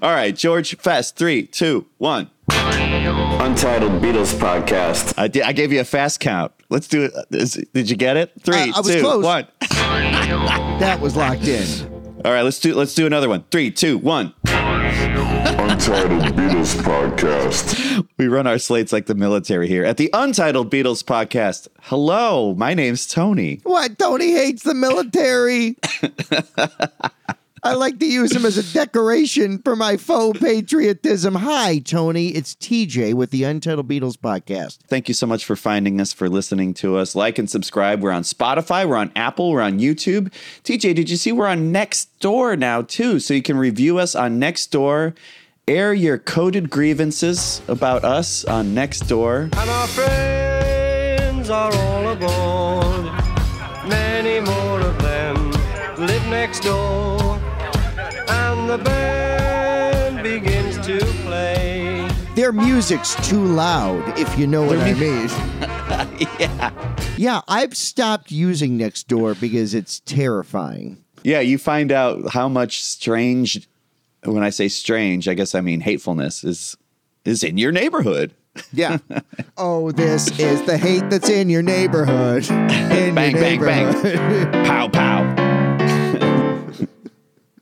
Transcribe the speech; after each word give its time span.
All 0.00 0.10
right, 0.12 0.34
George 0.34 0.76
Fest. 0.78 1.16
Three, 1.16 1.46
two, 1.46 1.86
one. 1.98 2.30
Untitled 2.50 4.00
Beatles 4.02 4.34
podcast. 4.38 5.14
I, 5.18 5.28
did, 5.28 5.42
I 5.42 5.52
gave 5.52 5.72
you 5.72 5.80
a 5.80 5.84
fast 5.84 6.20
count. 6.20 6.52
Let's 6.70 6.86
do 6.88 7.04
it. 7.04 7.12
Is- 7.30 7.62
did 7.74 7.90
you 7.90 7.96
get 7.96 8.16
it? 8.16 8.32
Three, 8.40 8.56
Uh, 8.70 8.72
I 8.76 8.80
was 8.80 8.86
two, 8.88 9.00
close. 9.00 9.24
one. 9.24 9.46
That 10.82 11.00
was 11.00 11.14
locked 11.16 11.46
in. 11.46 11.66
All 12.24 12.32
right, 12.32 12.42
let's 12.42 12.58
do 12.58 12.74
let's 12.74 12.94
do 12.94 13.06
another 13.06 13.28
one. 13.28 13.44
Three, 13.50 13.70
two, 13.70 13.98
one. 13.98 14.32
Untitled 14.46 16.22
Beatles 16.34 16.74
Podcast. 16.82 18.04
We 18.16 18.26
run 18.28 18.46
our 18.46 18.58
slates 18.58 18.92
like 18.92 19.06
the 19.06 19.14
military 19.14 19.68
here 19.68 19.84
at 19.84 19.96
the 19.96 20.10
Untitled 20.12 20.70
Beatles 20.70 21.02
podcast. 21.04 21.68
Hello, 21.82 22.54
my 22.54 22.74
name's 22.74 23.06
Tony. 23.06 23.60
What? 23.64 23.98
Tony 23.98 24.32
hates 24.32 24.62
the 24.62 24.74
military. 24.74 25.76
I 27.64 27.74
like 27.74 28.00
to 28.00 28.06
use 28.06 28.34
him 28.34 28.44
as 28.44 28.58
a 28.58 28.72
decoration 28.72 29.58
for 29.58 29.76
my 29.76 29.96
faux 29.96 30.36
patriotism. 30.40 31.36
Hi, 31.36 31.78
Tony. 31.78 32.30
It's 32.30 32.56
TJ 32.56 33.14
with 33.14 33.30
the 33.30 33.44
Untitled 33.44 33.86
Beatles 33.88 34.16
podcast. 34.16 34.78
Thank 34.88 35.06
you 35.06 35.14
so 35.14 35.28
much 35.28 35.44
for 35.44 35.54
finding 35.54 36.00
us, 36.00 36.12
for 36.12 36.28
listening 36.28 36.74
to 36.74 36.96
us. 36.96 37.14
Like 37.14 37.38
and 37.38 37.48
subscribe. 37.48 38.00
We're 38.02 38.10
on 38.10 38.22
Spotify, 38.24 38.84
we're 38.84 38.96
on 38.96 39.12
Apple, 39.14 39.52
we're 39.52 39.60
on 39.60 39.78
YouTube. 39.78 40.32
TJ, 40.64 40.96
did 40.96 41.08
you 41.08 41.16
see 41.16 41.30
we're 41.30 41.46
on 41.46 41.72
Nextdoor 41.72 42.58
now 42.58 42.82
too? 42.82 43.20
So 43.20 43.32
you 43.32 43.42
can 43.42 43.56
review 43.56 43.98
us 43.98 44.16
on 44.16 44.40
Nextdoor. 44.40 45.16
Air 45.68 45.94
your 45.94 46.18
coded 46.18 46.68
grievances 46.68 47.62
about 47.68 48.02
us 48.02 48.44
on 48.44 48.74
Nextdoor. 48.74 49.56
And 49.56 49.70
our 49.70 49.86
friends 49.86 51.48
are 51.48 51.72
all 51.72 52.08
aboard. 52.08 53.04
Many 53.88 54.40
more 54.40 54.80
of 54.80 54.98
them 55.00 55.52
live 56.04 56.26
next 56.26 56.64
door. 56.64 56.91
The 58.72 58.78
band 58.78 60.22
begins 60.22 60.78
to 60.86 60.98
play. 61.24 62.08
Their 62.34 62.52
music's 62.52 63.14
too 63.28 63.44
loud, 63.44 64.18
if 64.18 64.38
you 64.38 64.46
know 64.46 64.62
what 64.64 64.78
I 64.78 64.94
mean. 64.94 65.28
yeah. 66.40 66.94
Yeah, 67.18 67.40
I've 67.48 67.76
stopped 67.76 68.30
using 68.30 68.78
Nextdoor 68.78 69.38
because 69.38 69.74
it's 69.74 70.00
terrifying. 70.00 71.04
Yeah, 71.22 71.40
you 71.40 71.58
find 71.58 71.92
out 71.92 72.30
how 72.32 72.48
much 72.48 72.82
strange 72.82 73.68
when 74.24 74.42
I 74.42 74.48
say 74.48 74.68
strange, 74.68 75.28
I 75.28 75.34
guess 75.34 75.54
I 75.54 75.60
mean 75.60 75.80
hatefulness 75.80 76.42
is 76.42 76.74
is 77.26 77.42
in 77.42 77.58
your 77.58 77.72
neighborhood. 77.72 78.32
Yeah. 78.72 78.96
oh, 79.58 79.92
this 79.92 80.30
is 80.38 80.62
the 80.62 80.78
hate 80.78 81.10
that's 81.10 81.28
in 81.28 81.50
your 81.50 81.62
neighborhood. 81.62 82.48
In 82.50 83.14
Bang, 83.14 83.32
your 83.32 83.40
bang, 83.42 83.60
bang. 83.60 84.02
neighborhood. 84.02 84.66
Pow 84.66 84.88
pow. 84.88 85.22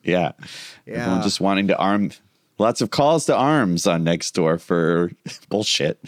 yeah. 0.05 0.33
Yeah. 0.91 1.03
Everyone 1.03 1.23
just 1.23 1.41
wanting 1.41 1.69
to 1.69 1.79
arm 1.79 2.11
lots 2.59 2.81
of 2.81 2.91
calls 2.91 3.27
to 3.27 3.37
arms 3.37 3.87
on 3.87 4.03
next 4.03 4.33
door 4.33 4.59
for 4.59 5.13
bullshit. 5.49 5.99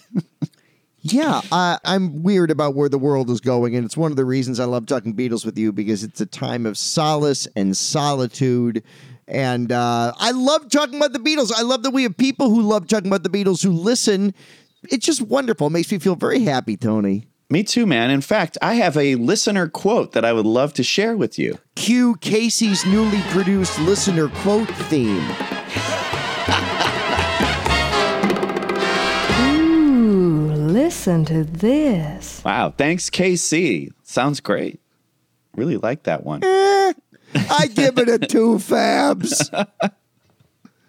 Yeah, 1.05 1.41
I, 1.51 1.79
I'm 1.85 2.23
weird 2.23 2.51
about 2.51 2.75
where 2.75 2.89
the 2.89 2.99
world 2.99 3.31
is 3.31 3.41
going, 3.41 3.75
and 3.75 3.85
it's 3.85 3.97
one 3.97 4.11
of 4.13 4.17
the 4.17 4.25
reasons 4.25 4.61
I 4.61 4.65
love 4.65 4.87
talking 4.87 5.15
Beatles 5.15 5.45
with 5.45 5.59
you 5.59 5.73
because 5.73 6.05
it's 6.05 6.21
a 6.21 6.27
time 6.27 6.67
of 6.67 6.77
solace 6.79 7.49
and 7.57 7.77
solitude. 7.77 8.85
And 9.27 9.73
uh, 9.73 10.13
I 10.17 10.33
love 10.33 10.69
talking 10.69 10.97
about 10.97 11.13
the 11.13 11.19
Beatles. 11.19 11.53
I 11.57 11.63
love 11.63 11.83
that 11.85 11.91
we 11.91 12.03
have 12.05 12.17
people 12.17 12.51
who 12.51 12.63
love 12.63 12.87
talking 12.87 13.09
about 13.09 13.23
the 13.23 13.31
Beatles 13.31 13.63
who 13.63 13.73
listen. 13.73 14.35
It's 14.91 15.07
just 15.07 15.23
wonderful. 15.23 15.69
It 15.69 15.71
makes 15.71 15.91
me 15.91 15.99
feel 15.99 16.17
very 16.17 16.41
happy, 16.41 16.77
Tony. 16.77 17.27
Me 17.53 17.62
too, 17.62 17.84
man. 17.84 18.11
In 18.11 18.22
fact, 18.22 18.56
I 18.62 18.77
have 18.77 18.97
a 18.97 19.17
listener 19.17 19.69
quote 19.69 20.12
that 20.12 20.25
I 20.25 20.33
would 20.33 20.47
love 20.47 20.72
to 20.72 20.83
share 20.83 21.19
with 21.19 21.39
you. 21.39 21.58
Cue 21.75 22.17
Casey's 22.17 22.86
newly 22.86 23.20
produced 23.25 23.78
listener 23.81 24.28
quote 24.28 24.70
theme. 24.89 25.22
Ooh, 29.50 30.50
listen 30.55 31.27
to 31.27 31.45
this. 31.45 32.42
Wow. 32.42 32.73
Thanks, 32.75 33.11
KC. 33.11 33.91
Sounds 34.02 34.41
great. 34.41 34.80
Really 35.55 35.77
like 35.77 36.05
that 36.05 36.24
one. 36.24 36.42
Eh, 36.42 36.95
I 37.35 37.67
give 37.67 37.98
it 37.98 38.08
a 38.08 38.18
two 38.18 38.55
fabs. 38.55 39.51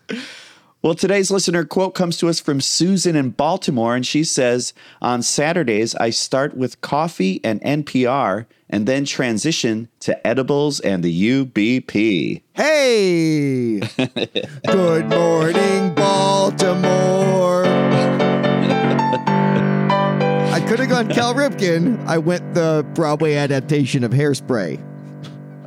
Well, 0.84 0.96
today's 0.96 1.32
listener 1.32 1.64
quote 1.64 1.96
comes 1.96 2.18
to 2.18 2.28
us 2.28 2.42
from 2.42 2.60
Susan 2.60 3.16
in 3.16 3.30
Baltimore, 3.30 3.96
and 3.96 4.06
she 4.06 4.26
says, 4.26 4.74
On 5.02 5.22
Saturdays, 5.22 5.96
I 5.96 6.10
start 6.10 6.58
with 6.58 6.82
coffee 6.82 7.40
and 7.42 7.62
NPR 7.62 8.48
and 8.70 8.86
then 8.86 9.06
transition 9.06 9.88
to 10.02 10.28
edibles 10.28 10.82
and 10.82 11.02
the 11.02 11.46
UBP. 11.46 12.42
Hey! 12.52 13.80
Good 14.68 15.06
morning, 15.06 15.96
Baltimore. 15.96 17.64
I 20.52 20.66
could 20.68 20.80
have 20.80 20.90
gone 20.90 21.08
Cal 21.08 21.34
Ripken. 21.34 22.06
I 22.08 22.18
went 22.18 22.56
the 22.56 22.86
Broadway 22.94 23.36
adaptation 23.36 24.04
of 24.04 24.12
Hairspray. 24.12 24.84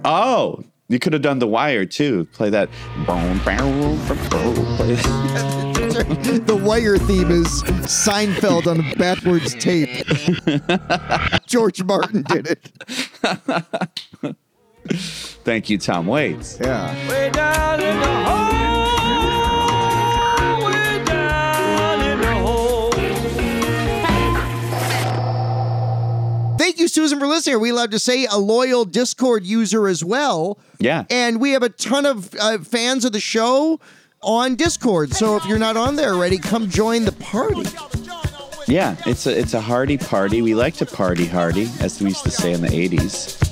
Oh, 0.04 0.62
you 0.88 0.98
could 0.98 1.12
have 1.12 1.22
done 1.22 1.38
The 1.38 1.46
Wire 1.46 1.86
too. 1.86 2.24
Play 2.32 2.50
that. 2.50 2.68
The 6.46 6.56
Wire 6.62 6.98
theme 6.98 7.30
is 7.30 7.62
Seinfeld 7.84 8.66
on 8.66 8.80
a 8.80 8.94
backwards 8.96 9.54
tape. 9.54 10.04
George 11.46 11.82
Martin 11.82 12.22
did 12.22 12.46
it. 12.48 12.70
Thank 15.44 15.70
you, 15.70 15.78
Tom 15.78 16.06
Waits. 16.06 16.58
Yeah. 16.60 16.94
You, 26.86 27.02
Susan, 27.02 27.18
for 27.18 27.26
listening. 27.26 27.60
We 27.60 27.70
allowed 27.70 27.90
to 27.90 27.98
say 27.98 28.26
a 28.26 28.36
loyal 28.36 28.84
Discord 28.84 29.44
user 29.44 29.88
as 29.88 30.04
well? 30.04 30.58
Yeah. 30.78 31.04
And 31.10 31.40
we 31.40 31.50
have 31.50 31.64
a 31.64 31.68
ton 31.68 32.06
of 32.06 32.32
uh, 32.38 32.58
fans 32.58 33.04
of 33.04 33.12
the 33.12 33.20
show 33.20 33.80
on 34.22 34.54
Discord. 34.54 35.12
So 35.12 35.36
if 35.36 35.44
you're 35.46 35.58
not 35.58 35.76
on 35.76 35.96
there 35.96 36.14
already, 36.14 36.38
come 36.38 36.68
join 36.68 37.04
the 37.04 37.12
party. 37.12 37.64
Yeah, 38.68 38.96
it's 39.06 39.26
a 39.26 39.38
it's 39.38 39.54
a 39.54 39.60
hearty 39.60 39.96
party. 39.96 40.42
We 40.42 40.54
like 40.54 40.74
to 40.76 40.86
party 40.86 41.24
hardy, 41.24 41.68
as 41.80 42.00
we 42.00 42.08
used 42.08 42.24
to 42.24 42.32
say 42.32 42.52
in 42.52 42.62
the 42.62 42.68
'80s. 42.68 43.45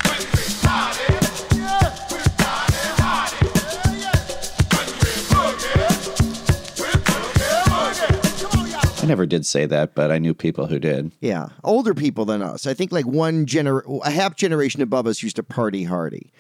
I 9.04 9.06
never 9.06 9.26
did 9.26 9.44
say 9.44 9.66
that, 9.66 9.94
but 9.94 10.10
I 10.10 10.16
knew 10.19 10.32
people 10.32 10.66
who 10.66 10.78
did. 10.78 11.12
Yeah, 11.20 11.48
older 11.62 11.92
people 11.92 12.25
than 12.25 12.41
us. 12.41 12.66
I 12.66 12.72
think 12.72 12.91
like 12.91 13.04
one 13.04 13.44
gener, 13.44 13.82
a 14.03 14.10
half 14.10 14.34
generation 14.34 14.81
above 14.81 15.06
us 15.06 15.22
used 15.22 15.37
to 15.37 15.42
party 15.42 15.84
hardy. 15.84 16.32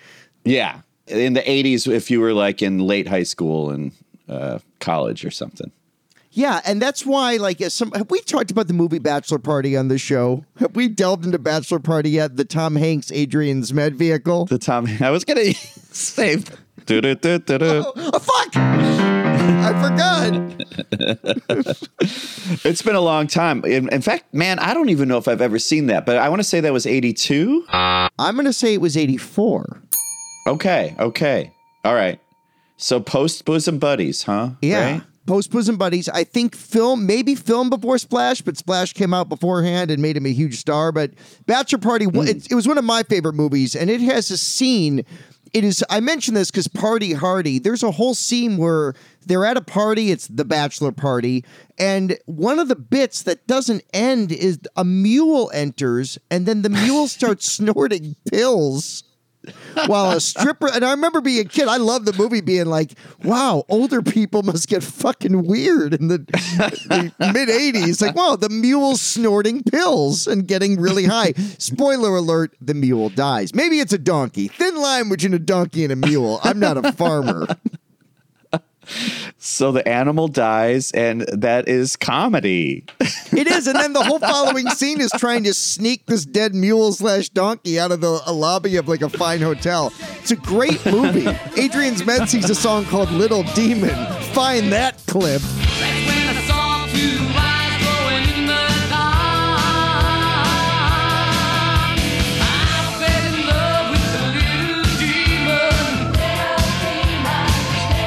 Yeah, 0.46 0.80
in 1.06 1.34
the 1.34 1.42
'80s, 1.42 1.86
if 1.86 2.10
you 2.10 2.20
were 2.22 2.32
like 2.32 2.62
in 2.62 2.78
late 2.78 3.06
high 3.06 3.24
school 3.24 3.68
and 3.70 3.92
uh, 4.30 4.60
college 4.80 5.26
or 5.26 5.30
something. 5.30 5.72
Yeah, 6.30 6.62
and 6.64 6.80
that's 6.80 7.04
why, 7.04 7.36
like, 7.36 7.60
as 7.60 7.74
some 7.74 7.92
have 7.92 8.10
we 8.10 8.20
talked 8.22 8.50
about 8.50 8.66
the 8.66 8.72
movie 8.72 8.98
Bachelor 8.98 9.38
Party 9.40 9.76
on 9.76 9.88
the 9.88 9.98
show? 9.98 10.46
Have 10.56 10.74
we 10.74 10.88
delved 10.88 11.26
into 11.26 11.38
Bachelor 11.38 11.80
Party 11.80 12.08
yet? 12.12 12.36
The 12.38 12.46
Tom 12.46 12.76
Hanks, 12.76 13.12
Adrian 13.12 13.60
Zmed 13.60 13.92
vehicle. 13.92 14.46
The 14.46 14.58
Tom, 14.58 14.88
I 15.02 15.10
was 15.10 15.26
gonna 15.26 15.52
say, 15.92 16.42
du-du-du-du-du. 16.86 17.84
Oh 17.96 18.18
fuck! 18.18 19.33
I 19.46 19.72
forgot. 19.82 20.64
it's 22.64 22.82
been 22.82 22.94
a 22.94 23.00
long 23.00 23.26
time. 23.26 23.64
In, 23.64 23.88
in 23.92 24.02
fact, 24.02 24.32
man, 24.32 24.58
I 24.58 24.72
don't 24.74 24.88
even 24.88 25.08
know 25.08 25.18
if 25.18 25.28
I've 25.28 25.40
ever 25.40 25.58
seen 25.58 25.86
that, 25.86 26.06
but 26.06 26.16
I 26.16 26.28
want 26.28 26.40
to 26.40 26.44
say 26.44 26.60
that 26.60 26.72
was 26.72 26.86
'82. 26.86 27.64
I'm 27.70 28.10
gonna 28.18 28.52
say 28.52 28.74
it 28.74 28.80
was 28.80 28.96
'84. 28.96 29.82
Okay, 30.46 30.94
okay, 30.98 31.52
all 31.84 31.94
right. 31.94 32.20
So 32.76 33.00
post 33.00 33.44
bosom 33.44 33.78
buddies, 33.78 34.22
huh? 34.22 34.50
Yeah. 34.62 34.92
Right? 34.92 35.02
Post 35.26 35.50
Bosom 35.52 35.78
Buddies. 35.78 36.06
I 36.10 36.22
think 36.22 36.54
film, 36.54 37.06
maybe 37.06 37.34
film 37.34 37.70
before 37.70 37.96
Splash, 37.96 38.42
but 38.42 38.58
Splash 38.58 38.92
came 38.92 39.14
out 39.14 39.30
beforehand 39.30 39.90
and 39.90 40.02
made 40.02 40.18
him 40.18 40.26
a 40.26 40.32
huge 40.32 40.56
star. 40.58 40.92
But 40.92 41.12
Bachelor 41.46 41.78
Party, 41.78 42.04
Hmm. 42.04 42.28
it, 42.28 42.46
it 42.50 42.54
was 42.54 42.68
one 42.68 42.76
of 42.76 42.84
my 42.84 43.02
favorite 43.04 43.32
movies, 43.32 43.74
and 43.74 43.88
it 43.88 44.02
has 44.02 44.30
a 44.30 44.36
scene. 44.36 45.02
It 45.54 45.64
is. 45.64 45.82
I 45.88 46.00
mentioned 46.00 46.36
this 46.36 46.50
because 46.50 46.68
Party 46.68 47.14
Hardy. 47.14 47.58
There's 47.58 47.82
a 47.82 47.90
whole 47.90 48.12
scene 48.14 48.58
where 48.58 48.92
they're 49.24 49.44
at 49.44 49.56
a 49.56 49.62
party. 49.62 50.10
It's 50.10 50.28
the 50.28 50.44
bachelor 50.44 50.92
party, 50.92 51.44
and 51.78 52.18
one 52.26 52.58
of 52.58 52.68
the 52.68 52.76
bits 52.76 53.22
that 53.22 53.46
doesn't 53.46 53.82
end 53.92 54.32
is 54.32 54.58
a 54.76 54.84
mule 54.84 55.50
enters, 55.54 56.18
and 56.30 56.46
then 56.46 56.62
the 56.62 56.70
mule 56.70 57.08
starts 57.08 57.50
snorting 57.50 58.16
pills 58.30 59.04
while 59.86 60.10
a 60.12 60.20
stripper 60.20 60.68
and 60.72 60.84
I 60.84 60.92
remember 60.92 61.20
being 61.20 61.46
a 61.46 61.48
kid, 61.48 61.68
I 61.68 61.76
love 61.76 62.04
the 62.04 62.12
movie 62.12 62.40
being 62.40 62.66
like, 62.66 62.92
wow, 63.22 63.64
older 63.68 64.02
people 64.02 64.42
must 64.42 64.68
get 64.68 64.82
fucking 64.82 65.46
weird 65.46 65.94
in 65.94 66.08
the, 66.08 66.18
the 66.18 67.12
mid 67.32 67.48
80s. 67.48 68.00
Like, 68.00 68.14
wow, 68.14 68.36
the 68.36 68.48
mule's 68.48 69.00
snorting 69.00 69.62
pills 69.62 70.26
and 70.26 70.46
getting 70.46 70.80
really 70.80 71.04
high. 71.04 71.32
Spoiler 71.58 72.16
alert, 72.16 72.56
the 72.60 72.74
mule 72.74 73.10
dies. 73.10 73.54
Maybe 73.54 73.80
it's 73.80 73.92
a 73.92 73.98
donkey. 73.98 74.48
Thin 74.48 74.76
line 74.76 75.08
between 75.08 75.34
a 75.34 75.38
donkey 75.38 75.84
and 75.84 75.92
a 75.92 75.96
mule. 75.96 76.40
I'm 76.42 76.58
not 76.58 76.82
a 76.82 76.92
farmer. 76.92 77.46
So 79.38 79.72
the 79.72 79.86
animal 79.88 80.28
dies, 80.28 80.90
and 80.92 81.22
that 81.22 81.68
is 81.68 81.96
comedy. 81.96 82.84
It 83.32 83.46
is, 83.46 83.66
and 83.66 83.76
then 83.76 83.92
the 83.92 84.02
whole 84.02 84.18
following 84.18 84.68
scene 84.70 85.00
is 85.00 85.10
trying 85.18 85.44
to 85.44 85.54
sneak 85.54 86.06
this 86.06 86.24
dead 86.24 86.54
mule 86.54 86.92
slash 86.92 87.28
donkey 87.28 87.78
out 87.78 87.92
of 87.92 88.00
the 88.00 88.10
lobby 88.32 88.76
of 88.76 88.88
like 88.88 89.02
a 89.02 89.08
fine 89.08 89.40
hotel. 89.40 89.92
It's 90.20 90.30
a 90.30 90.36
great 90.36 90.84
movie. 90.86 91.26
Adrian 91.60 91.94
Zmed 91.94 92.28
sings 92.28 92.48
a 92.48 92.54
song 92.54 92.84
called 92.84 93.10
"Little 93.10 93.42
Demon." 93.54 93.94
Find 94.32 94.72
that 94.72 95.02
clip. 95.06 95.42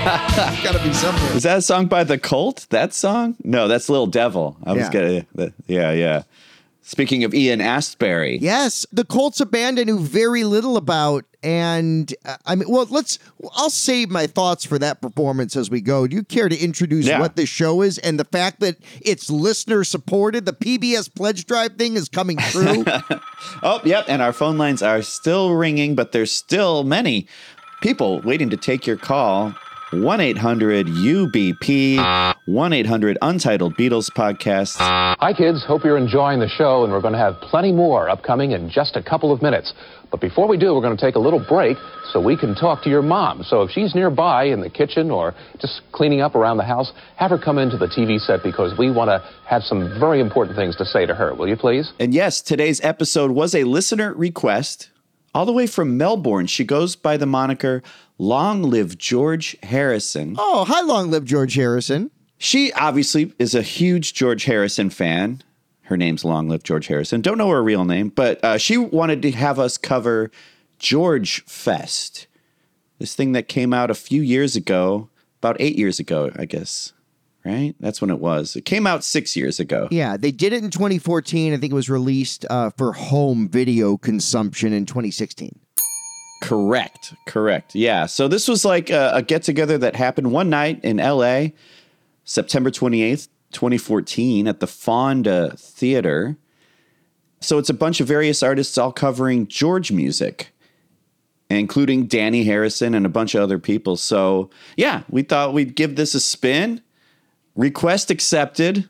Gotta 0.64 0.80
be 0.82 0.94
somewhere. 0.94 1.36
Is 1.36 1.44
that 1.44 1.58
a 1.58 1.62
song 1.62 1.88
by 1.88 2.06
The 2.06 2.18
Cult? 2.18 2.68
That 2.70 2.94
song? 2.94 3.36
No, 3.44 3.68
that's 3.68 3.90
Little 3.90 4.08
Devil. 4.08 4.56
I 4.64 4.72
was 4.72 4.84
Yeah. 4.94 5.24
gonna, 5.36 5.54
yeah, 5.68 5.92
yeah. 5.92 6.24
Speaking 6.82 7.26
of 7.26 7.34
Ian 7.34 7.60
Astbury, 7.60 8.38
Yes, 8.40 8.86
the 8.94 9.04
Cult's 9.04 9.42
a 9.42 9.46
band 9.46 9.78
I 9.78 9.84
knew 9.84 10.00
very 10.00 10.46
little 10.46 10.78
about, 10.78 11.26
and 11.44 12.14
uh, 12.24 12.38
I 12.46 12.56
mean, 12.56 12.70
well, 12.70 12.88
let's. 12.90 13.20
I'll 13.58 13.70
save 13.70 14.10
my 14.10 14.26
thoughts 14.28 14.64
for 14.64 14.80
that 14.80 15.02
performance 15.02 15.58
as 15.58 15.70
we 15.70 15.82
go. 15.82 16.08
Do 16.08 16.16
you 16.16 16.24
care 16.24 16.48
to 16.48 16.58
introduce 16.58 17.06
Yeah. 17.06 17.20
what 17.20 17.36
this 17.36 17.50
show 17.50 17.82
is 17.82 17.98
and 17.98 18.18
the 18.18 18.24
fact 18.24 18.62
that 18.62 18.78
it's 19.02 19.30
listener 19.30 19.84
supported? 19.84 20.46
The 20.46 20.54
PBS 20.54 21.14
pledge 21.14 21.46
drive 21.46 21.76
thing 21.76 21.98
is 21.98 22.08
coming 22.08 22.38
true. 22.38 22.86
Oh, 23.62 23.82
yep. 23.84 24.06
And 24.08 24.22
our 24.22 24.32
phone 24.34 24.58
lines 24.58 24.82
are 24.82 25.02
still 25.02 25.54
ringing, 25.56 25.96
but 25.96 26.12
there's 26.14 26.32
still 26.32 26.84
many 26.86 27.28
people 27.82 28.22
waiting 28.22 28.50
to 28.52 28.58
take 28.58 28.88
your 28.88 28.98
call. 28.98 29.54
1 29.92 30.20
800 30.20 30.88
UBP, 30.88 32.36
1 32.46 32.74
800 32.74 33.18
Untitled 33.22 33.78
Beatles 33.78 34.12
Podcast. 34.12 34.76
Hi, 34.80 35.34
kids. 35.34 35.64
Hope 35.66 35.86
you're 35.86 35.98
enjoying 35.98 36.40
the 36.40 36.50
show, 36.50 36.84
and 36.84 36.92
we're 36.92 37.00
going 37.00 37.14
to 37.14 37.20
have 37.20 37.36
plenty 37.40 37.72
more 37.72 38.10
upcoming 38.10 38.52
in 38.52 38.70
just 38.70 38.98
a 38.98 39.04
couple 39.04 39.32
of 39.32 39.42
minutes. 39.42 39.74
But 40.12 40.20
before 40.20 40.46
we 40.50 40.58
do, 40.58 40.76
we're 40.76 40.82
going 40.82 40.96
to 40.98 41.02
take 41.02 41.16
a 41.16 41.20
little 41.20 41.40
break 41.40 41.78
so 42.12 42.20
we 42.20 42.36
can 42.36 42.54
talk 42.54 42.84
to 42.84 42.90
your 42.90 43.02
mom. 43.02 43.44
So 43.44 43.62
if 43.62 43.72
she's 43.72 43.96
nearby 43.96 44.46
in 44.46 44.60
the 44.60 44.70
kitchen 44.70 45.10
or 45.10 45.34
just 45.62 45.82
cleaning 45.94 46.20
up 46.20 46.36
around 46.36 46.58
the 46.58 46.66
house, 46.66 46.92
have 47.16 47.32
her 47.32 47.38
come 47.38 47.58
into 47.58 47.78
the 47.78 47.88
TV 47.88 48.20
set 48.20 48.44
because 48.44 48.78
we 48.78 48.92
want 48.92 49.08
to 49.08 49.24
have 49.48 49.64
some 49.64 49.98
very 50.02 50.20
important 50.20 50.58
things 50.58 50.76
to 50.78 50.86
say 50.86 51.06
to 51.06 51.16
her. 51.16 51.34
Will 51.34 51.48
you 51.48 51.56
please? 51.56 51.94
And 51.98 52.14
yes, 52.14 52.42
today's 52.42 52.82
episode 52.84 53.32
was 53.32 53.56
a 53.56 53.64
listener 53.64 54.14
request 54.14 54.90
all 55.38 55.46
the 55.46 55.54
way 55.54 55.68
from 55.68 55.98
Melbourne. 55.98 56.48
She 56.48 56.64
goes 56.66 56.96
by 56.96 57.16
the 57.16 57.28
moniker 57.28 57.84
Long 58.18 58.64
Live 58.64 58.98
George 58.98 59.56
Harrison. 59.62 60.36
oh, 60.40 60.66
hi, 60.66 60.82
long 60.82 61.12
live 61.12 61.26
George 61.26 61.54
Harrison. 61.54 62.10
She 62.40 62.74
obviously 62.74 63.32
is 63.38 63.54
a 63.54 63.62
huge 63.62 64.16
George 64.16 64.46
Harrison 64.46 64.90
fan. 64.90 65.44
Her 65.84 65.96
name's 65.96 66.26
Long 66.26 66.50
Live 66.50 66.64
George 66.64 66.88
Harrison. 66.88 67.22
Don't 67.22 67.38
know 67.38 67.50
her 67.50 67.62
real 67.62 67.86
name, 67.86 68.10
but 68.10 68.44
uh, 68.44 68.58
she 68.58 68.78
wanted 68.78 69.22
to 69.22 69.32
have 69.32 69.60
us 69.60 69.78
cover 69.78 70.32
George 70.80 71.46
Fest, 71.46 72.26
this 72.98 73.14
thing 73.14 73.34
that 73.34 73.48
came 73.48 73.74
out 73.74 73.92
a 73.92 73.96
few 73.96 74.24
years 74.24 74.56
ago, 74.56 75.08
about 75.38 75.58
eight 75.60 75.78
years 75.78 76.00
ago, 76.00 76.32
I 76.36 76.46
guess. 76.46 76.94
Right? 77.48 77.76
That's 77.80 78.02
when 78.02 78.10
it 78.10 78.20
was. 78.20 78.56
It 78.56 78.66
came 78.66 78.86
out 78.86 79.04
six 79.04 79.36
years 79.36 79.60
ago. 79.60 79.88
Yeah, 79.90 80.18
they 80.18 80.32
did 80.32 80.52
it 80.52 80.64
in 80.64 80.70
2014. 80.70 81.54
I 81.54 81.58
think 81.58 81.72
it 81.72 81.76
was 81.76 81.90
released 81.90 82.46
uh, 82.50 82.72
for 82.72 82.92
home 82.92 83.48
video 83.48 83.96
consumption 83.96 84.74
in 84.74 84.86
2016. 84.86 85.58
Correct. 86.42 87.14
Correct. 87.26 87.74
Yeah. 87.74 88.06
So 88.06 88.28
this 88.28 88.48
was 88.48 88.66
like 88.66 88.90
a, 88.90 89.12
a 89.14 89.22
get 89.22 89.44
together 89.44 89.78
that 89.78 89.96
happened 89.96 90.32
one 90.32 90.50
night 90.50 90.84
in 90.84 90.98
LA, 90.98 91.48
September 92.26 92.70
28th, 92.70 93.30
2014, 93.52 94.48
at 94.48 94.60
the 94.60 94.68
Fonda 94.68 95.56
Theater. 95.58 96.38
So 97.40 97.58
it's 97.58 97.70
a 97.70 97.74
bunch 97.74 98.00
of 98.00 98.08
various 98.08 98.44
artists 98.44 98.78
all 98.78 98.92
covering 98.92 99.48
George 99.48 99.92
music, 99.92 100.54
including 101.50 102.08
Dhani 102.08 102.46
Harrison 102.46 102.94
and 102.94 103.06
a 103.06 103.10
bunch 103.10 103.36
of 103.36 103.42
other 103.42 103.60
people. 103.60 103.96
So 103.96 104.50
yeah, 104.76 105.04
we 105.10 105.24
thought 105.24 105.54
we'd 105.54 105.76
give 105.76 105.96
this 105.96 106.14
a 106.14 106.20
spin. 106.20 106.82
Request 107.58 108.10
accepted. 108.10 108.88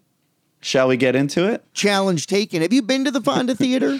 Shall 0.59 0.87
we 0.87 0.97
get 0.97 1.15
into 1.15 1.47
it? 1.51 1.63
Challenge 1.73 2.27
taken. 2.27 2.61
Have 2.61 2.73
you 2.73 2.83
been 2.83 3.05
to 3.05 3.11
the 3.11 3.21
Fonda 3.21 3.55
Theater? 3.63 3.99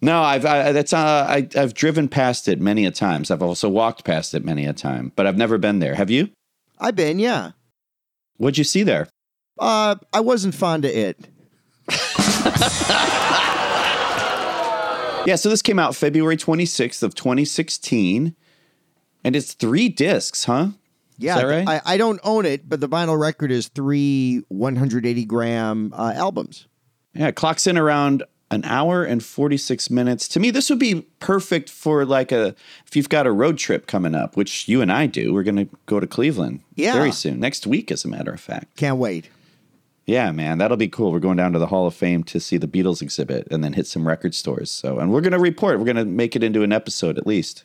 No, 0.00 0.22
I've 0.22 0.44
I, 0.44 0.72
that's 0.72 0.92
uh, 0.92 1.26
I, 1.28 1.48
I've 1.56 1.74
driven 1.74 2.08
past 2.08 2.48
it 2.48 2.60
many 2.60 2.86
a 2.86 2.90
times. 2.90 3.30
I've 3.30 3.42
also 3.42 3.68
walked 3.68 4.04
past 4.04 4.34
it 4.34 4.44
many 4.44 4.66
a 4.66 4.72
time, 4.72 5.12
but 5.14 5.28
I've 5.28 5.36
never 5.36 5.58
been 5.58 5.78
there. 5.78 5.94
Have 5.94 6.10
you? 6.10 6.30
I've 6.80 6.96
been, 6.96 7.20
yeah. 7.20 7.52
What'd 8.38 8.58
you 8.58 8.64
see 8.64 8.82
there? 8.82 9.08
Uh, 9.58 9.94
I 10.12 10.18
wasn't 10.20 10.56
fond 10.56 10.84
of 10.84 10.90
it. 10.90 11.28
Yeah, 15.24 15.36
so 15.36 15.48
this 15.48 15.62
came 15.62 15.78
out 15.78 15.94
February 15.94 16.36
26th 16.36 17.04
of 17.04 17.14
2016, 17.14 18.34
and 19.22 19.36
it's 19.36 19.52
three 19.54 19.88
discs, 19.88 20.44
huh? 20.46 20.70
Yeah, 21.22 21.36
that 21.36 21.46
right? 21.46 21.68
I, 21.68 21.80
I 21.84 21.96
don't 21.96 22.20
own 22.24 22.44
it, 22.46 22.68
but 22.68 22.80
the 22.80 22.88
vinyl 22.88 23.18
record 23.18 23.50
is 23.50 23.68
three 23.68 24.42
180 24.48 25.24
gram 25.24 25.92
uh, 25.96 26.12
albums. 26.14 26.66
Yeah, 27.14 27.28
it 27.28 27.36
clocks 27.36 27.66
in 27.66 27.76
around 27.78 28.22
an 28.50 28.64
hour 28.64 29.02
and 29.02 29.24
46 29.24 29.88
minutes. 29.90 30.28
To 30.28 30.40
me, 30.40 30.50
this 30.50 30.68
would 30.68 30.78
be 30.78 31.02
perfect 31.20 31.70
for 31.70 32.04
like 32.04 32.32
a 32.32 32.54
if 32.86 32.94
you've 32.96 33.08
got 33.08 33.26
a 33.26 33.32
road 33.32 33.56
trip 33.58 33.86
coming 33.86 34.14
up, 34.14 34.36
which 34.36 34.68
you 34.68 34.82
and 34.82 34.92
I 34.92 35.06
do. 35.06 35.32
We're 35.32 35.42
going 35.42 35.56
to 35.56 35.68
go 35.86 36.00
to 36.00 36.06
Cleveland 36.06 36.60
Yeah. 36.74 36.92
very 36.94 37.12
soon, 37.12 37.40
next 37.40 37.66
week, 37.66 37.90
as 37.90 38.04
a 38.04 38.08
matter 38.08 38.32
of 38.32 38.40
fact. 38.40 38.76
Can't 38.76 38.98
wait. 38.98 39.28
Yeah, 40.04 40.32
man, 40.32 40.58
that'll 40.58 40.76
be 40.76 40.88
cool. 40.88 41.12
We're 41.12 41.20
going 41.20 41.36
down 41.36 41.52
to 41.52 41.58
the 41.60 41.68
Hall 41.68 41.86
of 41.86 41.94
Fame 41.94 42.24
to 42.24 42.40
see 42.40 42.56
the 42.56 42.66
Beatles 42.66 43.00
exhibit 43.02 43.46
and 43.52 43.62
then 43.62 43.74
hit 43.74 43.86
some 43.86 44.06
record 44.06 44.34
stores. 44.34 44.68
So, 44.70 44.98
and 44.98 45.12
we're 45.12 45.20
going 45.20 45.32
to 45.32 45.38
report. 45.38 45.78
We're 45.78 45.84
going 45.84 45.96
to 45.96 46.04
make 46.04 46.34
it 46.34 46.42
into 46.42 46.62
an 46.64 46.72
episode 46.72 47.16
at 47.18 47.26
least. 47.26 47.64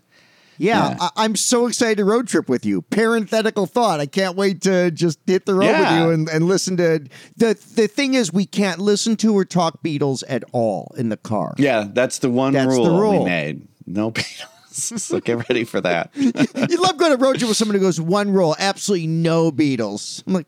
Yeah, 0.58 0.90
Yeah. 0.90 0.98
I, 1.00 1.10
I'm 1.18 1.36
so 1.36 1.68
excited 1.68 1.98
to 1.98 2.06
road 2.06 2.28
trip 2.28 2.50
with 2.50 2.66
you. 2.66 2.82
Parenthetical 2.82 3.66
thought. 3.66 4.00
I 4.00 4.06
can't 4.06 4.36
wait 4.36 4.62
to 4.62 4.92
just 4.92 5.20
hit 5.28 5.46
the 5.46 5.54
road 5.56 5.68
Yeah. 5.68 5.82
with 5.94 6.02
you 6.08 6.14
and, 6.14 6.30
and 6.30 6.46
listen 6.48 6.78
to 6.78 7.06
the 7.36 7.58
the 7.76 7.88
thing 7.88 8.14
is 8.16 8.32
we 8.34 8.46
can't 8.46 8.80
listen 8.80 9.16
to 9.18 9.34
or 9.36 9.46
talk 9.46 9.84
Beatles 9.84 10.24
at 10.28 10.44
all 10.52 10.94
in 10.98 11.10
the 11.10 11.18
car. 11.18 11.54
Yeah, 11.58 11.88
that's 11.92 12.20
the 12.20 12.30
one 12.30 12.54
That's 12.54 12.74
the 12.76 12.82
rule, 12.82 13.00
rule. 13.00 13.20
we 13.20 13.26
made. 13.26 13.68
No 13.86 14.12
Beatles. 14.12 14.46
so 14.98 15.20
get 15.20 15.50
ready 15.50 15.64
for 15.64 15.82
that. 15.82 16.12
You 16.70 16.78
love 16.82 16.98
going 16.98 17.12
to 17.12 17.18
road 17.18 17.38
trip 17.38 17.48
with 17.48 17.58
someone 17.58 17.76
who 17.76 17.82
goes 17.82 18.00
one 18.00 18.32
rule, 18.32 18.56
absolutely 18.60 19.08
no 19.08 19.52
Beatles. 19.52 20.24
I'm 20.28 20.34
like, 20.34 20.48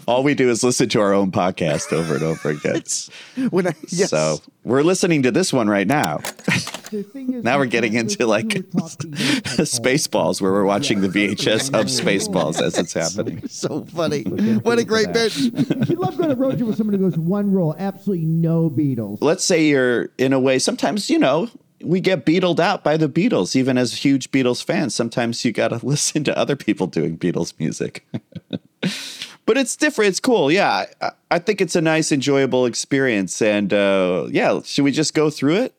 All 0.06 0.22
we 0.22 0.34
do 0.34 0.48
is 0.50 0.62
listen 0.64 0.88
to 0.90 1.00
our 1.00 1.12
own 1.12 1.30
podcast 1.32 1.92
over 1.92 2.14
and 2.14 2.22
over 2.22 2.50
again. 2.50 2.76
it's 2.76 3.10
when 3.50 3.66
I 3.66 3.74
yes. 3.88 4.10
So 4.10 4.40
we're 4.64 4.82
listening 4.82 5.22
to 5.24 5.30
this 5.30 5.52
one 5.52 5.68
right 5.68 5.86
now. 5.86 6.20
Now 7.22 7.58
we're 7.58 7.66
getting 7.66 7.94
into 7.94 8.26
like 8.26 8.46
Spaceballs, 8.48 10.40
where 10.40 10.52
we're 10.52 10.64
watching 10.64 11.00
the 11.00 11.08
VHS 11.08 11.68
of 11.78 11.86
Spaceballs 11.86 12.60
as 12.60 12.78
it's 12.78 12.94
happening. 12.94 13.46
so 13.48 13.84
funny. 13.86 14.22
What 14.22 14.78
a 14.78 14.84
great 14.84 15.12
bit. 15.12 15.36
you 15.36 15.96
love 15.96 16.16
going 16.16 16.30
to 16.30 16.36
road 16.36 16.56
trip 16.56 16.68
with 16.68 16.76
someone 16.76 16.98
who 16.98 17.10
goes 17.10 17.18
one 17.18 17.50
rule, 17.52 17.74
absolutely 17.78 18.26
no 18.26 18.70
Beatles. 18.70 19.18
Let's 19.20 19.44
say 19.44 19.66
you're 19.66 20.10
in 20.18 20.32
a 20.32 20.40
way, 20.40 20.58
sometimes, 20.58 21.10
you 21.10 21.18
know, 21.18 21.48
we 21.82 22.00
get 22.00 22.24
beatled 22.24 22.60
out 22.60 22.82
by 22.82 22.96
the 22.96 23.08
Beatles, 23.08 23.54
even 23.54 23.78
as 23.78 23.94
huge 23.94 24.30
Beatles 24.30 24.64
fans. 24.64 24.94
Sometimes 24.94 25.44
you 25.44 25.52
got 25.52 25.68
to 25.68 25.76
listen 25.86 26.24
to 26.24 26.36
other 26.36 26.56
people 26.56 26.86
doing 26.86 27.18
Beatles 27.18 27.58
music. 27.58 28.06
but 29.46 29.56
it's 29.56 29.76
different. 29.76 30.08
It's 30.10 30.20
cool. 30.20 30.50
Yeah. 30.50 30.86
I, 31.00 31.10
I 31.30 31.38
think 31.38 31.60
it's 31.60 31.76
a 31.76 31.80
nice, 31.80 32.12
enjoyable 32.12 32.66
experience. 32.66 33.42
And 33.42 33.72
uh, 33.72 34.26
yeah, 34.30 34.60
should 34.64 34.84
we 34.84 34.92
just 34.92 35.14
go 35.14 35.30
through 35.30 35.56
it? 35.56 35.74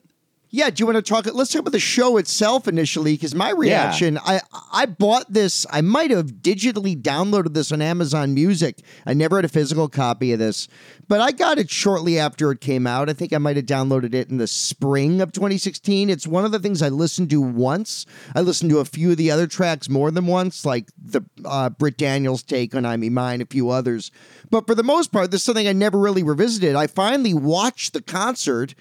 Yeah, 0.50 0.70
do 0.70 0.82
you 0.82 0.86
want 0.86 0.96
to 0.96 1.02
talk? 1.02 1.26
Let's 1.34 1.52
talk 1.52 1.60
about 1.62 1.74
the 1.74 1.80
show 1.80 2.18
itself 2.18 2.68
initially, 2.68 3.14
because 3.14 3.36
my 3.36 3.50
reaction, 3.52 4.18
I 4.26 4.40
I 4.72 4.86
bought 4.86 5.32
this. 5.32 5.66
I 5.70 5.82
might 5.82 6.10
have 6.10 6.28
digitally 6.36 7.00
downloaded 7.00 7.54
this 7.54 7.72
on 7.72 7.82
Amazon 7.82 8.34
Music. 8.34 8.82
I 9.06 9.14
never 9.14 9.36
had 9.36 9.46
a 9.46 9.50
physical 9.50 9.90
copy 9.90 10.32
of 10.32 10.40
this, 10.40 10.70
but 11.10 11.20
I 11.20 11.32
got 11.32 11.58
it 11.58 11.70
shortly 11.70 12.18
after 12.18 12.50
it 12.52 12.62
came 12.62 12.88
out. 12.88 13.10
I 13.10 13.14
think 13.14 13.34
I 13.34 13.40
might 13.40 13.58
have 13.58 13.66
downloaded 13.66 14.14
it 14.14 14.30
in 14.30 14.38
the 14.38 14.48
spring 14.48 15.20
of 15.20 15.34
2016. 15.34 16.10
It's 16.10 16.26
one 16.26 16.46
of 16.46 16.54
the 16.54 16.60
things 16.60 16.82
I 16.82 16.90
listened 16.90 17.30
to 17.32 17.42
once. 17.42 18.06
I 18.34 18.40
listened 18.40 18.72
to 18.72 18.80
a 18.80 18.86
few 18.86 19.12
of 19.12 19.18
the 19.18 19.32
other 19.32 19.48
tracks 19.48 19.90
more 19.90 20.12
than 20.12 20.28
once, 20.28 20.66
like 20.66 20.90
the 20.98 21.24
uh, 21.44 21.70
Britt 21.72 21.98
Daniels 21.98 22.42
take 22.42 22.74
on 22.74 22.86
"I 22.86 22.96
Me 22.96 23.10
Mine," 23.10 23.42
a 23.42 23.46
few 23.46 23.70
others. 23.70 24.12
But 24.50 24.66
for 24.66 24.76
the 24.76 24.84
most 24.84 25.12
part, 25.12 25.32
this 25.32 25.42
is 25.42 25.46
something 25.46 25.68
I 25.68 25.74
never 25.74 26.00
really 26.00 26.24
revisited. 26.24 26.76
I 26.76 26.88
finally 26.88 27.34
watched 27.34 27.92
the 27.92 28.02
concert 28.02 28.76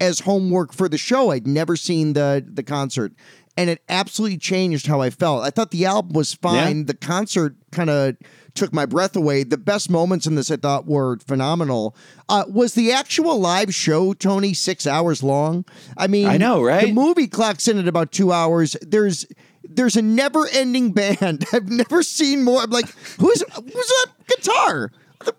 as 0.00 0.20
homework 0.20 0.72
for 0.72 0.88
the 0.88 0.98
show. 0.98 1.30
I'd 1.30 1.46
never 1.46 1.76
seen 1.76 2.14
the 2.14 2.44
the 2.46 2.62
concert, 2.62 3.12
and 3.56 3.70
it 3.70 3.82
absolutely 3.88 4.38
changed 4.38 4.86
how 4.86 5.00
I 5.00 5.10
felt. 5.10 5.44
I 5.44 5.50
thought 5.50 5.70
the 5.70 5.84
album 5.84 6.14
was 6.14 6.34
fine. 6.34 6.78
Yeah. 6.78 6.84
The 6.86 6.94
concert 6.94 7.56
kind 7.70 7.90
of 7.90 8.16
took 8.54 8.72
my 8.72 8.86
breath 8.86 9.14
away. 9.14 9.44
The 9.44 9.58
best 9.58 9.90
moments 9.90 10.26
in 10.26 10.34
this 10.34 10.50
I 10.50 10.56
thought 10.56 10.86
were 10.86 11.18
phenomenal. 11.18 11.94
Uh, 12.28 12.44
was 12.48 12.74
the 12.74 12.92
actual 12.92 13.38
live 13.38 13.74
show, 13.74 14.12
Tony, 14.12 14.54
six 14.54 14.86
hours 14.86 15.22
long? 15.22 15.64
I 15.96 16.06
mean, 16.06 16.26
I 16.26 16.36
know, 16.36 16.62
right? 16.62 16.86
The 16.86 16.92
movie 16.92 17.28
clocks 17.28 17.68
in 17.68 17.78
at 17.78 17.86
about 17.86 18.10
two 18.12 18.32
hours. 18.32 18.76
There's 18.82 19.26
there's 19.62 19.96
a 19.96 20.02
never-ending 20.02 20.92
band. 20.94 21.44
I've 21.52 21.68
never 21.68 22.02
seen 22.02 22.42
more. 22.42 22.62
I'm 22.62 22.70
like, 22.70 22.88
who's 23.18 23.42
who's 23.54 23.72
that 23.72 24.06
guitar? 24.26 24.90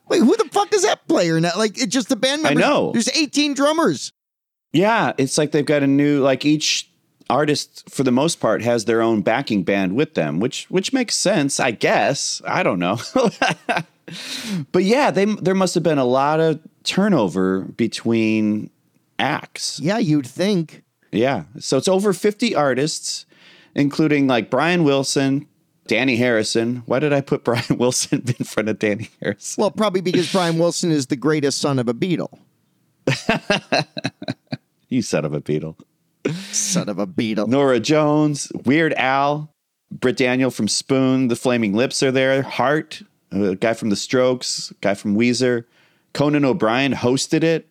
Wait, 0.10 0.20
who 0.20 0.38
the 0.38 0.48
fuck 0.52 0.72
is 0.74 0.84
that 0.84 1.08
player? 1.08 1.40
Now, 1.40 1.54
like, 1.58 1.76
it's 1.76 1.88
just 1.92 2.08
the 2.10 2.16
band 2.16 2.44
members. 2.44 2.64
I 2.64 2.68
know. 2.70 2.92
There's 2.92 3.10
18 3.10 3.56
drummers. 3.56 4.14
Yeah, 4.74 5.14
it's 5.18 5.38
like 5.38 5.52
they've 5.52 5.66
got 5.66 5.84
a 5.84 5.88
new 5.88 6.22
like 6.22 6.46
each 6.46 6.90
artist 7.30 7.90
for 7.90 8.04
the 8.04 8.12
most 8.12 8.40
part 8.40 8.62
has 8.62 8.86
their 8.86 9.02
own 9.02 9.22
backing 9.22 9.64
band 9.64 9.96
with 9.96 10.14
them, 10.14 10.40
which 10.40 10.66
which 10.70 10.94
makes 10.94 11.16
sense, 11.16 11.60
I 11.60 11.72
guess. 11.72 12.42
I 12.48 12.64
don't 12.64 12.80
know. 12.80 13.00
but 14.72 14.84
yeah, 14.84 15.12
they 15.12 15.26
there 15.26 15.56
must 15.56 15.76
have 15.76 15.84
been 15.84 15.98
a 15.98 16.06
lot 16.06 16.40
of 16.40 16.60
turnover 16.84 17.62
between 17.62 18.70
acts. 19.20 19.80
Yeah, 19.80 19.98
you'd 19.98 20.28
think. 20.28 20.84
Yeah. 21.12 21.44
So 21.60 21.78
it's 21.78 21.90
over 21.90 22.14
50 22.14 22.56
artists 22.56 23.26
including 23.76 24.28
like 24.28 24.50
Brian 24.50 24.84
Wilson, 24.84 25.48
Dhani 25.88 26.18
Harrison. 26.18 26.84
Why 26.86 27.00
did 27.00 27.14
I 27.14 27.22
put 27.22 27.44
Brian 27.46 27.78
Wilson 27.78 28.24
in 28.28 28.46
front 28.46 28.70
of 28.70 28.80
Dhani 28.80 29.10
Harrison? 29.22 29.62
Well, 29.62 29.72
probably 29.72 30.02
because 30.02 30.32
Brian 30.32 30.58
Wilson 30.58 30.92
is 30.92 31.08
the 31.08 31.16
greatest 31.16 31.60
son 31.60 31.80
of 31.80 31.88
a 31.88 31.94
Beatle. 31.94 32.40
You 34.92 35.02
son 35.02 35.24
of 35.24 35.34
a 35.34 35.40
beetle. 35.40 35.78
Son 36.52 36.90
of 36.90 37.00
a 37.00 37.08
beetle. 37.08 37.48
Norah 37.48 37.80
Jones, 37.80 38.52
Weird 38.66 38.94
Al, 38.96 39.50
Britt 39.90 40.18
Daniel 40.18 40.52
from 40.52 40.68
Spoon, 40.68 41.30
The 41.30 41.36
Flaming 41.38 41.74
Lips 41.74 42.04
are 42.04 42.12
there, 42.12 42.42
Hart, 42.42 43.02
a 43.32 43.56
guy 43.56 43.74
from 43.74 43.90
The 43.90 43.96
Strokes, 43.96 44.74
guy 44.82 44.94
from 44.94 45.16
Weezer, 45.16 45.64
Conan 46.14 46.44
O'Brien 46.44 46.92
hosted 46.92 47.42
it. 47.42 47.70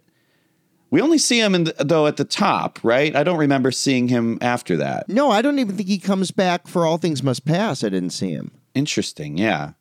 We 0.91 1.03
only 1.03 1.19
see 1.19 1.39
him 1.39 1.55
in 1.55 1.65
the, 1.65 1.75
though 1.79 2.07
at 2.07 2.17
the 2.17 2.25
top, 2.25 2.81
right? 2.83 3.15
I 3.15 3.23
don't 3.23 3.39
remember 3.39 3.71
seeing 3.71 4.09
him 4.09 4.39
after 4.41 4.79
that. 4.79 5.09
No, 5.11 5.31
I 5.31 5.43
don't 5.43 5.59
even 5.59 5.77
think 5.77 5.91
he 5.91 5.99
comes 5.99 6.31
back 6.31 6.67
for 6.67 6.87
All 6.87 6.97
Things 6.97 7.23
Must 7.23 7.45
Pass. 7.45 7.85
I 7.85 7.91
didn't 7.91 8.11
see 8.11 8.31
him. 8.31 8.51
Interesting, 8.75 9.37
yeah, 9.37 9.73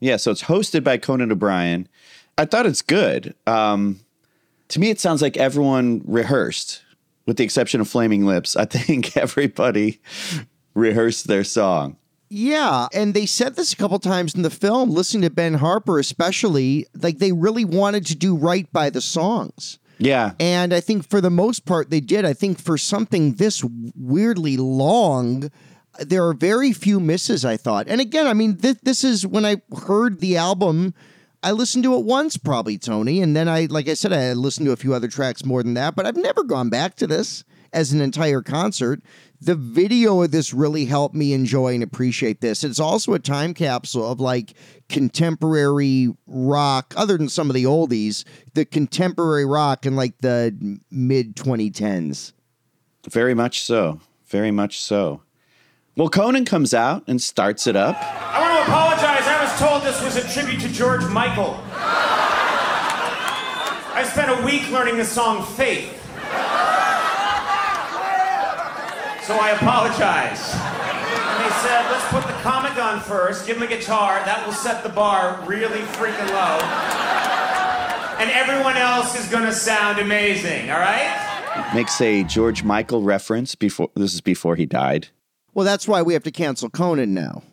yeah. 0.00 0.16
So 0.16 0.30
it's 0.30 0.44
hosted 0.44 0.82
by 0.82 0.96
Conan 0.96 1.30
O'Brien. 1.30 1.88
I 2.38 2.46
thought 2.46 2.66
it's 2.66 2.82
good. 2.82 3.34
Um, 3.46 4.00
to 4.68 4.80
me, 4.80 4.90
it 4.90 5.00
sounds 5.00 5.22
like 5.22 5.36
everyone 5.36 6.02
rehearsed, 6.04 6.82
with 7.26 7.36
the 7.36 7.44
exception 7.44 7.80
of 7.80 7.88
Flaming 7.88 8.26
Lips. 8.26 8.56
I 8.56 8.64
think 8.64 9.16
everybody 9.16 10.00
rehearsed 10.74 11.26
their 11.26 11.44
song. 11.44 11.96
Yeah, 12.30 12.88
and 12.92 13.14
they 13.14 13.26
said 13.26 13.54
this 13.54 13.72
a 13.72 13.76
couple 13.76 13.98
times 14.00 14.34
in 14.34 14.42
the 14.42 14.50
film, 14.50 14.90
listening 14.90 15.22
to 15.22 15.30
Ben 15.30 15.54
Harper 15.54 15.98
especially, 15.98 16.86
like 16.94 17.18
they 17.18 17.30
really 17.32 17.64
wanted 17.64 18.06
to 18.06 18.16
do 18.16 18.34
right 18.34 18.70
by 18.72 18.90
the 18.90 19.00
songs. 19.00 19.78
Yeah, 19.98 20.32
And 20.40 20.74
I 20.74 20.80
think 20.80 21.08
for 21.08 21.20
the 21.20 21.30
most 21.30 21.64
part 21.66 21.90
they 21.90 22.00
did. 22.00 22.24
I 22.24 22.32
think 22.32 22.60
for 22.60 22.76
something 22.76 23.34
this 23.34 23.62
weirdly 23.94 24.56
long, 24.56 25.52
there 26.00 26.26
are 26.26 26.34
very 26.34 26.72
few 26.72 26.98
misses, 26.98 27.44
I 27.44 27.56
thought. 27.56 27.86
And 27.88 28.00
again, 28.00 28.26
I 28.26 28.34
mean, 28.34 28.56
th- 28.56 28.78
this 28.82 29.04
is 29.04 29.24
when 29.24 29.46
I 29.46 29.62
heard 29.86 30.18
the 30.18 30.36
album, 30.36 30.94
I 31.44 31.50
listened 31.50 31.84
to 31.84 31.94
it 31.94 32.06
once 32.06 32.38
probably, 32.38 32.78
Tony. 32.78 33.20
And 33.20 33.36
then 33.36 33.50
I, 33.50 33.66
like 33.66 33.86
I 33.86 33.92
said, 33.92 34.14
I 34.14 34.32
listened 34.32 34.66
to 34.66 34.72
a 34.72 34.76
few 34.76 34.94
other 34.94 35.08
tracks 35.08 35.44
more 35.44 35.62
than 35.62 35.74
that, 35.74 35.94
but 35.94 36.06
I've 36.06 36.16
never 36.16 36.42
gone 36.42 36.70
back 36.70 36.96
to 36.96 37.06
this 37.06 37.44
as 37.70 37.92
an 37.92 38.00
entire 38.00 38.40
concert. 38.40 39.02
The 39.42 39.54
video 39.54 40.22
of 40.22 40.30
this 40.30 40.54
really 40.54 40.86
helped 40.86 41.14
me 41.14 41.34
enjoy 41.34 41.74
and 41.74 41.82
appreciate 41.82 42.40
this. 42.40 42.64
It's 42.64 42.80
also 42.80 43.12
a 43.12 43.18
time 43.18 43.52
capsule 43.52 44.10
of 44.10 44.20
like 44.20 44.54
contemporary 44.88 46.14
rock, 46.26 46.94
other 46.96 47.18
than 47.18 47.28
some 47.28 47.50
of 47.50 47.54
the 47.54 47.64
oldies, 47.64 48.24
the 48.54 48.64
contemporary 48.64 49.44
rock 49.44 49.84
in 49.84 49.96
like 49.96 50.14
the 50.22 50.80
mid 50.90 51.36
2010s. 51.36 52.32
very 53.10 53.34
much 53.34 53.60
so. 53.60 54.00
Very 54.28 54.50
much 54.50 54.80
so. 54.80 55.20
Well, 55.94 56.08
Conan 56.08 56.46
comes 56.46 56.72
out 56.72 57.04
and 57.06 57.20
starts 57.20 57.66
it 57.66 57.76
up. 57.76 57.96
I 58.00 58.40
want 58.40 58.66
to 58.66 58.72
apologize. 58.72 59.03
I 59.54 59.56
was 59.56 59.70
told 59.70 59.82
this 59.84 60.02
was 60.02 60.16
a 60.16 60.28
tribute 60.32 60.60
to 60.62 60.68
George 60.68 61.04
Michael. 61.04 61.60
I 63.94 64.02
spent 64.12 64.36
a 64.36 64.44
week 64.44 64.68
learning 64.72 64.96
the 64.96 65.04
song 65.04 65.44
Faith. 65.44 65.92
So 69.22 69.36
I 69.38 69.50
apologize. 69.54 70.50
And 70.50 71.44
they 71.44 71.50
said, 71.62 71.88
let's 71.88 72.04
put 72.08 72.26
the 72.26 72.32
comic 72.42 72.76
on 72.82 72.98
first, 72.98 73.46
give 73.46 73.58
him 73.58 73.62
a 73.62 73.68
guitar, 73.68 74.16
that 74.24 74.44
will 74.44 74.52
set 74.52 74.82
the 74.82 74.88
bar 74.88 75.40
really 75.46 75.82
freaking 75.82 76.30
low. 76.30 76.58
And 78.18 78.32
everyone 78.32 78.76
else 78.76 79.16
is 79.16 79.28
gonna 79.28 79.52
sound 79.52 80.00
amazing, 80.00 80.72
all 80.72 80.80
right? 80.80 81.70
Makes 81.72 82.00
a 82.00 82.24
George 82.24 82.64
Michael 82.64 83.02
reference 83.02 83.54
before 83.54 83.88
this 83.94 84.14
is 84.14 84.20
before 84.20 84.56
he 84.56 84.66
died. 84.66 85.10
Well, 85.52 85.64
that's 85.64 85.86
why 85.86 86.02
we 86.02 86.14
have 86.14 86.24
to 86.24 86.32
cancel 86.32 86.70
Conan 86.70 87.14
now. 87.14 87.44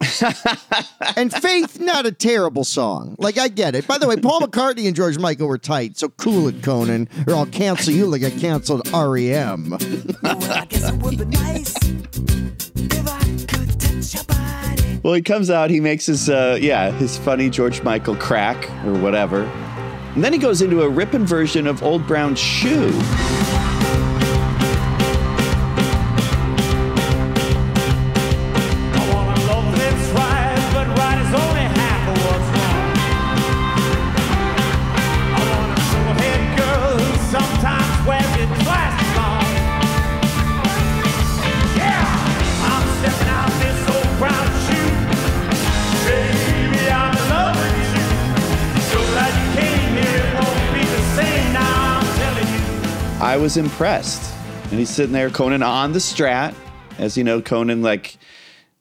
and 1.16 1.32
Faith, 1.32 1.80
not 1.80 2.06
a 2.06 2.12
terrible 2.12 2.64
song. 2.64 3.16
Like, 3.18 3.36
I 3.36 3.48
get 3.48 3.74
it. 3.74 3.86
By 3.86 3.98
the 3.98 4.06
way, 4.06 4.16
Paul 4.16 4.40
McCartney 4.40 4.86
and 4.86 4.94
George 4.94 5.18
Michael 5.18 5.48
were 5.48 5.58
tight, 5.58 5.98
so 5.98 6.08
cool 6.10 6.48
it, 6.48 6.62
Conan, 6.62 7.08
or 7.26 7.34
I'll 7.34 7.46
cancel 7.46 7.92
you 7.92 8.06
like 8.06 8.22
I 8.22 8.30
canceled 8.30 8.88
REM. 8.92 9.76
Well, 15.04 15.14
he 15.14 15.22
comes 15.22 15.48
out, 15.48 15.70
he 15.70 15.80
makes 15.80 16.06
his 16.06 16.28
uh 16.28 16.58
yeah, 16.60 16.90
his 16.90 17.16
funny 17.16 17.48
George 17.48 17.82
Michael 17.82 18.16
crack 18.16 18.68
or 18.84 18.92
whatever. 18.98 19.44
And 20.14 20.24
then 20.24 20.32
he 20.32 20.38
goes 20.38 20.60
into 20.60 20.82
a 20.82 20.88
ripping 20.88 21.24
version 21.24 21.66
of 21.66 21.82
Old 21.82 22.06
Brown 22.06 22.34
Shoe. 22.34 22.90
Was 53.48 53.56
impressed. 53.56 54.34
And 54.64 54.78
he's 54.78 54.90
sitting 54.90 55.14
there, 55.14 55.30
Conan 55.30 55.62
on 55.62 55.92
the 55.94 56.00
strat. 56.00 56.54
As 56.98 57.16
you 57.16 57.24
know, 57.24 57.40
Conan 57.40 57.80
like 57.80 58.18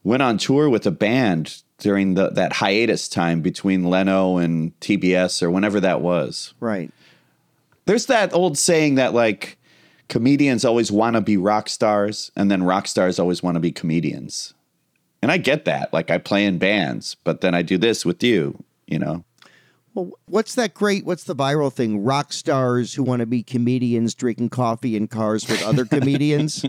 went 0.04 0.22
on 0.22 0.38
tour 0.38 0.68
with 0.68 0.86
a 0.86 0.92
band 0.92 1.62
during 1.78 2.16
the 2.16 2.32
that 2.32 2.52
hiatus 2.52 3.08
time 3.08 3.40
between 3.40 3.86
Leno 3.86 4.36
and 4.36 4.78
TBS 4.82 5.42
or 5.42 5.50
whenever 5.50 5.80
that 5.80 6.02
was. 6.02 6.54
right. 6.60 6.92
There's 7.86 8.08
that 8.08 8.34
old 8.34 8.58
saying 8.58 8.96
that 8.96 9.14
like 9.14 9.58
comedians 10.10 10.66
always 10.66 10.92
want 10.92 11.16
to 11.16 11.22
be 11.22 11.38
rock 11.38 11.70
stars 11.70 12.30
and 12.36 12.52
then 12.52 12.62
rock 12.62 12.88
stars 12.88 13.20
always 13.20 13.42
want 13.42 13.56
to 13.56 13.62
be 13.62 13.72
comedians. 13.72 14.54
And 15.22 15.32
I 15.32 15.38
get 15.38 15.64
that. 15.64 15.94
Like 15.94 16.12
I 16.12 16.18
play 16.18 16.44
in 16.44 16.58
bands, 16.58 17.16
but 17.24 17.40
then 17.40 17.56
I 17.56 17.62
do 17.62 17.78
this 17.78 18.06
with 18.06 18.22
you, 18.22 18.62
you 18.86 19.00
know. 19.00 19.24
Well, 19.98 20.12
what's 20.28 20.54
that 20.54 20.76
great? 20.76 21.08
What's 21.08 21.24
the 21.24 21.36
viral 21.36 21.74
thing? 21.74 22.04
Rock 22.04 22.32
stars 22.32 22.94
who 22.94 23.02
want 23.02 23.22
to 23.22 23.26
be 23.26 23.42
comedians 23.42 24.14
drinking 24.14 24.50
coffee 24.50 24.96
in 24.96 25.08
cars 25.08 25.50
with 25.50 25.64
other 25.64 25.86
comedians. 25.86 26.64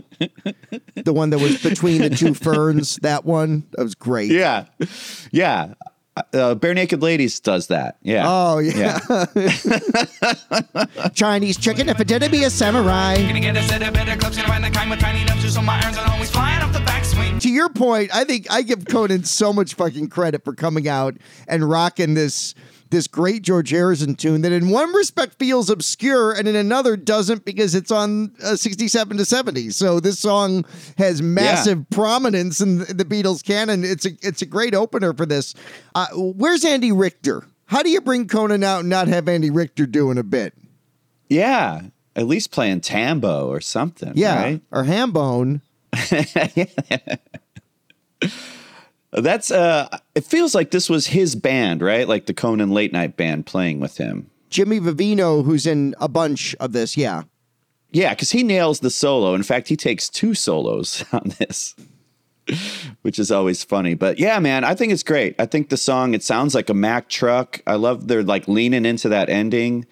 the 0.95 1.13
one 1.13 1.29
that 1.29 1.37
was 1.37 1.61
between 1.61 2.01
the 2.01 2.09
two 2.09 2.33
ferns. 2.33 2.95
That 3.03 3.25
one 3.25 3.67
that 3.73 3.83
was 3.83 3.93
great. 3.93 4.31
Yeah. 4.31 4.65
Yeah. 5.29 5.75
Uh, 6.17 6.55
Barenaked 6.55 7.03
Ladies 7.03 7.39
does 7.39 7.67
that. 7.67 7.97
Yeah. 8.01 8.23
Oh 8.25 8.57
yeah. 8.57 8.97
Chinese 11.13 11.57
chicken 11.57 11.87
if 11.87 11.99
it 11.99 12.07
didn't 12.07 12.31
be 12.31 12.45
a 12.45 12.49
samurai. 12.49 13.15
Gonna 13.15 13.39
get 13.39 13.55
a 13.55 13.61
set 13.61 13.83
of 13.83 13.93
better 13.93 14.17
clubs, 14.17 14.37
gonna 14.37 14.47
find 14.47 14.63
the 14.63 14.71
kind 14.71 14.89
with 14.89 14.99
tiny 14.99 15.23
nubs, 15.23 15.53
so 15.53 15.61
my 15.61 15.79
irons 15.83 15.99
are 15.99 16.11
always 16.11 16.31
flying 16.31 16.63
off 16.63 16.73
the 16.73 16.79
backswing. 16.79 17.39
To 17.41 17.49
your 17.49 17.69
point, 17.69 18.09
I 18.13 18.23
think 18.23 18.51
I 18.51 18.63
give 18.63 18.85
Conan 18.85 19.23
so 19.23 19.53
much 19.53 19.75
fucking 19.75 20.09
credit 20.09 20.43
for 20.43 20.55
coming 20.55 20.87
out 20.87 21.15
and 21.47 21.69
rocking 21.69 22.15
this 22.15 22.55
this 22.89 23.07
great 23.07 23.43
George 23.43 23.69
Harrison 23.69 24.15
tune 24.15 24.41
that 24.41 24.51
in 24.51 24.69
one 24.69 24.91
respect 24.93 25.37
feels 25.39 25.69
obscure 25.69 26.31
and 26.31 26.47
in 26.47 26.55
another 26.55 26.97
doesn't 26.97 27.45
because 27.45 27.75
it's 27.75 27.91
on 27.91 28.31
uh, 28.43 28.55
67 28.55 29.17
to 29.17 29.25
70. 29.25 29.69
So 29.69 29.99
this 29.99 30.19
song 30.19 30.65
has 30.97 31.21
massive 31.21 31.89
prominence 31.89 32.61
in 32.61 32.79
the 32.79 33.05
Beatles 33.05 33.43
canon. 33.45 33.83
It's 33.83 34.05
a 34.05 34.11
it's 34.21 34.41
a 34.41 34.45
great 34.45 34.73
opener 34.73 35.13
for 35.13 35.25
this. 35.25 35.53
Uh, 35.93 36.07
where's 36.15 36.65
Andy 36.65 36.91
Richter? 36.91 37.45
How 37.65 37.83
do 37.83 37.89
you 37.91 38.01
bring 38.01 38.27
Conan 38.27 38.63
out 38.63 38.79
and 38.79 38.89
not 38.89 39.07
have 39.07 39.27
Andy 39.27 39.51
Richter 39.51 39.85
doing 39.85 40.17
a 40.17 40.23
bit? 40.23 40.55
Yeah. 41.29 41.81
At 42.15 42.25
least 42.25 42.51
playing 42.51 42.81
tambo 42.81 43.47
or 43.47 43.61
something. 43.61 44.13
Yeah, 44.15 44.35
Right? 44.41 44.61
or 44.71 44.83
Hambone. 44.83 45.61
That's 49.11 49.49
uh 49.51 49.87
it 50.15 50.23
feels 50.23 50.53
like 50.53 50.71
this 50.71 50.89
was 50.89 51.07
his 51.07 51.35
band, 51.35 51.81
right? 51.81 52.07
Like 52.07 52.27
the 52.27 52.33
Conan 52.33 52.69
late 52.71 52.93
night 52.93 53.17
band 53.17 53.45
playing 53.45 53.79
with 53.79 53.97
him. 53.97 54.29
Jimmy 54.49 54.79
Vivino, 54.79 55.43
who's 55.43 55.65
in 55.65 55.95
a 55.99 56.07
bunch 56.07 56.55
of 56.59 56.73
this. 56.73 56.95
Yeah. 56.97 57.23
Yeah, 57.91 58.13
because 58.13 58.31
he 58.31 58.43
nails 58.43 58.81
the 58.81 58.91
solo. 58.91 59.33
In 59.33 59.41
fact, 59.41 59.67
he 59.67 59.75
takes 59.75 60.09
two 60.09 60.35
solos 60.35 61.03
on 61.13 61.33
this. 61.39 61.75
which 63.03 63.19
is 63.19 63.31
always 63.31 63.63
funny. 63.63 63.93
But 63.93 64.19
yeah, 64.19 64.39
man, 64.39 64.63
I 64.63 64.73
think 64.75 64.91
it's 64.91 65.03
great. 65.03 65.35
I 65.39 65.45
think 65.45 65.69
the 65.69 65.77
song 65.77 66.13
it 66.13 66.23
sounds 66.23 66.55
like 66.55 66.69
a 66.69 66.73
Mack 66.73 67.09
truck. 67.09 67.61
I 67.67 67.75
love 67.75 68.07
they're 68.07 68.23
like 68.23 68.47
leaning 68.47 68.85
into 68.85 69.09
that 69.09 69.29
ending. 69.29 69.85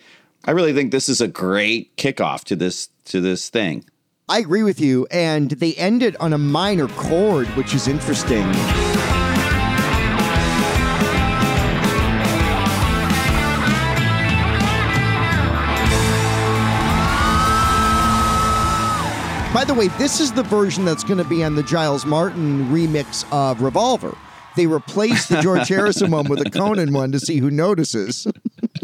I 0.46 0.52
really 0.52 0.74
think 0.74 0.92
this 0.92 1.10
is 1.10 1.22
a 1.22 1.28
great 1.28 1.96
kickoff 1.98 2.44
to 2.46 2.56
this 2.56 2.90
to 3.06 3.22
this 3.22 3.50
thing. 3.50 3.86
I 4.30 4.40
agree 4.40 4.64
with 4.64 4.80
you. 4.82 5.08
And 5.10 5.52
they 5.52 5.74
ended 5.76 6.18
on 6.20 6.34
a 6.34 6.38
minor 6.38 6.88
chord, 6.90 7.48
which 7.50 7.74
is 7.74 7.88
interesting. 7.88 8.46
The 19.68 19.74
way, 19.74 19.88
this 20.00 20.20
is 20.20 20.32
the 20.32 20.44
version 20.44 20.86
that's 20.86 21.04
going 21.04 21.18
to 21.18 21.24
be 21.30 21.44
on 21.44 21.56
the 21.56 21.64
Giles 21.64 22.06
Martin 22.06 22.66
remix 22.70 23.26
of 23.32 23.62
Revolver. 23.62 24.16
They 24.56 24.66
replaced 24.68 25.30
the 25.30 25.42
George 25.42 25.68
Harrison 25.70 26.10
one 26.12 26.28
with 26.28 26.40
a 26.46 26.50
Conan 26.50 26.94
one 26.94 27.12
to 27.12 27.20
see 27.20 27.38
who 27.38 27.52
notices. 27.52 28.26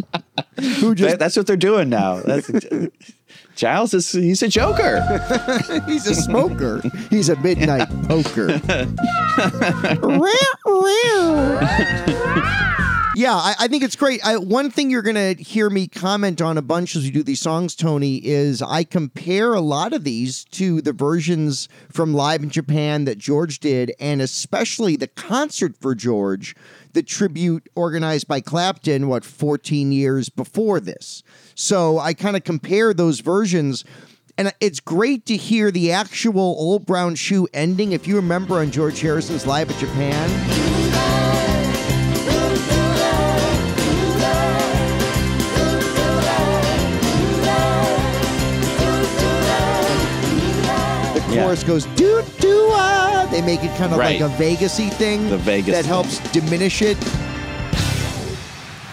who 0.80 0.94
just 0.94 1.12
That- 1.12 1.20
that's 1.20 1.36
what 1.38 1.48
they're 1.48 1.56
doing 1.58 1.90
now. 1.90 2.18
That's, 2.22 2.50
Giles 3.56 3.94
is 3.94 4.12
he's 4.12 4.42
a 4.42 4.48
joker. 4.48 5.00
He's 5.88 6.08
a 6.08 6.16
smoker. 6.16 6.82
He's 7.12 7.30
a 7.30 7.40
midnight 7.40 7.88
poker. 8.08 8.60
Yeah, 13.16 13.36
I, 13.36 13.56
I 13.60 13.68
think 13.68 13.84
it's 13.84 13.96
great. 13.96 14.26
I, 14.26 14.38
one 14.38 14.72
thing 14.72 14.90
you're 14.90 15.04
going 15.04 15.36
to 15.36 15.42
hear 15.42 15.70
me 15.70 15.88
comment 15.88 16.42
on 16.42 16.58
a 16.58 16.62
bunch 16.62 16.96
as 16.96 17.04
we 17.04 17.12
do 17.12 17.22
these 17.22 17.42
songs, 17.42 17.76
Tony, 17.76 18.18
is 18.18 18.62
I 18.62 18.84
compare 18.84 19.54
a 19.54 19.62
lot 19.62 19.94
of 19.94 20.04
these 20.04 20.46
to 20.46 20.82
the 20.82 20.94
versions 20.94 21.70
from 21.92 22.14
Live 22.14 22.42
in 22.42 22.50
Japan 22.50 23.06
that 23.06 23.20
George 23.20 23.60
did, 23.60 23.94
and 24.00 24.22
especially 24.22 24.96
the 24.96 25.08
concert 25.08 25.78
for 25.78 25.94
George, 25.94 26.56
the 26.94 27.04
tribute 27.04 27.70
organized 27.76 28.28
by 28.28 28.42
Clapton, 28.42 29.08
what, 29.08 29.24
14 29.24 29.92
years 29.92 30.30
before 30.30 30.80
this. 30.80 31.22
So 31.54 32.00
I 32.00 32.14
kind 32.14 32.36
of 32.36 32.44
compare 32.44 32.94
those 32.94 33.20
versions. 33.20 33.86
And 34.36 34.52
it's 34.60 34.80
great 34.80 35.28
to 35.28 35.38
hear 35.38 35.70
the 35.70 35.92
actual 35.92 36.42
Old 36.42 36.88
Brown 36.88 37.14
Shoe 37.14 37.48
ending. 37.54 37.92
If 37.92 38.08
you 38.08 38.16
remember 38.16 38.56
on 38.56 38.72
George 38.72 39.00
Harrison's 39.00 39.46
Live 39.46 39.70
at 39.70 39.78
Japan, 39.78 40.73
chorus 51.42 51.64
goes 51.64 51.86
doo 51.96 52.24
doo 52.40 52.68
ah. 52.72 53.28
They 53.32 53.42
make 53.42 53.64
it 53.64 53.76
kind 53.78 53.92
of 53.92 53.98
Right. 54.00 54.20
like 54.22 54.32
a 54.32 54.34
Vegasy 54.42 54.92
thing. 54.94 55.30
The 55.30 55.38
Vegas 55.38 55.74
that 55.76 55.82
thing. 55.82 55.90
helps 55.90 56.20
diminish 56.32 56.82
it. 56.82 56.98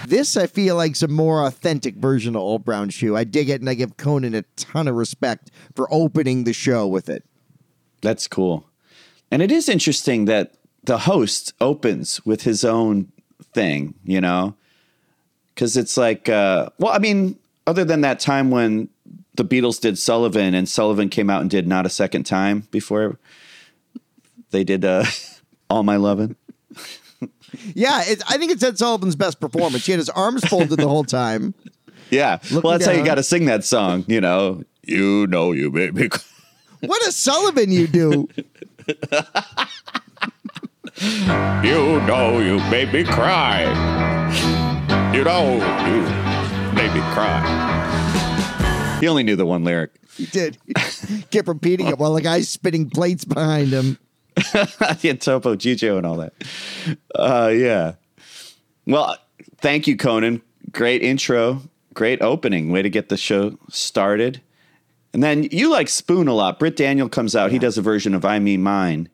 This 0.07 0.37
I 0.37 0.47
feel 0.49 0.75
like 0.77 0.93
is 0.93 1.03
a 1.05 1.09
more 1.09 1.47
authentic 1.47 1.95
version 1.95 2.35
of 2.35 2.43
Old 2.43 2.65
Brown 2.65 2.89
Shoe. 2.91 3.17
I 3.17 3.23
dig 3.25 3.49
it, 3.49 3.61
and 3.61 3.71
I 3.71 3.75
give 3.75 3.97
Conan 3.97 4.35
a 4.35 4.43
ton 4.57 4.89
of 4.89 4.97
respect 4.97 5.53
for 5.77 5.87
opening 5.93 6.43
the 6.45 6.53
show 6.53 6.87
with 6.89 7.09
it. 7.09 7.25
That's 8.03 8.27
cool. 8.27 8.67
And 9.31 9.41
it 9.41 9.53
is 9.53 9.69
interesting 9.69 10.25
that 10.25 10.55
the 10.83 10.99
host 10.99 11.53
opens 11.61 12.25
with 12.27 12.43
his 12.43 12.65
own 12.65 13.13
thing, 13.55 13.95
you 14.03 14.21
know? 14.21 14.57
Because 15.55 15.77
it's 15.77 15.97
like, 15.97 16.29
uh, 16.29 16.71
well, 16.79 16.93
I 16.93 16.99
mean, 16.99 17.39
other 17.69 17.85
than 17.85 18.01
that 18.01 18.19
time 18.19 18.51
when 18.51 18.89
the 19.41 19.61
Beatles 19.61 19.81
did 19.81 19.99
Sullivan 19.99 20.55
and 20.55 20.69
Sullivan 20.69 21.09
came 21.09 21.31
out 21.31 21.41
and 21.41 21.49
did 21.49 21.67
Not 21.67 21.87
a 21.87 21.89
Second 21.89 22.25
Time 22.25 22.69
before 22.71 23.19
they 24.51 24.65
did 24.65 24.85
uh, 24.85 25.05
All 25.71 25.83
My 25.83 25.97
Lovin'. 25.97 26.37
Yeah, 27.75 28.03
it, 28.05 28.23
I 28.29 28.37
think 28.37 28.53
it's 28.53 28.63
Ed 28.63 28.79
Sullivan's 28.79 29.17
best 29.17 29.41
performance. 29.41 29.87
He 29.87 29.93
had 29.93 29.99
his 29.99 30.11
arms 30.11 30.47
folded 30.47 30.79
the 30.79 30.87
whole 30.87 31.05
time. 31.05 31.55
Yeah. 32.11 32.39
Well, 32.53 32.73
that's 32.73 32.87
how 32.87 32.93
you 32.93 33.05
got 33.05 33.15
to 33.15 33.23
sing 33.23 33.47
that 33.47 33.65
song, 33.65 34.05
you 34.09 34.21
know? 34.21 34.63
You 34.83 35.27
know 35.27 35.53
you 35.53 35.71
made 35.71 35.95
me. 35.95 36.09
What 36.81 37.07
a 37.07 37.13
Sullivan 37.13 37.71
you 37.71 37.87
do! 37.87 38.27
You 41.63 42.01
know 42.07 42.41
you 42.41 42.59
made 42.71 42.91
me 42.91 43.05
cry. 43.05 43.65
You 45.15 45.25
know 45.25 45.57
you 45.87 46.75
made 46.75 46.95
me 46.95 47.01
cry. 47.13 48.20
He 49.01 49.09
only 49.09 49.23
knew 49.23 49.37
the 49.37 49.47
one 49.47 49.65
lyric. 49.65 49.91
He 50.17 50.27
did. 50.27 50.59
Kept 51.31 51.49
repeating 51.49 51.89
it 51.89 51.99
while 51.99 52.15
the 52.15 52.23
guy's 52.23 52.49
spinning 52.49 52.91
plates 52.91 53.25
behind 53.25 53.69
him. 53.69 53.99
yeah, 55.01 55.15
Topo 55.15 55.57
Gigio 55.57 55.97
and 55.97 56.07
all 56.07 56.17
that. 56.17 56.33
Uh, 57.15 57.51
yeah. 57.55 57.95
Well, 58.87 59.17
thank 59.59 59.87
you, 59.87 59.97
Conan. 59.97 60.43
Great 60.73 61.03
intro. 61.03 61.63
Great 61.95 62.23
opening. 62.23 62.71
Way 62.71 62.83
to 62.83 62.91
get 62.91 63.09
the 63.09 63.17
show 63.17 63.59
started. 63.69 64.41
And 65.13 65.23
then 65.23 65.45
you 65.51 65.71
like 65.71 65.89
Spoon 65.89 66.29
a 66.29 66.35
lot. 66.35 66.59
Britt 66.59 66.77
Daniel 66.77 67.09
comes 67.09 67.35
out. 67.35 67.51
He 67.51 67.59
does 67.59 67.77
a 67.77 67.83
version 67.83 68.15
of 68.15 68.25
I 68.25 68.39
Me 68.39 68.57
Mine. 68.57 69.09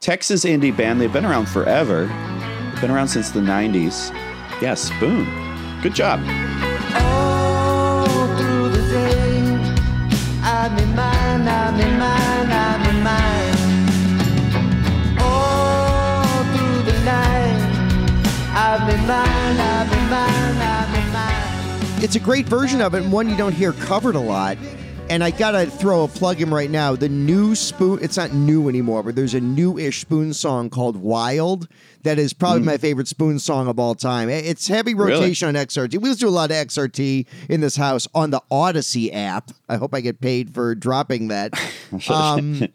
Texas 0.00 0.44
indie 0.44 0.76
band. 0.76 1.00
They've 1.00 1.12
been 1.12 1.24
around 1.24 1.48
forever. 1.48 2.06
They've 2.06 2.80
been 2.80 2.90
around 2.90 3.08
since 3.08 3.30
the 3.30 3.40
90s. 3.40 4.12
Yeah, 4.60 4.74
Spoon. 4.74 5.24
Good 5.80 5.94
job. 5.94 6.20
All 6.94 7.31
It's 22.12 22.20
a 22.20 22.26
great 22.26 22.44
version 22.44 22.82
of 22.82 22.92
it, 22.94 23.04
and 23.04 23.10
one 23.10 23.30
you 23.30 23.38
don't 23.38 23.54
hear 23.54 23.72
covered 23.72 24.16
a 24.16 24.20
lot. 24.20 24.58
And 25.08 25.24
I 25.24 25.30
gotta 25.30 25.64
throw 25.64 26.04
a 26.04 26.08
plug 26.08 26.42
in 26.42 26.50
right 26.50 26.68
now. 26.68 26.94
The 26.94 27.08
new 27.08 27.54
Spoon, 27.54 28.00
it's 28.02 28.18
not 28.18 28.34
new 28.34 28.68
anymore, 28.68 29.02
but 29.02 29.16
there's 29.16 29.32
a 29.32 29.40
new-ish 29.40 30.02
Spoon 30.02 30.34
song 30.34 30.68
called 30.68 30.96
Wild 30.96 31.68
that 32.02 32.18
is 32.18 32.34
probably 32.34 32.64
my 32.64 32.76
favorite 32.76 33.08
Spoon 33.08 33.38
song 33.38 33.66
of 33.66 33.78
all 33.78 33.94
time. 33.94 34.28
It's 34.28 34.68
heavy 34.68 34.92
Really? 34.92 35.12
rotation 35.12 35.48
on 35.48 35.54
XRT. 35.54 36.02
We 36.02 36.10
listen 36.10 36.26
to 36.26 36.28
a 36.28 36.28
lot 36.28 36.50
of 36.50 36.56
XRT 36.58 37.24
in 37.48 37.62
this 37.62 37.76
house 37.76 38.06
on 38.14 38.28
the 38.28 38.42
Audacy 38.50 39.08
app. 39.14 39.50
I 39.70 39.76
hope 39.76 39.94
I 39.94 40.02
get 40.02 40.20
paid 40.20 40.52
for 40.52 40.74
dropping 40.74 41.28
that. 41.28 41.58
um, 42.10 42.68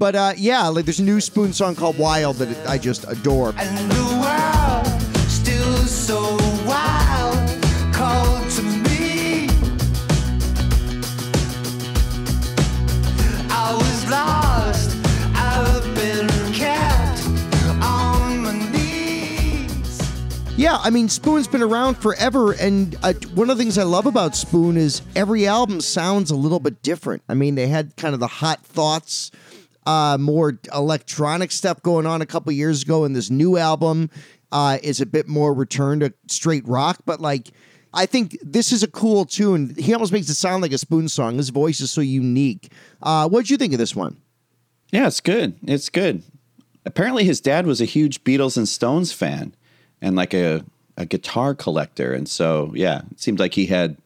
but 0.00 0.16
uh, 0.16 0.32
yeah, 0.36 0.66
like 0.66 0.84
there's 0.84 0.98
a 0.98 1.04
new 1.04 1.20
Spoon 1.20 1.52
song 1.52 1.76
called 1.76 1.96
Wild 1.96 2.38
that 2.38 2.68
I 2.68 2.76
just 2.76 3.04
adore. 3.06 3.54
Yeah, 20.70 20.78
I 20.84 20.90
mean, 20.90 21.08
Spoon's 21.08 21.48
been 21.48 21.64
around 21.64 21.96
forever, 21.96 22.52
and 22.52 22.96
uh, 23.02 23.12
one 23.34 23.50
of 23.50 23.58
the 23.58 23.60
things 23.64 23.76
I 23.76 23.82
love 23.82 24.06
about 24.06 24.36
Spoon 24.36 24.76
is 24.76 25.02
every 25.16 25.44
album 25.44 25.80
sounds 25.80 26.30
a 26.30 26.36
little 26.36 26.60
bit 26.60 26.80
different. 26.80 27.24
I 27.28 27.34
mean, 27.34 27.56
they 27.56 27.66
had 27.66 27.96
kind 27.96 28.14
of 28.14 28.20
the 28.20 28.28
hot 28.28 28.64
thoughts, 28.64 29.32
uh, 29.84 30.16
more 30.20 30.60
electronic 30.72 31.50
stuff 31.50 31.82
going 31.82 32.06
on 32.06 32.22
a 32.22 32.26
couple 32.26 32.52
years 32.52 32.84
ago, 32.84 33.02
and 33.02 33.16
this 33.16 33.30
new 33.30 33.56
album 33.56 34.10
uh, 34.52 34.78
is 34.80 35.00
a 35.00 35.06
bit 35.06 35.26
more 35.26 35.52
return 35.52 35.98
to 35.98 36.14
straight 36.28 36.64
rock. 36.68 36.98
But 37.04 37.20
like, 37.20 37.48
I 37.92 38.06
think 38.06 38.38
this 38.40 38.70
is 38.70 38.84
a 38.84 38.88
cool 38.88 39.24
tune. 39.24 39.74
He 39.76 39.92
almost 39.92 40.12
makes 40.12 40.28
it 40.28 40.36
sound 40.36 40.62
like 40.62 40.72
a 40.72 40.78
Spoon 40.78 41.08
song. 41.08 41.38
His 41.38 41.48
voice 41.48 41.80
is 41.80 41.90
so 41.90 42.00
unique. 42.00 42.70
Uh, 43.02 43.28
what'd 43.28 43.50
you 43.50 43.56
think 43.56 43.72
of 43.72 43.80
this 43.80 43.96
one? 43.96 44.18
Yeah, 44.92 45.08
it's 45.08 45.20
good. 45.20 45.56
It's 45.66 45.88
good. 45.88 46.22
Apparently, 46.86 47.24
his 47.24 47.40
dad 47.40 47.66
was 47.66 47.80
a 47.80 47.86
huge 47.86 48.22
Beatles 48.22 48.56
and 48.56 48.68
Stones 48.68 49.10
fan 49.10 49.56
and 50.02 50.16
like 50.16 50.34
a, 50.34 50.64
a 50.96 51.06
guitar 51.06 51.54
collector. 51.54 52.12
And 52.12 52.28
so, 52.28 52.72
yeah, 52.74 53.02
it 53.10 53.20
seemed 53.20 53.38
like 53.38 53.54
he 53.54 53.66
had 53.66 53.96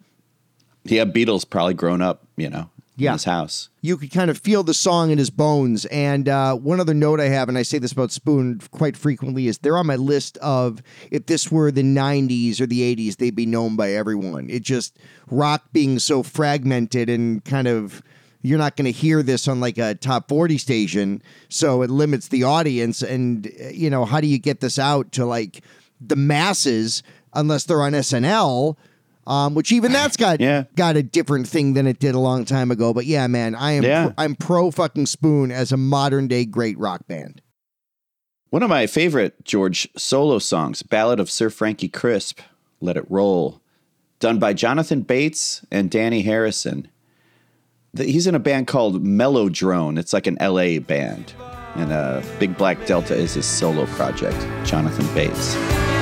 he 0.85 0.96
had 0.96 1.14
Beatles 1.14 1.48
probably 1.48 1.74
grown 1.74 2.02
up, 2.02 2.22
you 2.37 2.50
know, 2.50 2.68
Yeah. 2.96 3.11
in 3.11 3.14
his 3.14 3.24
house. 3.24 3.70
you 3.80 3.96
could 3.96 4.11
kind 4.12 4.30
of 4.30 4.37
feel 4.38 4.62
the 4.62 4.74
song 4.74 5.11
in 5.11 5.16
his 5.16 5.30
bones. 5.30 5.87
And 5.87 6.28
uh, 6.28 6.57
one 6.57 6.78
other 6.78 6.92
note 6.92 7.20
I 7.20 7.28
have, 7.28 7.48
and 7.48 7.57
I 7.57 7.62
say 7.62 7.78
this 7.78 7.92
about 7.92 8.12
Spoon 8.12 8.61
quite 8.70 8.94
frequently, 8.96 9.46
is 9.46 9.57
they're 9.59 9.78
on 9.78 9.87
my 9.87 9.96
list 9.96 10.37
of 10.38 10.83
if 11.11 11.24
this 11.24 11.50
were 11.50 11.70
the 11.70 11.83
90s 11.83 12.61
or 12.61 12.66
the 12.66 12.94
80s, 12.94 13.16
they'd 13.16 13.35
be 13.35 13.46
known 13.46 13.76
by 13.76 13.92
everyone. 13.92 14.50
It 14.50 14.62
just, 14.62 14.98
rock 15.30 15.64
being 15.72 15.98
so 15.98 16.22
fragmented 16.22 17.09
and 17.09 17.42
kind 17.44 17.66
of. 17.66 18.02
You're 18.46 18.59
not 18.59 18.76
going 18.76 18.85
to 18.85 18.90
hear 18.92 19.22
this 19.22 19.48
on 19.48 19.59
like 19.61 19.78
a 19.78 19.94
top 19.94 20.28
40 20.28 20.59
station, 20.59 21.22
so 21.48 21.80
it 21.80 21.88
limits 21.88 22.28
the 22.28 22.42
audience. 22.44 23.00
And, 23.02 23.50
you 23.72 23.88
know, 23.88 24.04
how 24.04 24.20
do 24.20 24.26
you 24.26 24.37
get 24.38 24.61
this 24.61 24.78
out 24.78 25.12
to 25.12 25.24
like 25.24 25.62
the 26.00 26.16
masses 26.16 27.02
unless 27.33 27.64
they're 27.64 27.83
on 27.83 27.92
SNL? 27.92 28.76
Um, 29.26 29.54
which 29.54 29.72
even 29.72 29.90
that's 29.90 30.18
got 30.18 30.38
Yeah. 30.40 30.64
got 30.76 30.96
a 30.98 31.02
different 31.02 31.48
thing 31.48 31.72
than 31.72 31.87
it 31.87 31.98
did 31.98 32.14
a 32.14 32.18
long 32.18 32.44
time 32.44 32.70
ago. 32.70 32.92
But 32.92 33.07
yeah, 33.07 33.26
man, 33.26 33.54
I 33.54 33.72
am 33.72 33.83
Yeah. 33.83 34.12
I'm 34.18 34.35
pro 34.35 34.70
fucking 34.70 35.07
Spoon 35.07 35.50
as 35.50 35.72
a 35.72 35.78
modern 35.78 36.28
day 36.28 36.44
great 36.44 36.78
rock 36.78 37.07
band. 37.07 37.40
One 38.50 38.62
of 38.62 38.68
my 38.68 38.87
favorite 38.87 39.42
George 39.44 39.88
solo 39.96 40.38
songs, 40.38 40.83
Ballad 40.83 41.20
of 41.20 41.30
Sir 41.30 41.48
Frankie 41.48 41.88
Crisp, 41.88 42.40
Let 42.83 42.98
It 42.98 43.07
Roll, 43.11 43.62
done 44.20 44.38
by 44.38 44.52
Jonathan 44.52 45.00
Bates 45.00 45.62
and 45.72 45.90
Dhani 45.90 46.22
Harrison. 46.24 46.88
He's 47.96 48.26
in 48.26 48.35
a 48.35 48.38
band 48.40 48.66
called 48.66 49.02
Mellowdrone. 49.04 49.98
It's 49.98 50.12
like 50.12 50.26
an 50.26 50.37
LA 50.40 50.78
band. 50.80 51.33
And 51.76 51.92
uh, 51.92 52.22
Big 52.38 52.56
Black 52.56 52.87
Delta 52.87 53.14
is 53.14 53.34
his 53.34 53.46
solo 53.46 53.87
project, 53.87 54.38
Jonathan 54.64 55.06
Bates. 55.14 55.93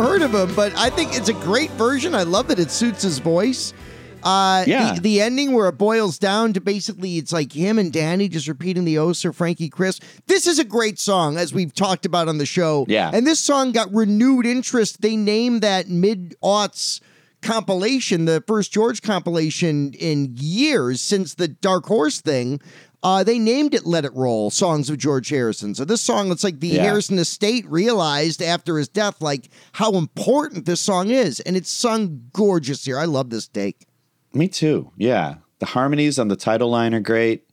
Never 0.00 0.12
heard 0.12 0.22
of 0.22 0.34
him, 0.34 0.54
but 0.56 0.74
I 0.78 0.88
think 0.88 1.14
it's 1.14 1.28
a 1.28 1.34
great 1.34 1.70
version. 1.72 2.14
I 2.14 2.22
love 2.22 2.48
that 2.48 2.58
it 2.58 2.70
suits 2.70 3.02
his 3.02 3.18
voice. 3.18 3.74
Uh, 4.22 4.64
Yeah. 4.66 4.94
The, 4.94 5.00
the 5.00 5.20
ending 5.20 5.52
where 5.52 5.68
it 5.68 5.76
boils 5.76 6.18
down 6.18 6.54
to 6.54 6.60
basically 6.60 7.18
it's 7.18 7.34
like 7.34 7.52
him 7.52 7.78
and 7.78 7.92
Dhani 7.92 8.30
just 8.30 8.48
repeating 8.48 8.86
the 8.86 8.96
O 8.96 9.12
Sir 9.12 9.30
Frankie 9.30 9.68
Chris. 9.68 10.00
This 10.26 10.46
is 10.46 10.58
a 10.58 10.64
great 10.64 10.98
song, 10.98 11.36
as 11.36 11.52
we've 11.52 11.74
talked 11.74 12.06
about 12.06 12.28
on 12.28 12.38
the 12.38 12.46
show. 12.46 12.86
Yeah. 12.88 13.10
And 13.12 13.26
this 13.26 13.40
song 13.40 13.72
got 13.72 13.92
renewed 13.92 14.46
interest. 14.46 15.02
They 15.02 15.16
named 15.16 15.60
that 15.60 15.90
mid 15.90 16.34
aughts 16.42 17.00
compilation, 17.42 18.24
the 18.24 18.42
first 18.46 18.72
George 18.72 19.02
compilation 19.02 19.92
in 19.94 20.34
years 20.36 21.00
since 21.00 21.34
the 21.34 21.48
Dark 21.48 21.86
Horse 21.86 22.20
thing. 22.20 22.60
Uh, 23.02 23.24
they 23.24 23.38
named 23.38 23.72
it 23.72 23.86
Let 23.86 24.04
It 24.04 24.12
Roll, 24.14 24.50
Songs 24.50 24.90
of 24.90 24.98
George 24.98 25.30
Harrison. 25.30 25.74
So 25.74 25.86
this 25.86 26.02
song, 26.02 26.30
it's 26.30 26.44
like 26.44 26.60
the 26.60 26.68
Yeah. 26.68 26.82
Harrison 26.82 27.18
estate 27.18 27.64
realized 27.66 28.42
after 28.42 28.76
his 28.76 28.88
death, 28.88 29.22
like 29.22 29.48
how 29.72 29.92
important 29.94 30.66
this 30.66 30.82
song 30.82 31.08
is. 31.08 31.40
And 31.40 31.56
it's 31.56 31.70
sung 31.70 32.24
gorgeous 32.34 32.84
here. 32.84 32.98
I 32.98 33.06
love 33.06 33.30
this 33.30 33.48
take. 33.48 33.86
Me 34.34 34.48
too. 34.48 34.90
Yeah. 34.98 35.36
The 35.60 35.66
harmonies 35.66 36.18
on 36.18 36.28
the 36.28 36.36
title 36.36 36.68
line 36.70 36.92
are 36.94 37.00
great. 37.00 37.44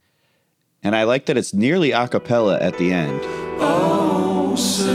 And 0.84 0.96
I 0.96 1.04
like 1.04 1.26
that 1.28 1.38
it's 1.38 1.54
nearly 1.54 1.92
a 1.92 2.08
cappella 2.08 2.60
at 2.60 2.78
the 2.78 2.92
end. 2.92 3.20
Oh, 3.60 4.54
Sir 4.58 4.87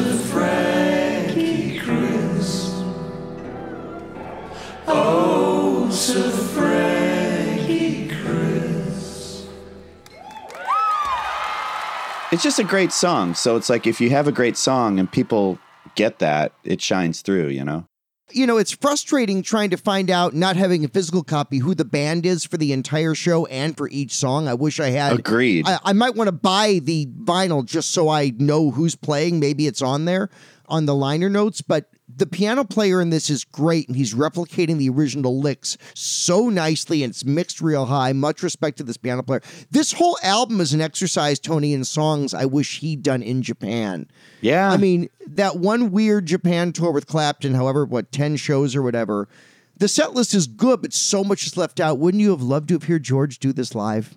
It's 12.32 12.42
just 12.42 12.58
a 12.58 12.64
great 12.64 12.92
song. 12.92 13.34
So 13.34 13.56
it's 13.56 13.68
like 13.68 13.86
if 13.86 14.00
you 14.00 14.08
have 14.08 14.26
a 14.26 14.32
great 14.32 14.56
song 14.56 14.98
and 14.98 15.10
people 15.10 15.58
get 15.94 16.18
that, 16.20 16.52
it 16.64 16.80
shines 16.80 17.20
through, 17.20 17.48
you 17.48 17.62
know? 17.62 17.84
You 18.30 18.46
know, 18.46 18.56
it's 18.56 18.72
frustrating 18.72 19.42
trying 19.42 19.68
to 19.68 19.76
find 19.76 20.10
out, 20.10 20.32
not 20.32 20.56
having 20.56 20.82
a 20.82 20.88
physical 20.88 21.22
copy, 21.22 21.58
who 21.58 21.74
the 21.74 21.84
band 21.84 22.24
is 22.24 22.46
for 22.46 22.56
the 22.56 22.72
entire 22.72 23.14
show 23.14 23.44
and 23.46 23.76
for 23.76 23.86
each 23.90 24.12
song. 24.12 24.48
I 24.48 24.54
wish 24.54 24.80
I 24.80 24.88
had. 24.88 25.18
Agreed. 25.18 25.68
I, 25.68 25.78
I 25.84 25.92
might 25.92 26.14
want 26.14 26.28
to 26.28 26.32
buy 26.32 26.80
the 26.82 27.06
vinyl 27.06 27.66
just 27.66 27.90
so 27.90 28.08
I 28.08 28.32
know 28.38 28.70
who's 28.70 28.96
playing. 28.96 29.38
Maybe 29.38 29.66
it's 29.66 29.82
on 29.82 30.06
there 30.06 30.30
on 30.66 30.87
the 30.87 30.94
liner 30.94 31.29
notes, 31.29 31.61
but 31.61 31.88
the 32.14 32.27
piano 32.27 32.64
player 32.64 33.01
in 33.01 33.11
this 33.11 33.31
is 33.31 33.44
great 33.44 33.88
and 33.88 33.96
he's 33.96 34.14
replicating 34.14 34.79
the 34.79 34.88
original 34.88 35.40
licks 35.40 35.79
so 35.94 36.48
nicely 36.48 37.03
and 37.03 37.11
it's 37.11 37.25
mixed 37.25 37.61
real 37.61 37.87
high. 37.87 38.12
Much 38.12 38.42
respect 38.42 38.79
to 38.79 38.85
this 38.85 38.96
piano 38.96 39.22
player. 39.22 39.40
This 39.70 39.92
whole 39.92 40.18
album 40.22 40.61
is 40.61 40.72
an 40.72 40.81
exercise, 40.81 41.38
Tony, 41.38 41.72
in 41.72 41.85
songs 41.85 42.35
I 42.35 42.44
wish 42.44 42.81
he'd 42.81 43.03
done 43.03 43.22
in 43.22 43.42
Japan. 43.42 44.09
Yeah. 44.40 44.70
I 44.70 44.77
mean, 44.77 45.09
that 45.27 45.57
one 45.57 45.90
weird 45.90 46.27
Japan 46.27 46.72
tour 46.72 46.92
with 46.92 47.07
Clapton, 47.07 47.55
however, 47.55 47.85
what, 47.85 48.12
10 48.12 48.37
shows 48.37 48.77
or 48.77 48.83
whatever. 48.83 49.29
The 49.77 49.88
set 49.88 50.14
list 50.14 50.35
is 50.35 50.46
good, 50.46 50.83
but 50.83 50.92
so 50.92 51.25
much 51.25 51.46
is 51.46 51.57
left 51.57 51.81
out. 51.81 51.98
Wouldn't 51.98 52.20
you 52.20 52.31
have 52.31 52.42
loved 52.42 52.68
to 52.68 52.75
have 52.75 52.85
heard 52.85 53.03
George 53.03 53.38
do 53.38 53.53
this 53.53 53.75
live? 53.75 54.16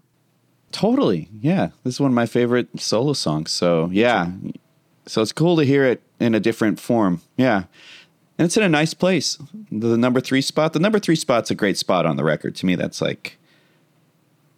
Totally. 0.71 1.29
Yeah. 1.39 1.69
This 1.83 1.95
is 1.95 1.99
one 2.01 2.11
of 2.11 2.15
my 2.15 2.25
favorite 2.25 2.67
solo 2.79 3.13
songs. 3.13 3.51
So, 3.51 3.89
yeah. 3.91 4.31
So 5.07 5.21
it's 5.21 5.31
cool 5.31 5.55
to 5.57 5.63
hear 5.63 5.85
it 5.85 6.01
in 6.19 6.35
a 6.35 6.39
different 6.39 6.79
form. 6.79 7.21
Yeah. 7.37 7.63
And 8.37 8.45
it's 8.45 8.57
in 8.57 8.63
a 8.63 8.69
nice 8.69 8.93
place. 8.93 9.37
The 9.71 9.97
number 9.97 10.19
three 10.19 10.41
spot. 10.41 10.73
The 10.73 10.79
number 10.79 10.99
three 10.99 11.15
spot's 11.15 11.51
a 11.51 11.55
great 11.55 11.77
spot 11.77 12.05
on 12.05 12.17
the 12.17 12.23
record. 12.23 12.55
To 12.57 12.65
me, 12.65 12.75
that's 12.75 13.01
like, 13.01 13.37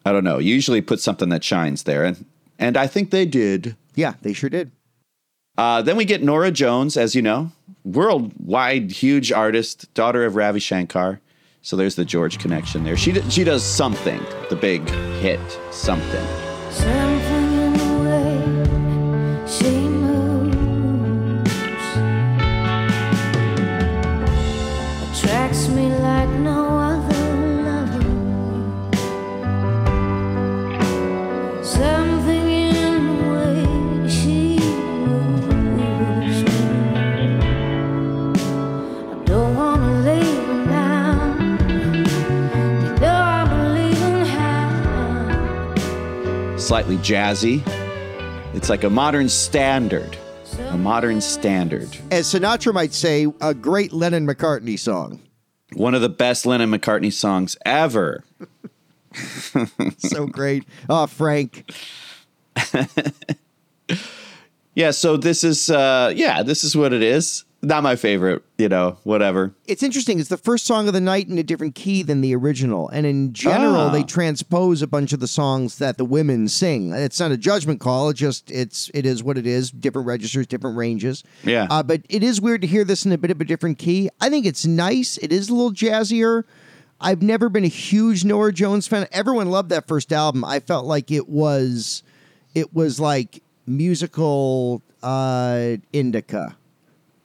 I 0.06 0.12
don't 0.12 0.24
know. 0.24 0.40
Usually 0.40 0.82
put 0.82 1.00
something 1.00 1.30
that 1.30 1.44
shines 1.44 1.84
there. 1.84 2.04
And, 2.04 2.26
and 2.58 2.76
I 2.78 2.88
think 2.88 3.12
they 3.12 3.26
did. 3.26 3.76
Yeah, 3.96 4.14
they 4.22 4.34
sure 4.34 4.50
did. 4.50 4.72
Uh, 5.58 5.82
then 5.82 5.98
we 5.98 6.06
get 6.06 6.24
Norah 6.24 6.52
Jones, 6.52 6.98
as 6.98 7.16
you 7.16 7.22
know, 7.22 7.52
worldwide 7.84 8.92
huge 8.92 9.32
artist, 9.32 9.92
daughter 9.94 10.24
of 10.26 10.36
Ravi 10.36 10.60
Shankar. 10.60 11.20
So 11.64 11.76
there's 11.76 11.96
the 11.96 12.06
George 12.06 12.40
connection 12.40 12.84
there. 12.84 12.96
She 12.96 13.12
d- 13.12 13.30
she 13.30 13.44
does 13.44 13.64
something, 13.64 14.24
the 14.50 14.56
big 14.56 14.88
hit, 15.20 15.40
something. 15.72 16.26
Something 16.72 17.17
Slightly 46.68 46.98
jazzy. 46.98 47.66
It's 48.54 48.68
like 48.68 48.84
a 48.84 48.90
modern 48.90 49.30
standard. 49.30 50.18
A 50.60 50.78
modern 50.78 51.22
standard. 51.22 51.88
As 52.12 52.26
Sinatra 52.28 52.74
might 52.74 52.92
say, 52.92 53.26
a 53.40 53.54
great 53.54 53.94
Lennon 53.94 54.28
McCartney 54.28 54.78
song. 54.78 55.22
One 55.76 55.96
of 55.96 56.02
the 56.02 56.10
best 56.10 56.46
Lennon 56.46 56.70
McCartney 56.70 57.14
songs 57.14 57.56
ever. 57.66 58.26
So 60.00 60.26
great. 60.28 60.66
Oh, 60.90 61.08
Frank. 61.08 61.72
Yeah, 64.76 64.92
so 64.92 65.18
this 65.18 65.44
is 65.44 65.72
uh 65.72 66.14
yeah, 66.16 66.44
this 66.44 66.64
is 66.64 66.76
what 66.76 66.94
it 66.94 67.02
is. 67.02 67.46
Not 67.64 67.82
my 67.82 67.96
favorite, 67.96 68.44
you 68.60 68.70
know, 68.70 68.98
whatever. 69.04 69.52
It's 69.66 69.82
interesting. 69.82 70.20
It's 70.20 70.30
the 70.30 70.38
first 70.38 70.66
song 70.66 70.88
of 70.88 70.94
the 70.94 71.02
night 71.02 71.28
in 71.28 71.40
a 71.40 71.44
different 71.44 71.74
key 71.74 72.04
than 72.04 72.22
the 72.22 72.36
original. 72.36 72.88
And 72.90 73.06
in 73.08 73.34
general, 73.34 73.76
Ah. 73.76 73.90
they 73.90 74.04
transpose 74.04 74.84
a 74.84 74.88
bunch 74.88 75.12
of 75.12 75.20
the 75.20 75.28
songs 75.28 75.80
that 75.80 75.98
the 75.98 76.06
women 76.06 76.48
sing. 76.50 76.94
It's 76.94 77.20
not 77.20 77.32
a 77.32 77.38
judgment 77.38 77.80
call. 77.80 78.10
It 78.10 78.14
just 78.14 78.52
it's 78.52 78.92
it 78.94 79.08
is 79.08 79.24
what 79.24 79.40
it 79.40 79.48
is. 79.48 79.72
Different 79.72 80.08
registers, 80.08 80.46
different 80.46 80.78
ranges. 80.78 81.24
Yeah. 81.44 81.66
Uh, 81.70 81.82
but 81.82 82.02
it 82.10 82.22
is 82.22 82.40
weird 82.40 82.62
to 82.62 82.68
hear 82.68 82.84
this 82.84 83.06
in 83.08 83.12
a 83.12 83.18
bit 83.18 83.32
of 83.32 83.42
a 83.42 83.46
different 83.46 83.80
key. 83.80 84.10
I 84.22 84.30
think 84.30 84.46
it's 84.46 84.66
nice. 84.68 85.18
It 85.18 85.32
is 85.32 85.50
a 85.50 85.54
little 85.56 85.72
jazzier. 85.72 86.44
I've 87.02 87.24
never 87.24 87.50
been 87.50 87.64
a 87.66 87.68
huge 87.70 88.24
Norah 88.24 88.54
Jones 88.54 88.88
fan. 88.88 89.08
Everyone 89.12 89.50
loved 89.50 89.70
that 89.70 89.88
first 89.88 90.14
album. 90.14 90.46
I 90.46 90.60
felt 90.60 90.86
like 90.86 91.10
it 91.12 91.28
was 91.28 92.04
it 92.54 92.72
was 92.74 93.00
like 93.00 93.42
musical 93.66 94.82
uh 95.02 95.78
indica. 95.92 96.56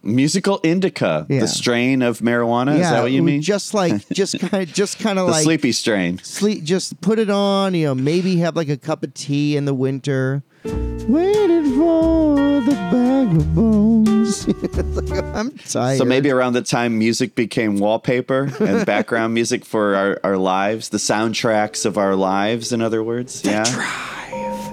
Musical 0.04 0.58
indica, 0.64 1.26
Yeah. 1.28 1.40
the 1.40 1.48
strain 1.48 2.02
of 2.02 2.18
marijuana. 2.20 2.74
is 2.74 2.88
that 2.90 3.02
what 3.02 3.12
you 3.12 3.22
mean? 3.22 3.40
Just 3.42 3.72
like 3.74 4.08
just 4.12 4.38
kind 4.40 4.62
of 4.64 4.72
just 4.72 4.98
kind 4.98 5.18
of 5.18 5.28
like 5.28 5.44
sleepy 5.44 5.72
strain. 5.72 6.18
sleep 6.22 6.64
just 6.64 7.00
put 7.00 7.18
it 7.18 7.30
on 7.30 7.74
you 7.74 7.86
know 7.86 7.94
maybe 7.94 8.36
have 8.38 8.56
like 8.56 8.68
a 8.68 8.76
cup 8.76 9.02
of 9.04 9.14
tea 9.14 9.56
in 9.56 9.64
the 9.64 9.74
winter 9.74 10.42
Waiting 10.64 11.74
for 11.76 12.60
the 12.60 12.70
bag 12.90 13.36
of 13.36 13.54
bones 13.54 14.46
like, 15.10 15.24
i'm 15.34 15.50
tired 15.58 15.98
So 15.98 16.04
maybe 16.04 16.30
around 16.30 16.52
the 16.52 16.62
time 16.62 16.98
music 16.98 17.34
became 17.34 17.78
wallpaper 17.78 18.50
and 18.60 18.86
background 18.94 19.34
music 19.34 19.64
for 19.64 19.94
our, 19.96 20.20
our 20.24 20.36
lives, 20.36 20.88
the 20.90 20.98
soundtracks 20.98 21.84
of 21.84 21.98
our 21.98 22.14
lives, 22.14 22.72
in 22.72 22.80
other 22.80 23.02
words. 23.02 23.42
yeah. 23.44 23.64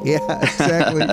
Yeah 0.04 0.40
exactly 0.42 1.04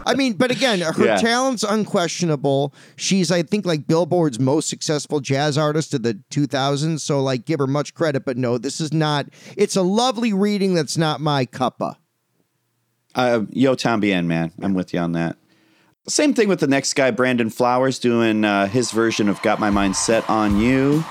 i 0.06 0.14
mean 0.14 0.32
but 0.34 0.50
again 0.50 0.80
her 0.80 1.04
Yeah. 1.04 1.16
talent's 1.16 1.62
unquestionable 1.62 2.74
she's 2.96 3.30
i 3.30 3.42
think 3.42 3.64
like 3.66 3.86
billboard's 3.86 4.38
most 4.40 4.68
successful 4.68 5.20
jazz 5.20 5.56
artist 5.58 5.94
of 5.94 6.02
the 6.02 6.14
2000s 6.30 7.00
so 7.00 7.22
like 7.22 7.44
give 7.44 7.58
her 7.58 7.66
much 7.66 7.94
credit 7.94 8.24
but 8.24 8.36
no 8.36 8.58
this 8.58 8.80
is 8.80 8.92
not 8.92 9.26
it's 9.56 9.76
a 9.76 9.82
lovely 9.82 10.32
reading 10.32 10.74
that's 10.74 10.96
not 10.98 11.20
my 11.20 11.44
cuppa 11.46 11.96
Uh, 13.14 13.42
Yo 13.50 13.74
Tambien, 13.74 14.24
man. 14.24 14.52
I'm 14.62 14.72
with 14.72 14.94
you 14.94 15.00
on 15.00 15.12
that. 15.12 15.36
Same 16.08 16.32
thing 16.32 16.48
with 16.48 16.60
the 16.60 16.66
next 16.66 16.94
guy, 16.94 17.10
Brandon 17.10 17.50
Flowers, 17.50 17.98
doing 17.98 18.42
uh, 18.44 18.66
his 18.66 18.90
version 18.90 19.28
of 19.28 19.40
Got 19.42 19.60
My 19.60 19.68
Mind 19.70 19.94
Set 19.94 20.28
on 20.30 20.56
You. 20.58 21.04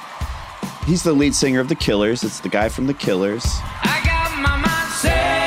He's 0.87 1.03
the 1.03 1.13
lead 1.13 1.35
singer 1.35 1.59
of 1.59 1.69
The 1.69 1.75
Killers. 1.75 2.23
It's 2.23 2.39
the 2.39 2.49
guy 2.49 2.69
from 2.69 2.87
The 2.87 2.95
Killers. 2.95 3.45
I 3.45 4.01
got 4.03 4.41
my 4.41 4.57
mind 4.57 4.93
set 4.95 5.40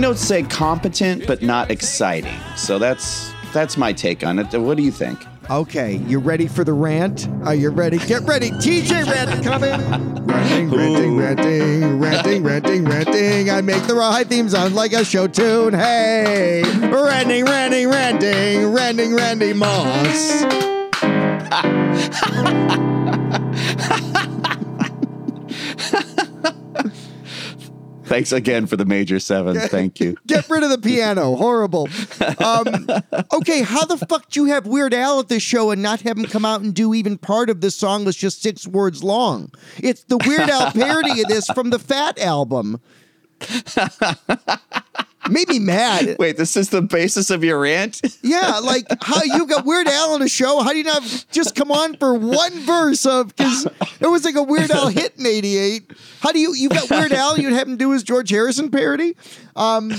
notes 0.00 0.20
say 0.20 0.42
competent 0.42 1.26
but 1.26 1.42
not 1.42 1.70
exciting. 1.70 2.38
So 2.56 2.78
that's 2.78 3.32
that's 3.52 3.76
my 3.76 3.92
take 3.92 4.24
on 4.24 4.38
it. 4.38 4.52
What 4.58 4.76
do 4.76 4.82
you 4.82 4.90
think? 4.90 5.26
Okay, 5.50 5.96
you 6.06 6.20
ready 6.20 6.46
for 6.46 6.62
the 6.62 6.72
rant? 6.72 7.28
Are 7.44 7.54
you 7.56 7.70
ready? 7.70 7.98
Get 7.98 8.22
ready. 8.22 8.50
TJ 8.50 9.04
rant 9.06 9.42
coming. 9.44 9.70
ranting, 10.26 10.70
ranting, 11.16 11.16
ranting, 11.16 11.98
ranting, 11.98 12.44
ranting, 12.44 12.84
ranting. 12.84 13.50
I 13.50 13.60
make 13.60 13.82
the 13.88 13.94
rawhide 13.94 14.28
theme 14.28 14.48
sound 14.48 14.76
like 14.76 14.92
a 14.92 15.04
show 15.04 15.26
tune. 15.26 15.74
Hey, 15.74 16.62
ranting, 16.62 17.44
ranting, 17.44 17.88
ranting, 17.88 18.72
ranting, 18.72 19.14
Randy 19.14 19.52
Moss. 19.52 20.44
Thanks 28.10 28.32
again 28.32 28.66
for 28.66 28.76
the 28.76 28.84
major 28.84 29.20
seven. 29.20 29.56
Thank 29.56 30.00
you. 30.00 30.16
Get 30.26 30.50
rid 30.50 30.64
of 30.64 30.70
the 30.70 30.78
piano. 30.78 31.36
Horrible. 31.36 31.88
Um, 32.44 32.88
okay, 33.32 33.62
how 33.62 33.84
the 33.84 34.04
fuck 34.08 34.28
do 34.28 34.40
you 34.40 34.46
have 34.46 34.66
Weird 34.66 34.92
Al 34.92 35.20
at 35.20 35.28
this 35.28 35.44
show 35.44 35.70
and 35.70 35.80
not 35.80 36.00
have 36.00 36.18
him 36.18 36.24
come 36.24 36.44
out 36.44 36.60
and 36.60 36.74
do 36.74 36.92
even 36.92 37.18
part 37.18 37.48
of 37.50 37.60
this 37.60 37.76
song 37.76 38.04
that's 38.04 38.16
just 38.16 38.42
six 38.42 38.66
words 38.66 39.04
long? 39.04 39.52
It's 39.78 40.02
the 40.02 40.18
Weird 40.26 40.50
Al 40.50 40.72
parody 40.72 41.20
of 41.20 41.28
this 41.28 41.46
from 41.54 41.70
the 41.70 41.78
Fat 41.78 42.18
album. 42.18 42.80
Made 45.28 45.48
me 45.48 45.58
mad. 45.58 46.16
Wait, 46.18 46.36
this 46.36 46.56
is 46.56 46.70
the 46.70 46.80
basis 46.82 47.30
of 47.30 47.44
your 47.44 47.60
rant? 47.60 48.00
Yeah, 48.22 48.58
like 48.62 48.86
how 49.02 49.22
you 49.22 49.46
got 49.46 49.64
Weird 49.66 49.86
Al 49.86 50.14
on 50.14 50.22
a 50.22 50.28
show. 50.28 50.60
How 50.62 50.70
do 50.70 50.78
you 50.78 50.84
not 50.84 51.02
just 51.30 51.54
come 51.54 51.70
on 51.70 51.96
for 51.96 52.14
one 52.14 52.58
verse 52.60 53.04
of 53.04 53.28
because 53.36 53.66
it 54.00 54.06
was 54.06 54.24
like 54.24 54.34
a 54.36 54.42
Weird 54.42 54.70
Al 54.70 54.88
hit 54.88 55.16
in 55.18 55.26
'88. 55.26 55.92
How 56.20 56.32
do 56.32 56.38
you 56.38 56.54
you 56.54 56.68
got 56.70 56.88
Weird 56.90 57.12
Al? 57.12 57.38
You'd 57.38 57.52
have 57.52 57.68
him 57.68 57.76
do 57.76 57.90
his 57.92 58.02
George 58.02 58.30
Harrison 58.30 58.70
parody. 58.70 59.14
Um, 59.56 59.92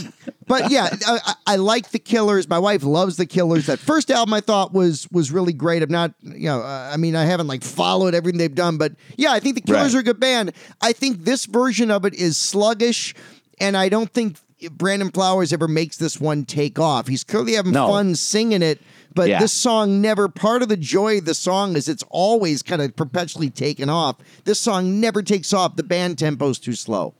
but 0.47 0.71
yeah, 0.71 0.89
I, 1.05 1.33
I 1.45 1.55
like 1.57 1.91
the 1.91 1.99
Killers. 1.99 2.49
My 2.49 2.59
wife 2.59 2.83
loves 2.83 3.17
the 3.17 3.25
Killers. 3.27 3.67
That 3.67 3.79
first 3.79 4.09
album 4.09 4.33
I 4.33 4.41
thought 4.41 4.73
was 4.73 5.07
was 5.11 5.31
really 5.31 5.53
great. 5.53 5.83
I'm 5.83 5.91
not, 5.91 6.13
you 6.23 6.47
know, 6.47 6.61
uh, 6.61 6.89
I 6.91 6.97
mean, 6.97 7.15
I 7.15 7.25
haven't 7.25 7.47
like 7.47 7.63
followed 7.63 8.15
everything 8.15 8.39
they've 8.39 8.53
done, 8.53 8.77
but 8.77 8.93
yeah, 9.17 9.31
I 9.31 9.39
think 9.39 9.55
the 9.55 9.61
Killers 9.61 9.93
Right. 9.93 9.99
are 9.99 10.01
a 10.01 10.03
good 10.03 10.19
band. 10.19 10.51
I 10.81 10.93
think 10.93 11.25
this 11.25 11.45
version 11.45 11.91
of 11.91 12.05
it 12.05 12.15
is 12.15 12.37
sluggish, 12.37 13.13
and 13.59 13.77
I 13.77 13.87
don't 13.87 14.11
think 14.11 14.37
Brandon 14.69 15.09
Flowers 15.11 15.51
ever 15.53 15.67
makes 15.67 15.97
this 15.97 16.19
one 16.19 16.45
take 16.45 16.77
off. 16.79 17.07
He's 17.07 17.23
clearly 17.23 17.53
having 17.53 17.71
No. 17.73 17.87
fun 17.87 18.15
singing 18.15 18.61
it, 18.61 18.79
but 19.15 19.29
Yeah. 19.29 19.39
this 19.39 19.53
song 19.53 20.01
never. 20.01 20.27
Part 20.29 20.61
of 20.61 20.69
the 20.69 20.77
joy 20.77 21.17
of 21.19 21.25
the 21.25 21.33
song 21.33 21.75
is 21.75 21.87
it's 21.87 22.03
always 22.09 22.61
kind 22.61 22.81
of 22.81 22.95
perpetually 22.95 23.49
taken 23.49 23.89
off. 23.89 24.17
This 24.45 24.59
song 24.59 24.99
never 24.99 25.21
takes 25.21 25.53
off. 25.53 25.75
The 25.75 25.83
band 25.83 26.17
tempo's 26.17 26.59
too 26.59 26.73
slow. 26.75 27.13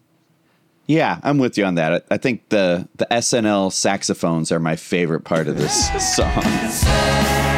Yeah, 0.88 1.20
I'm 1.24 1.38
with 1.38 1.58
you 1.58 1.64
on 1.66 1.76
that. 1.76 1.94
I 1.94 2.16
I 2.16 2.18
think 2.18 2.50
the 2.50 2.88
the 2.98 3.08
SNL 3.12 3.72
saxophones 3.72 4.52
are 4.52 4.60
my 4.60 4.76
favorite 4.76 5.24
part 5.24 5.48
of 5.48 5.58
this 5.58 5.90
song. 6.16 7.51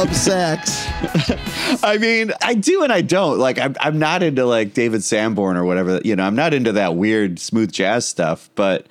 Love 0.00 0.16
sax. 0.16 0.86
I 1.84 1.98
mean, 1.98 2.32
I 2.40 2.54
do 2.54 2.82
and 2.82 2.90
I 2.90 3.02
don't. 3.02 3.38
Like, 3.38 3.58
I'm 3.58 3.76
I'm 3.80 3.98
not 3.98 4.22
into 4.22 4.46
like 4.46 4.72
David 4.72 5.04
Sanborn 5.04 5.58
or 5.58 5.64
whatever. 5.64 6.00
You 6.02 6.16
know, 6.16 6.24
I'm 6.24 6.34
not 6.34 6.54
into 6.54 6.72
that 6.72 6.96
weird 6.96 7.38
smooth 7.38 7.70
jazz 7.70 8.06
stuff. 8.06 8.48
But 8.54 8.86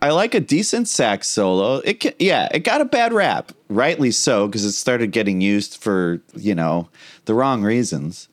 I 0.00 0.10
like 0.10 0.34
a 0.34 0.40
decent 0.40 0.88
sax 0.88 1.28
solo. 1.28 1.76
It 1.84 2.00
can, 2.00 2.14
yeah, 2.18 2.48
it 2.52 2.60
got 2.60 2.80
a 2.80 2.86
bad 2.86 3.12
rap, 3.12 3.52
rightly 3.68 4.10
so, 4.10 4.46
because 4.46 4.64
it 4.64 4.72
started 4.72 5.12
getting 5.12 5.42
used 5.42 5.76
for 5.76 6.22
you 6.34 6.54
know 6.54 6.88
the 7.26 7.34
wrong 7.34 7.62
reasons. 7.62 8.28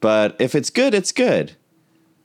But 0.00 0.36
if 0.38 0.54
it's 0.54 0.70
good, 0.70 0.94
it's 0.94 1.10
good. 1.10 1.56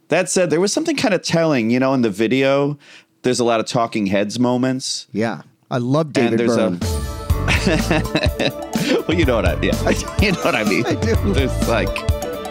That 0.10 0.30
said, 0.30 0.52
there 0.52 0.62
was 0.62 0.72
something 0.72 0.96
kind 0.96 1.16
of 1.16 1.24
telling. 1.24 1.72
You 1.72 1.80
know, 1.80 1.96
in 1.96 2.04
the 2.04 2.12
video, 2.12 2.78
there's 3.24 3.40
a 3.40 3.44
lot 3.44 3.60
of 3.60 3.66
talking 3.66 4.06
heads 4.06 4.40
moments. 4.40 5.08
Yeah, 5.12 5.42
I 5.72 5.80
love 5.80 6.14
David 6.14 6.40
and 6.40 6.40
there's 6.40 6.56
Byrne. 6.56 6.80
a 6.84 8.70
well, 9.08 9.18
you 9.18 9.26
know 9.26 9.36
what 9.36 9.46
I 9.46 9.54
yeah, 9.62 9.90
you 10.22 10.32
know 10.32 10.42
what 10.42 10.56
I 10.56 10.64
mean. 10.64 10.86
I 10.86 10.96
do. 10.96 11.16
There's 11.34 11.68
like 11.68 11.90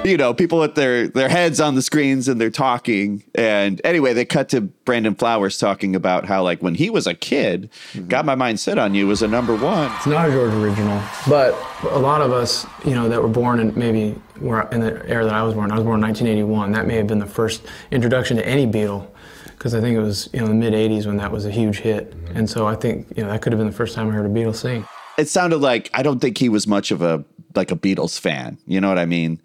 you 0.04 0.16
know 0.16 0.34
people 0.34 0.58
with 0.58 0.74
their 0.74 1.08
their 1.08 1.28
heads 1.28 1.60
on 1.60 1.74
the 1.74 1.82
screens 1.82 2.26
and 2.28 2.40
they're 2.40 2.50
talking. 2.50 3.22
And 3.34 3.80
anyway, 3.84 4.12
they 4.14 4.24
cut 4.24 4.48
to 4.50 4.60
Brandon 4.62 5.14
Flowers 5.14 5.58
talking 5.58 5.94
about 5.94 6.24
how 6.26 6.42
like 6.42 6.60
when 6.62 6.74
he 6.74 6.90
was 6.90 7.06
a 7.06 7.14
kid, 7.14 7.70
Mm-hmm. 7.92 8.08
"Got 8.08 8.24
My 8.24 8.34
Mind 8.34 8.58
Set 8.60 8.78
on 8.78 8.94
You" 8.94 9.06
was 9.06 9.22
a 9.22 9.28
number 9.28 9.54
one. 9.54 9.90
It's 9.96 10.06
not 10.06 10.28
a 10.28 10.32
George 10.32 10.52
original, 10.54 11.00
but 11.28 11.54
a 11.90 11.98
lot 11.98 12.20
of 12.20 12.32
us, 12.32 12.66
you 12.84 12.94
know, 12.94 13.08
that 13.08 13.20
were 13.22 13.28
born 13.28 13.60
in 13.60 13.78
maybe 13.78 14.14
were 14.40 14.62
in 14.72 14.80
the 14.80 15.06
era 15.08 15.24
that 15.24 15.34
I 15.34 15.42
was 15.42 15.54
born. 15.54 15.70
I 15.70 15.76
was 15.76 15.84
born 15.84 16.00
in 16.00 16.06
1981. 16.06 16.72
That 16.72 16.86
may 16.86 16.96
have 16.96 17.06
been 17.06 17.18
the 17.20 17.26
first 17.26 17.62
introduction 17.90 18.36
to 18.38 18.46
any 18.46 18.66
Beatle, 18.66 19.06
because 19.46 19.74
I 19.74 19.80
think 19.80 19.96
it 19.96 20.00
was 20.00 20.28
you 20.32 20.40
know 20.40 20.46
the 20.48 20.54
mid 20.54 20.72
80s 20.72 21.06
when 21.06 21.16
that 21.18 21.30
was 21.30 21.44
a 21.46 21.50
huge 21.50 21.78
hit. 21.78 22.14
And 22.34 22.48
so 22.48 22.66
I 22.66 22.74
think 22.74 23.06
you 23.16 23.22
know 23.22 23.28
that 23.30 23.42
could 23.42 23.52
have 23.52 23.60
been 23.60 23.68
the 23.68 23.76
first 23.76 23.94
time 23.94 24.08
I 24.08 24.12
heard 24.12 24.26
a 24.26 24.28
Beatle 24.28 24.54
sing. 24.56 24.84
It 25.18 25.28
sounded 25.28 25.58
like 25.58 25.90
I 25.94 26.02
don't 26.02 26.20
think 26.20 26.38
he 26.38 26.48
was 26.48 26.66
much 26.66 26.90
of 26.90 27.02
a 27.02 27.24
like 27.54 27.70
a 27.70 27.76
Beatles 27.76 28.18
fan. 28.18 28.58
You 28.66 28.80
know 28.80 28.88
what 28.88 28.98
I 28.98 29.06
mean? 29.06 29.40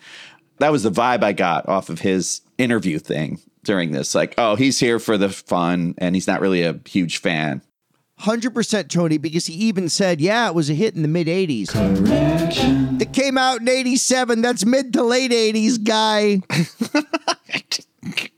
That 0.60 0.71
was 0.71 0.84
the 0.84 0.91
vibe 0.91 1.23
I 1.23 1.34
got 1.34 1.67
off 1.67 1.89
of 1.89 1.99
his 1.99 2.41
interview 2.58 2.99
thing 2.99 3.39
during 3.63 3.91
this. 3.91 4.15
Like, 4.15 4.34
oh, 4.38 4.56
he's 4.56 4.80
here 4.80 4.97
for 4.97 5.17
the 5.17 5.30
fun, 5.30 5.93
and 5.99 6.15
he's 6.15 6.25
not 6.25 6.41
really 6.41 6.63
a 6.63 6.80
huge 6.86 7.19
fan. 7.19 7.62
Hundred 8.19 8.56
percent, 8.56 8.89
Tony, 8.89 9.19
because 9.19 9.45
he 9.45 9.53
even 9.53 9.89
said, 9.89 10.19
"Yeah, 10.19 10.47
it 10.47 10.56
was 10.56 10.71
a 10.71 10.73
hit 10.73 10.95
in 10.95 11.03
the 11.03 11.08
mid 11.08 11.27
'80s." 11.27 11.67
That 12.97 13.13
came 13.13 13.38
out 13.38 13.62
in 13.62 13.69
'87. 13.69 14.41
That's 14.41 14.65
mid 14.65 14.91
to 14.93 15.03
late 15.03 15.30
'80s, 15.30 15.84
guy. 15.84 16.41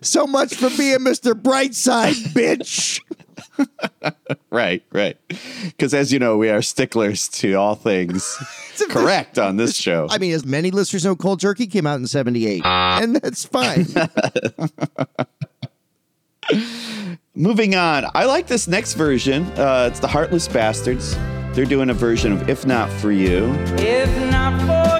so 0.00 0.26
much 0.26 0.56
for 0.56 0.70
being 0.70 0.98
Mr. 0.98 1.40
Brightside, 1.40 2.14
bitch. 2.34 3.00
Right, 4.50 4.82
right. 4.92 5.16
Because 5.62 5.92
as 5.92 6.10
you 6.12 6.18
know, 6.18 6.38
we 6.38 6.48
are 6.48 6.62
sticklers 6.62 7.28
to 7.28 7.54
all 7.54 7.74
things 7.74 8.36
correct 8.88 9.38
on 9.38 9.56
this 9.56 9.76
show. 9.86 10.06
I 10.10 10.18
mean, 10.18 10.32
as 10.32 10.44
many 10.44 10.70
listeners 10.70 11.04
know, 11.04 11.14
Cold 11.14 11.40
Turkey 11.40 11.66
came 11.66 11.86
out 11.86 11.96
in 11.96 12.06
'78, 12.06 12.62
and 12.64 13.16
that's 13.16 13.44
fine. 13.44 13.86
Moving 17.34 17.74
on, 17.74 18.06
I 18.14 18.24
like 18.24 18.46
this 18.46 18.66
next 18.66 18.94
version. 18.94 19.44
Uh, 19.58 19.88
it's 19.90 20.00
the 20.00 20.08
Heartless 20.08 20.48
Bastards. 20.48 21.14
They're 21.52 21.66
doing 21.66 21.90
a 21.90 21.94
version 21.94 22.32
of 22.32 22.48
If 22.48 22.66
Not 22.66 22.90
For 22.90 23.12
You. 23.12 23.52
If 23.78 24.30
not 24.30 24.58
for 24.62 24.97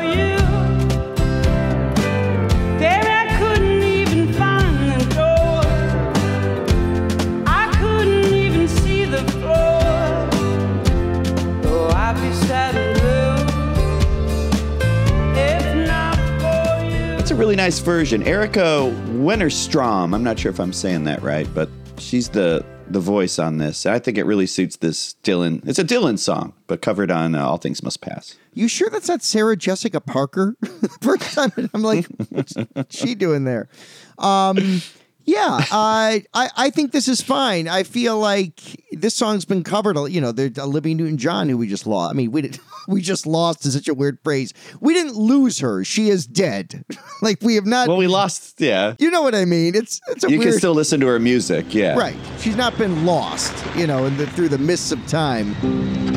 It's 17.21 17.31
a 17.31 17.35
really 17.35 17.57
nice 17.57 17.81
version. 17.81 18.23
Erica 18.23 18.91
Winterstrom. 19.09 20.15
I'm 20.15 20.25
not 20.25 20.39
sure 20.39 20.51
if 20.51 20.59
I'm 20.59 20.73
saying 20.73 21.05
that 21.05 21.21
right, 21.23 21.47
but 21.55 21.69
she's 21.99 22.31
the 22.31 22.65
the 22.91 23.01
voice 23.01 23.39
on 23.39 23.59
this. 23.59 23.85
I 23.85 23.99
think 23.99 24.17
it 24.17 24.25
really 24.25 24.47
suits 24.47 24.77
this 24.77 25.17
Dylan. 25.23 25.61
It's 25.69 25.79
a 25.79 25.85
Dylan 25.85 26.19
song, 26.19 26.55
but 26.67 26.81
covered 26.81 27.11
on 27.11 27.35
uh, 27.35 27.45
All 27.45 27.59
Things 27.59 27.83
Must 27.83 28.01
Pass. 28.01 28.39
You 28.55 28.69
sure 28.69 28.89
that's 28.89 29.09
not 29.09 29.23
Sarah 29.23 29.57
Jessica 29.57 30.01
Parker? 30.01 30.57
First 31.03 31.35
time 31.35 31.53
I'm 31.75 31.83
like, 31.83 32.07
what's 32.31 32.55
she 32.89 33.17
doing 33.17 33.45
there? 33.45 33.69
Um, 34.17 34.81
Yeah, 35.29 35.63
I 35.71 36.25
I 36.33 36.49
I 36.57 36.71
think 36.71 36.93
this 36.93 37.07
is 37.07 37.21
fine. 37.21 37.69
I 37.69 37.83
feel 37.83 38.19
like 38.19 38.63
this 38.93 39.15
song's 39.15 39.45
been 39.45 39.63
covered. 39.63 39.99
You 40.09 40.23
know, 40.23 40.33
there's 40.33 40.59
Olivia 40.59 40.95
uh, 40.95 40.97
Newton-John, 40.97 41.51
who 41.51 41.59
we 41.59 41.69
just 41.69 41.87
lost. 41.87 42.11
I 42.11 42.15
mean, 42.17 42.31
we 42.31 42.41
did 42.41 42.59
we 42.89 43.03
just 43.03 43.27
lost 43.27 43.67
is 43.67 43.75
such 43.75 43.89
a 43.89 43.95
weird 43.95 44.19
phrase. 44.25 44.55
We 44.81 44.95
didn't 44.95 45.17
lose 45.17 45.59
her. 45.59 45.85
She 45.85 46.09
is 46.09 46.27
dead. 46.27 46.83
like 47.23 47.43
we 47.43 47.57
have 47.57 47.67
not. 47.67 47.89
Well, 47.89 47.99
we 47.99 48.07
lost. 48.07 48.59
Yeah. 48.59 48.95
You 48.99 49.11
know 49.11 49.21
what 49.21 49.35
I 49.35 49.45
mean? 49.45 49.75
It's 49.75 50.01
it's 50.09 50.25
a 50.25 50.31
You 50.31 50.39
weird. 50.39 50.53
can 50.53 50.59
still 50.59 50.75
listen 50.75 50.99
to 51.01 51.07
her 51.09 51.19
music. 51.19 51.75
Yeah. 51.75 51.95
Right. 51.95 52.17
She's 52.41 52.57
not 52.57 52.79
been 52.79 53.05
lost. 53.05 53.53
You 53.77 53.87
know, 53.87 54.07
in 54.07 54.17
the, 54.17 54.27
through 54.29 54.49
the 54.49 54.57
mists 54.57 54.93
of 54.93 55.07
time. 55.09 55.55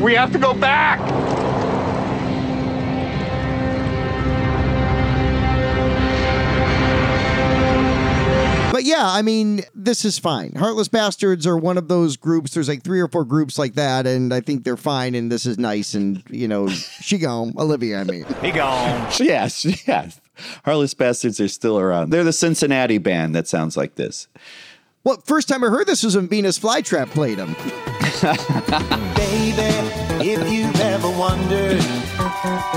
We 0.00 0.14
have 0.14 0.32
to 0.32 0.38
go 0.38 0.54
back. 0.54 1.00
But 8.82 8.88
yeah, 8.88 9.08
I 9.08 9.22
mean, 9.22 9.62
this 9.76 10.04
is 10.04 10.18
fine. 10.18 10.54
Heartless 10.56 10.88
Bastards 10.88 11.46
are 11.46 11.56
one 11.56 11.78
of 11.78 11.86
those 11.86 12.16
groups. 12.16 12.52
There's 12.52 12.68
like 12.68 12.82
three 12.82 12.98
or 12.98 13.06
four 13.06 13.24
groups 13.24 13.56
like 13.56 13.74
that, 13.74 14.08
and 14.08 14.34
I 14.34 14.40
think 14.40 14.64
they're 14.64 14.76
fine. 14.76 15.14
And 15.14 15.30
this 15.30 15.46
is 15.46 15.56
nice. 15.56 15.94
And 15.94 16.20
you 16.28 16.48
know, 16.48 16.66
she 17.00 17.18
gone, 17.18 17.52
Olivia. 17.56 18.00
I 18.00 18.04
mean, 18.04 18.24
He 18.42 18.50
gone. 18.50 19.08
Yes. 19.20 19.64
Yes. 19.86 20.20
Heartless 20.64 20.94
Bastards 20.94 21.38
are 21.38 21.46
still 21.46 21.78
around. 21.78 22.10
They're 22.10 22.24
the 22.24 22.32
Cincinnati 22.32 22.98
band 22.98 23.36
that 23.36 23.46
sounds 23.46 23.76
like 23.76 23.94
this. 23.94 24.26
well, 25.04 25.22
first 25.26 25.46
time 25.46 25.62
I 25.62 25.68
heard 25.68 25.86
this 25.86 26.02
was 26.02 26.16
when 26.16 26.26
Venus 26.26 26.58
Flytrap 26.58 27.10
played 27.10 27.38
them. 27.38 27.54
Baby, 29.14 30.28
if 30.28 30.50
you've 30.50 30.80
ever 30.80 31.08
wondered. 31.08 31.78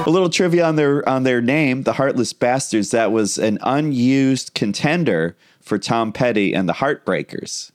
A 0.06 0.10
little 0.12 0.30
trivia 0.30 0.68
on 0.68 0.76
their 0.76 1.08
on 1.10 1.24
their 1.24 1.42
name, 1.42 1.82
the 1.82 1.94
Heartless 1.94 2.32
Bastards. 2.32 2.92
That 2.92 3.12
was 3.12 3.40
an 3.40 3.58
unused 3.64 4.54
contender 4.54 5.36
for 5.66 5.78
Tom 5.78 6.14
Petty 6.14 6.54
and 6.54 6.70
the 6.70 6.74
Heartbreakers. 6.74 7.72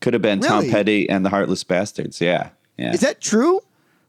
Could 0.00 0.12
have 0.12 0.22
been 0.22 0.40
Tom 0.40 0.70
Petty 0.70 1.08
and 1.08 1.24
the 1.24 1.30
Heartless 1.30 1.64
Bastards. 1.64 2.20
Yeah, 2.20 2.50
yeah. 2.76 2.92
Is 2.92 3.00
that 3.00 3.20
true? 3.20 3.60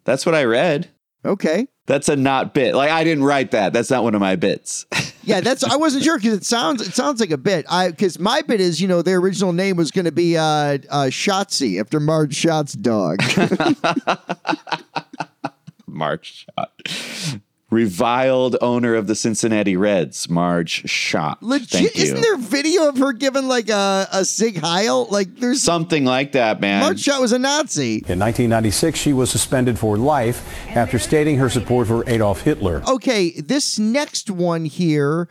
That's 0.03 0.25
what 0.25 0.35
I 0.35 0.43
read. 0.43 0.89
Okay. 1.25 1.67
That's 1.87 2.07
a 2.07 2.15
not 2.15 2.53
bit. 2.53 2.75
Like 2.75 2.91
I 2.91 3.03
didn't 3.03 3.23
write 3.23 3.51
that. 3.51 3.73
That's 3.73 3.89
not 3.89 4.03
one 4.03 4.13
of 4.13 4.21
my 4.21 4.35
bits. 4.35 4.85
Yeah, 5.21 5.41
that's. 5.41 5.63
I 5.63 5.75
wasn't 5.75 6.05
sure 6.05 6.17
because 6.17 6.33
it 6.33 6.43
sounds 6.43 6.81
it 6.81 6.93
sounds 6.93 7.19
like 7.19 7.29
a 7.29 7.37
bit. 7.37 7.65
I 7.69 7.89
because 7.89 8.17
my 8.17 8.41
bit 8.41 8.59
is 8.59 8.81
you 8.81 8.87
know 8.87 9.03
their 9.03 9.19
original 9.19 9.53
name 9.53 9.75
was 9.75 9.91
going 9.91 10.05
to 10.05 10.11
be 10.11 10.37
uh, 10.37 10.43
uh 10.43 10.77
Schottzie 11.11 11.79
after 11.79 11.99
Marge 11.99 12.35
Schott's 12.35 12.73
dog. 12.73 13.21
Marge 15.87 16.47
Schott. 16.47 17.39
Reviled 17.71 18.57
owner 18.61 18.95
of 18.95 19.05
the 19.05 19.13
Cincinnati 19.13 19.77
Reds, 19.77 20.27
Marge 20.27 20.89
Schott. 20.89 21.43
Legit, 21.43 21.69
Thank 21.69 21.95
you. 21.95 22.03
isn't 22.03 22.21
there 22.21 22.37
video 22.37 22.89
of 22.89 22.97
her 22.97 23.13
giving 23.13 23.47
like 23.47 23.69
a 23.69 24.07
a 24.11 24.25
Sig 24.25 24.57
Heil? 24.57 25.05
Like 25.05 25.35
there's 25.35 25.61
Something 25.61 26.03
like 26.03 26.31
that, 26.31 26.59
man. 26.61 26.81
Marge 26.81 27.01
Schott 27.01 27.21
was 27.21 27.31
a 27.31 27.37
Nazi. 27.39 27.95
In 28.07 28.17
1996, 28.19 28.97
she 28.97 29.13
was 29.13 29.29
suspended 29.29 29.77
for 29.77 29.97
life 29.97 30.43
after 30.69 30.97
stating 30.97 31.37
her 31.37 31.49
support 31.49 31.87
for 31.87 32.03
Adolf 32.09 32.41
Hitler. 32.41 32.81
Okay, 32.87 33.39
this 33.39 33.77
next 33.77 34.31
one 34.31 34.65
here 34.65 35.29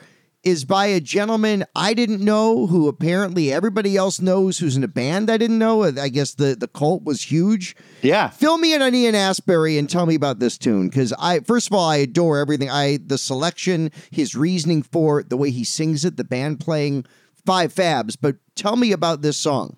is 0.49 0.65
by 0.65 0.87
a 0.87 1.01
gentleman 1.01 1.65
I 1.77 1.95
didn't 1.95 2.25
know 2.25 2.67
who 2.67 2.89
apparently 2.89 3.53
everybody 3.53 3.97
else 3.97 4.21
knows 4.21 4.59
who's 4.59 4.77
in 4.77 4.85
a 4.85 4.89
band 4.89 5.31
I 5.31 5.37
didn't 5.37 5.59
know. 5.59 5.85
I 5.85 6.09
guess 6.09 6.35
the, 6.35 6.57
the 6.57 6.69
cult 6.69 7.05
was 7.05 7.23
huge. 7.23 7.77
Yeah. 8.03 8.29
Fill 8.31 8.59
me 8.59 8.75
in 8.75 8.83
on 8.83 8.95
Ian 8.95 9.15
Astbury 9.15 9.79
and 9.79 9.89
tell 9.89 10.07
me 10.07 10.15
about 10.15 10.39
this 10.39 10.59
tune 10.59 10.89
because 10.89 11.13
I 11.19 11.41
first 11.41 11.69
of 11.69 11.75
all 11.75 11.89
I 11.89 11.97
adore 11.97 12.39
everything. 12.39 12.71
I 12.71 12.99
the 13.05 13.19
selection, 13.19 13.93
his 14.11 14.35
reasoning 14.35 14.83
for 14.83 15.21
it, 15.21 15.29
the 15.29 15.37
way 15.37 15.51
he 15.51 15.65
sings 15.65 16.05
it, 16.05 16.17
the 16.17 16.25
band 16.25 16.61
playing 16.61 17.05
five 17.47 17.73
fabs. 17.75 18.17
But 18.21 18.37
tell 18.55 18.77
me 18.77 18.93
about 18.93 19.23
this 19.23 19.37
song. 19.37 19.77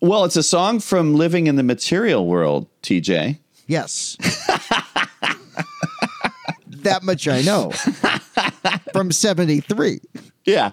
Well, 0.00 0.24
it's 0.24 0.36
a 0.36 0.42
song 0.42 0.80
from 0.80 1.14
Living 1.14 1.46
in 1.46 1.56
the 1.56 1.62
Material 1.62 2.26
World, 2.26 2.68
TJ. 2.82 3.38
Yes. 3.66 4.16
that 6.84 7.02
much 7.02 7.28
I 7.28 7.42
know. 7.42 7.70
From 8.92 9.12
73. 9.12 10.00
Yeah. 10.44 10.72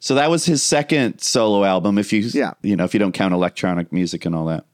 So 0.00 0.14
that 0.14 0.30
was 0.30 0.44
his 0.44 0.62
second 0.62 1.20
solo 1.20 1.64
album 1.64 1.98
if 1.98 2.12
you 2.12 2.20
Yeah. 2.20 2.52
you 2.62 2.76
know, 2.76 2.84
if 2.84 2.94
you 2.94 3.00
don't 3.00 3.12
count 3.12 3.32
electronic 3.34 3.92
music 3.92 4.24
and 4.26 4.34
all 4.34 4.46
that. 4.46 4.64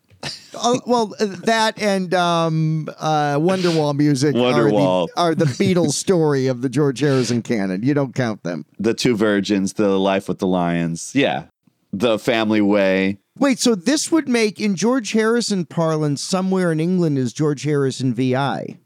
Oh, 0.55 0.81
well, 0.87 1.15
uh, 1.21 1.27
that 1.45 1.81
and 1.81 2.13
um, 2.13 2.89
uh, 2.99 3.37
Wonderwall 3.37 3.97
music 3.97 4.35
are, 4.35 4.39
Wonderwall. 4.39 5.07
the, 5.15 5.21
are 5.21 5.35
the 5.35 5.45
Beatles 5.45 5.93
story 5.93 6.49
of 6.49 6.63
the 6.63 6.69
George 6.69 6.99
Harrison 7.01 7.41
canon. 7.43 7.85
You 7.85 7.95
don't 7.95 8.15
count 8.15 8.43
them. 8.43 8.65
The 8.81 8.95
Two 8.95 9.17
Virgins, 9.17 9.75
The 9.75 9.97
Life 9.99 10.29
with 10.29 10.41
the 10.41 10.49
Lions. 10.49 11.13
Yeah. 11.15 11.45
The 11.93 12.19
Family 12.19 12.61
Way. 12.61 13.19
Wait, 13.39 13.61
so 13.61 13.77
this 13.77 14.11
would 14.11 14.29
make 14.29 14.61
in 14.61 14.75
George 14.75 15.13
Harrison 15.13 15.65
parlance 15.65 16.21
somewhere 16.21 16.73
in 16.73 16.81
England 16.81 17.17
is 17.19 17.33
George 17.33 17.63
Harrison 17.63 18.13
VI. 18.13 18.79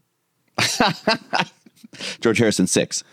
George 2.21 2.37
Harrison 2.37 2.67
6. 2.67 3.03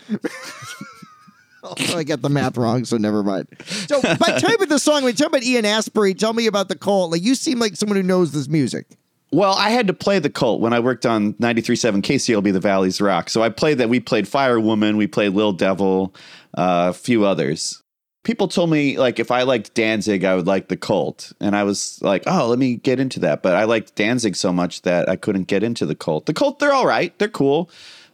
Oh, 1.62 1.74
I 1.94 2.04
got 2.04 2.22
the 2.22 2.30
math 2.30 2.56
wrong, 2.56 2.84
so 2.84 2.96
never 2.96 3.22
mind. 3.22 3.46
So, 3.66 4.00
by 4.00 4.38
tell 4.38 4.48
me 4.48 4.54
about 4.54 4.70
the 4.70 4.78
song. 4.78 5.04
When 5.04 5.12
you 5.12 5.16
talk 5.16 5.28
about 5.28 5.42
Ian 5.42 5.64
Astbury, 5.64 6.18
tell 6.18 6.32
me 6.32 6.46
about 6.46 6.68
the 6.68 6.76
cult. 6.76 7.12
Like 7.12 7.22
you 7.22 7.34
seem 7.34 7.58
like 7.58 7.76
someone 7.76 7.96
who 7.96 8.02
knows 8.02 8.32
this 8.32 8.48
music. 8.48 8.86
Well, 9.32 9.54
I 9.54 9.70
had 9.70 9.86
to 9.86 9.92
play 9.92 10.18
the 10.18 10.30
cult 10.30 10.60
when 10.60 10.72
I 10.72 10.80
worked 10.80 11.06
on 11.06 11.34
93.7 11.34 12.02
KCLB, 12.02 12.52
The 12.52 12.60
Valley's 12.60 13.00
Rock. 13.00 13.28
So 13.28 13.42
I 13.42 13.48
played 13.48 13.78
that. 13.78 13.88
We 13.88 14.00
played 14.00 14.26
Fire 14.26 14.58
Woman, 14.58 14.96
we 14.96 15.06
played 15.06 15.34
Lil 15.34 15.52
Devil, 15.52 16.14
uh, 16.56 16.88
a 16.90 16.94
few 16.94 17.24
others. 17.24 17.82
People 18.22 18.48
told 18.48 18.70
me, 18.70 18.98
like, 18.98 19.18
if 19.18 19.30
I 19.30 19.44
liked 19.44 19.72
Danzig, 19.74 20.24
I 20.24 20.34
would 20.34 20.46
like 20.46 20.68
the 20.68 20.76
cult. 20.76 21.32
And 21.40 21.56
I 21.56 21.62
was 21.64 21.98
like, 22.02 22.24
oh, 22.26 22.48
let 22.48 22.58
me 22.58 22.76
get 22.76 23.00
into 23.00 23.20
that. 23.20 23.42
But 23.42 23.54
I 23.54 23.64
liked 23.64 23.94
Danzig 23.94 24.36
so 24.36 24.52
much 24.52 24.82
that 24.82 25.08
I 25.08 25.16
couldn't 25.16 25.44
get 25.44 25.62
into 25.62 25.86
the 25.86 25.94
cult. 25.94 26.26
The 26.26 26.34
cult, 26.34 26.58
they're 26.58 26.72
all 26.72 26.86
right. 26.86 27.18
They're 27.18 27.28
cool. 27.28 27.70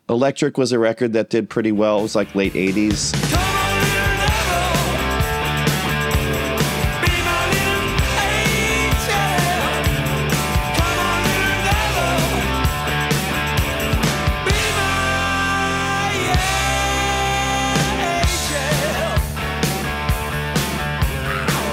Electric 0.09 0.57
was 0.57 0.71
a 0.71 0.79
record 0.79 1.14
that 1.14 1.31
did 1.31 1.51
pretty 1.51 1.73
well. 1.73 1.99
It 1.99 2.03
was 2.03 2.14
like 2.14 2.33
late 2.37 2.53
80s. 2.53 3.12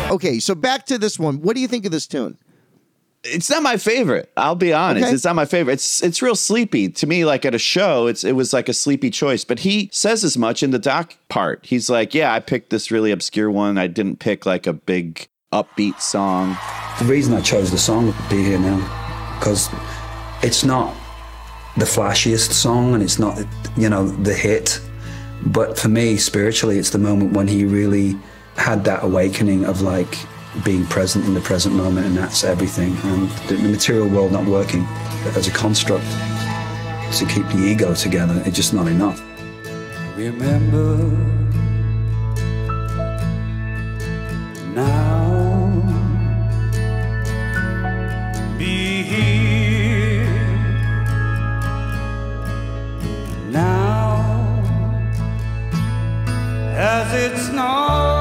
Okay, 0.10 0.40
so 0.40 0.54
back 0.56 0.86
to 0.88 0.98
this 0.98 1.20
one. 1.20 1.42
What 1.42 1.56
do 1.56 1.62
you 1.62 1.68
think 1.68 1.86
of 1.86 1.92
this 1.92 2.08
tune? 2.08 2.38
It's 3.24 3.50
not 3.50 3.64
my 3.64 3.78
favorite. 3.78 4.32
I'll 4.36 4.56
be 4.56 4.74
honest. 4.74 5.06
Okay. 5.06 5.14
It's 5.14 5.24
not 5.24 5.36
my 5.36 5.46
favorite. 5.46 5.74
It's 5.74 6.04
it's 6.04 6.22
real 6.22 6.36
sleepy 6.36 6.90
to 6.90 7.08
me. 7.08 7.26
Like 7.26 7.46
at 7.46 7.56
a 7.56 7.60
show, 7.60 8.08
it's 8.08 8.24
it 8.24 8.34
was 8.34 8.54
like 8.54 8.70
a 8.70 8.74
sleepy 8.74 9.10
choice. 9.10 9.46
But 9.46 9.60
he 9.60 9.90
says 9.92 10.24
as 10.24 10.38
much 10.38 10.64
in 10.64 10.72
the 10.72 10.80
doc 10.80 11.16
part. 11.30 11.66
He's 11.66 11.90
like, 11.90 12.14
yeah, 12.14 12.34
I 12.34 12.40
picked 12.40 12.70
this 12.70 12.92
really 12.92 13.12
obscure 13.12 13.50
one. 13.50 13.78
I 13.78 13.88
didn't 13.88 14.20
pick 14.20 14.46
like 14.46 14.68
a 14.68 14.74
big 14.74 15.28
upbeat 15.52 16.02
song. 16.02 16.58
The 17.00 17.06
reason 17.06 17.34
I 17.34 17.42
chose 17.42 17.72
the 17.72 17.78
song 17.78 18.12
to 18.12 18.30
be 18.30 18.44
here 18.44 18.60
now, 18.60 18.78
because 19.40 19.70
it's 20.42 20.64
not 20.64 20.94
the 21.78 21.86
flashiest 21.86 22.52
song 22.52 22.94
and 22.94 23.02
it's 23.02 23.20
not, 23.20 23.40
you 23.78 23.90
know, 23.90 24.08
the 24.08 24.34
hit. 24.34 24.82
But 25.46 25.78
for 25.78 25.90
me, 25.90 26.18
spiritually, 26.18 26.78
it's 26.78 26.92
the 26.92 26.98
moment 26.98 27.34
when 27.34 27.48
he 27.48 27.66
really 27.66 28.18
had 28.56 28.84
that 28.86 29.04
awakening 29.04 29.66
of 29.66 29.82
like 29.82 30.18
being 30.64 30.86
present 30.86 31.26
in 31.26 31.34
the 31.34 31.42
present 31.42 31.76
moment, 31.76 32.06
and 32.06 32.16
that's 32.16 32.44
everything. 32.44 32.96
And 33.04 33.30
the, 33.48 33.56
the 33.56 33.68
material 33.70 34.08
world 34.08 34.32
not 34.32 34.46
working 34.46 34.84
as 35.36 35.48
a 35.48 35.52
construct 35.52 36.06
to 37.18 37.26
keep 37.26 37.48
the 37.48 37.60
ego 37.60 37.94
together, 37.94 38.42
it's 38.46 38.56
just 38.56 38.74
not 38.74 38.88
enough. 38.88 39.22
Remember 40.16 40.98
now. 44.74 45.32
Be 48.58 49.04
here 49.04 50.24
now, 53.50 54.62
as 56.78 57.14
it's 57.14 57.50
not 57.50 58.13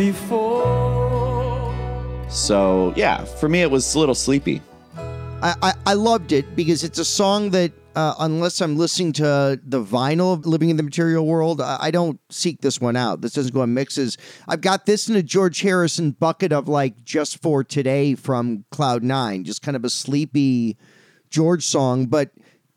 before. 0.00 1.74
So 2.30 2.94
yeah, 2.96 3.24
for 3.24 3.48
me 3.50 3.60
it 3.60 3.70
was 3.70 3.94
a 3.94 3.98
little 3.98 4.14
sleepy. 4.14 4.62
I, 5.42 5.54
I, 5.62 5.72
I 5.86 5.92
loved 5.94 6.32
it 6.32 6.56
because 6.56 6.84
it's 6.84 6.98
a 6.98 7.04
song 7.04 7.50
that, 7.50 7.72
uh, 7.96 8.14
unless 8.20 8.62
I'm 8.62 8.76
listening 8.76 9.12
to 9.14 9.60
the 9.62 9.82
vinyl 9.82 10.32
of 10.32 10.46
Living 10.46 10.70
in 10.70 10.76
the 10.76 10.82
Material 10.82 11.26
World, 11.26 11.60
I, 11.60 11.76
I 11.80 11.90
don't 11.90 12.18
seek 12.30 12.60
this 12.62 12.80
one 12.80 12.96
out. 12.96 13.20
This 13.20 13.32
doesn't 13.32 13.52
go 13.52 13.60
on 13.60 13.74
mixes. 13.74 14.16
I've 14.48 14.62
got 14.62 14.86
this 14.86 15.08
in 15.08 15.16
a 15.16 15.22
George 15.22 15.60
Harrison 15.60 16.12
bucket 16.12 16.52
of 16.52 16.68
like 16.68 17.04
Just 17.04 17.42
for 17.42 17.62
Today 17.62 18.14
from 18.14 18.64
Cloud 18.70 19.02
Nine, 19.02 19.44
just 19.44 19.60
kind 19.60 19.76
of 19.76 19.84
a 19.84 19.90
sleepy 19.90 20.78
George 21.30 21.64
song. 21.66 22.06
But 22.06 22.30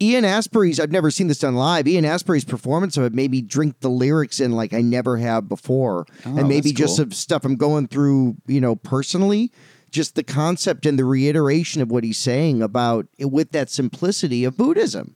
Ian 0.04 0.26
Astbury's, 0.26 0.82
I've 0.82 0.92
never 0.92 1.10
seen 1.10 1.28
this 1.28 1.40
done 1.40 1.56
live. 1.56 1.88
Ian 1.88 2.04
Astbury's 2.04 2.44
performance 2.44 2.98
of 2.98 3.06
it 3.06 3.14
made 3.14 3.32
me 3.32 3.42
drink 3.42 3.80
the 3.80 3.90
lyrics 3.90 4.42
in 4.42 4.52
like 4.52 4.74
I 4.74 4.82
never 4.82 5.16
have 5.18 5.48
before. 5.48 6.06
Oh, 6.26 6.38
and 6.38 6.50
maybe 6.50 6.74
just 6.74 6.98
cool. 6.98 7.06
of 7.06 7.16
stuff 7.16 7.46
I'm 7.46 7.56
going 7.56 7.88
through, 7.88 8.36
you 8.46 8.60
know, 8.60 8.76
personally. 8.76 9.52
Just 9.92 10.16
the 10.16 10.24
concept 10.24 10.86
and 10.86 11.00
the 11.00 11.06
reiteration 11.06 11.82
of 11.82 11.92
what 11.92 12.04
he's 12.04 12.18
saying 12.18 12.62
about 12.62 13.08
with 13.20 13.52
that 13.52 13.70
simplicity 13.70 14.44
of 14.44 14.58
Buddhism. 14.58 15.16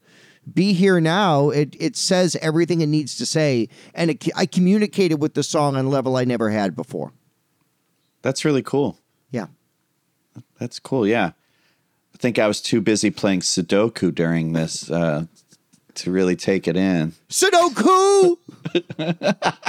Be 0.54 0.72
here 0.72 1.02
now. 1.02 1.50
It 1.50 1.76
it 1.80 1.98
says 1.98 2.38
everything 2.42 2.82
it 2.82 2.88
needs 2.88 3.18
to 3.18 3.26
say, 3.26 3.68
and 3.94 4.12
it, 4.12 4.26
I 4.36 4.46
communicated 4.46 5.16
with 5.16 5.34
the 5.34 5.44
song 5.44 5.76
on 5.76 5.86
a 5.86 5.90
level 5.90 6.16
I 6.16 6.26
never 6.26 6.52
had 6.52 6.76
before. 6.76 7.12
That's 8.22 8.46
really 8.46 8.62
cool. 8.62 9.00
Yeah. 9.32 9.48
That's 10.60 10.80
cool. 10.80 11.08
Yeah. 11.08 11.32
Think 12.20 12.40
I 12.40 12.48
was 12.48 12.62
too 12.62 12.82
busy 12.82 13.12
playing 13.12 13.42
Sudoku 13.42 14.14
during 14.14 14.54
this 14.54 14.90
uh, 14.90 15.26
to 15.96 16.12
really 16.12 16.36
take 16.36 16.68
it 16.68 16.76
in. 16.76 17.14
Sudoku. 17.30 18.38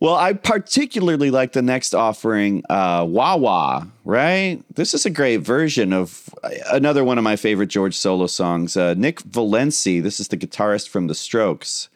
Well, 0.00 0.14
I 0.14 0.32
particularly 0.32 1.30
like 1.30 1.52
the 1.52 1.62
next 1.62 1.94
offering, 1.94 2.62
uh, 2.68 3.04
Wah-Wah, 3.08 3.86
right? 4.04 4.62
This 4.74 4.94
is 4.94 5.06
a 5.06 5.10
great 5.10 5.38
version 5.38 5.92
of 5.92 6.28
uh, 6.42 6.50
another 6.72 7.04
one 7.04 7.18
of 7.18 7.24
my 7.24 7.36
favorite 7.36 7.68
George 7.68 7.96
solo 7.96 8.26
songs. 8.26 8.76
Uh, 8.76 8.94
Nick 8.94 9.22
Valensi, 9.22 10.02
this 10.02 10.20
is 10.20 10.28
the 10.28 10.36
guitarist 10.36 10.88
from 10.88 11.06
The 11.06 11.14
Strokes. 11.14 11.88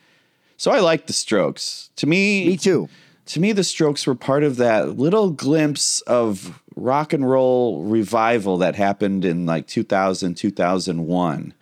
So 0.56 0.70
I 0.70 0.80
like 0.80 1.06
The 1.06 1.12
Strokes. 1.12 1.90
To 1.96 2.06
me, 2.06 2.46
me 2.46 2.56
too. 2.56 2.88
To 3.26 3.40
me, 3.40 3.52
The 3.52 3.64
Strokes 3.64 4.06
were 4.06 4.14
part 4.14 4.42
of 4.42 4.56
that 4.56 4.96
little 4.96 5.30
glimpse 5.30 6.00
of 6.02 6.60
rock 6.80 7.12
and 7.12 7.28
roll 7.28 7.82
revival 7.84 8.58
that 8.58 8.74
happened 8.74 9.24
in 9.24 9.46
like 9.46 9.66
2000, 9.66 10.34
2001 10.34 11.54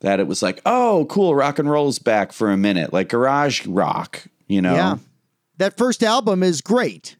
that 0.00 0.18
it 0.20 0.26
was 0.26 0.42
like, 0.42 0.60
oh, 0.64 1.06
cool, 1.08 1.34
rock 1.34 1.58
and 1.58 1.70
roll's 1.70 1.98
back 1.98 2.32
for 2.32 2.50
a 2.50 2.56
minute, 2.56 2.92
like 2.92 3.08
garage 3.08 3.66
rock, 3.66 4.24
you 4.48 4.62
know? 4.62 4.74
Yeah. 4.74 4.96
That 5.58 5.76
first 5.76 6.02
album 6.02 6.42
is 6.42 6.62
great. 6.62 7.16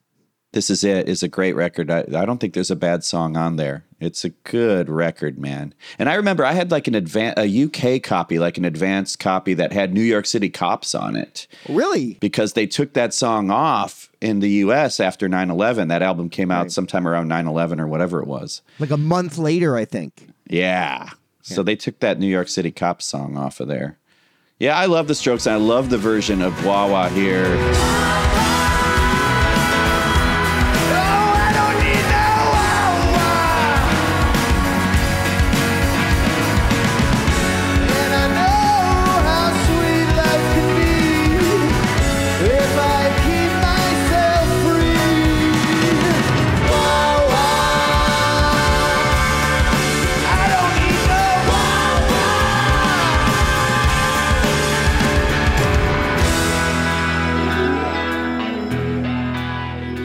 This 0.53 0.69
is 0.69 0.83
it 0.83 1.07
is 1.07 1.23
a 1.23 1.29
great 1.29 1.55
record. 1.55 1.89
I, 1.89 1.99
I 2.13 2.25
don't 2.25 2.39
think 2.39 2.53
there's 2.53 2.71
a 2.71 2.75
bad 2.75 3.05
song 3.05 3.37
on 3.37 3.55
there. 3.55 3.85
It's 4.01 4.25
a 4.25 4.29
good 4.29 4.89
record, 4.89 5.37
man. 5.37 5.73
And 5.97 6.09
I 6.09 6.15
remember 6.15 6.43
I 6.43 6.51
had 6.51 6.71
like 6.71 6.87
an 6.87 6.95
advance, 6.95 7.35
a 7.37 7.63
UK 7.63 8.03
copy, 8.03 8.37
like 8.37 8.57
an 8.57 8.65
advanced 8.65 9.19
copy 9.19 9.53
that 9.53 9.71
had 9.71 9.93
New 9.93 10.01
York 10.01 10.25
City 10.25 10.49
cops 10.49 10.93
on 10.93 11.15
it. 11.15 11.47
Really? 11.69 12.17
Because 12.19 12.53
they 12.53 12.67
took 12.67 12.93
that 12.93 13.13
song 13.13 13.49
off 13.49 14.09
in 14.19 14.39
the 14.39 14.49
US 14.49 14.99
after 14.99 15.29
9/11. 15.29 15.87
That 15.87 16.01
album 16.01 16.29
came 16.29 16.51
out 16.51 16.71
sometime 16.71 17.07
around 17.07 17.29
9/11 17.29 17.79
or 17.79 17.87
whatever 17.87 18.19
it 18.21 18.27
was. 18.27 18.61
Like 18.77 18.91
a 18.91 18.97
month 18.97 19.37
later, 19.37 19.77
I 19.77 19.85
think. 19.85 20.27
Yeah. 20.47 21.11
So 21.43 21.63
they 21.63 21.75
took 21.75 21.99
that 21.99 22.19
New 22.19 22.27
York 22.27 22.49
City 22.49 22.71
Cops 22.71 23.05
song 23.05 23.37
off 23.37 23.59
of 23.59 23.67
there. 23.67 23.97
Yeah, 24.59 24.77
I 24.77 24.85
love 24.85 25.07
the 25.07 25.15
Strokes. 25.15 25.47
And 25.47 25.55
I 25.55 25.57
love 25.57 25.89
the 25.89 25.97
version 25.97 26.41
of 26.41 26.65
Wah-Wah 26.65 27.09
here. 27.09 28.10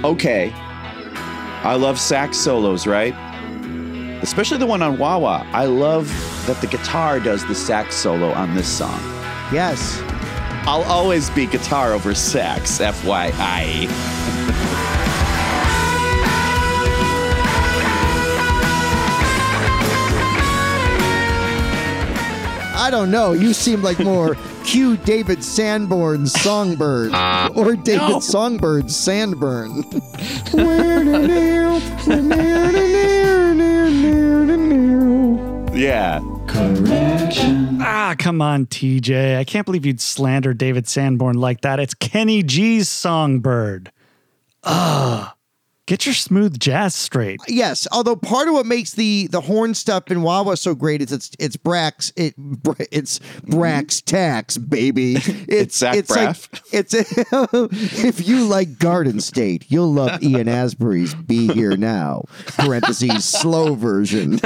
Okay. 0.06 0.52
I 0.54 1.74
love 1.74 1.98
sax 1.98 2.38
solos, 2.38 2.86
right? 2.86 3.12
Especially 4.22 4.56
the 4.56 4.64
one 4.64 4.80
on 4.80 4.98
Wah-Wah. 4.98 5.44
I 5.52 5.64
love 5.64 6.06
that 6.46 6.60
the 6.60 6.68
guitar 6.68 7.18
does 7.18 7.44
the 7.48 7.56
sax 7.56 7.96
solo 7.96 8.30
on 8.30 8.54
this 8.54 8.68
song. 8.68 9.00
Yes. 9.52 10.00
I'll 10.68 10.84
always 10.84 11.28
be 11.30 11.46
guitar 11.46 11.92
over 11.92 12.14
sax, 12.14 12.78
FYI. 12.78 13.86
I 22.76 22.90
don't 22.90 23.10
know. 23.10 23.32
You 23.32 23.52
seem 23.52 23.82
like 23.82 23.98
more 23.98 24.36
Q 24.64 24.96
David 24.98 25.42
Sanborn's 25.42 26.32
Songbird 26.40 27.12
or 27.56 27.74
David 27.76 28.08
No. 28.08 28.20
Songbird's 28.20 28.94
Sandburn. 28.94 29.82
Yeah. 35.74 36.20
Ah, 37.82 38.14
come 38.18 38.40
on, 38.40 38.64
TJ. 38.66 39.36
I 39.36 39.44
can't 39.44 39.66
believe 39.66 39.84
you'd 39.84 40.00
slander 40.00 40.54
David 40.54 40.88
Sanborn 40.88 41.36
like 41.36 41.60
that. 41.60 41.78
It's 41.80 41.92
Kenny 41.92 42.42
G's 42.42 42.88
Songbird. 42.88 43.92
Ugh. 44.62 45.35
Get 45.86 46.04
your 46.04 46.16
smooth 46.16 46.58
jazz 46.58 46.96
straight. 46.96 47.40
Yes, 47.46 47.86
although 47.92 48.16
part 48.16 48.48
of 48.48 48.54
what 48.54 48.66
makes 48.66 48.94
the 48.94 49.28
the 49.28 49.40
horn 49.40 49.72
stuff 49.72 50.10
in 50.10 50.22
Wah-Wah 50.22 50.56
so 50.56 50.74
great 50.74 51.00
is 51.00 51.12
it's 51.12 51.30
it's 51.38 51.56
Brax 51.56 52.12
it 52.16 52.34
it's 52.90 53.20
Brax 53.44 54.02
tax 54.04 54.58
baby. 54.58 55.18
It's 55.48 55.78
Zach 55.78 55.94
it's 55.94 56.10
like 56.10 56.36
it's 56.72 56.92
if 58.04 58.26
you 58.26 58.46
like 58.46 58.80
Garden 58.80 59.20
State, 59.20 59.66
you'll 59.68 59.92
love 59.92 60.20
Ian 60.22 60.48
Astbury's 60.48 61.14
"Be 61.14 61.52
Here 61.52 61.76
Now" 61.76 62.24
(parentheses 62.46 63.24
slow 63.40 63.74
version). 63.76 64.40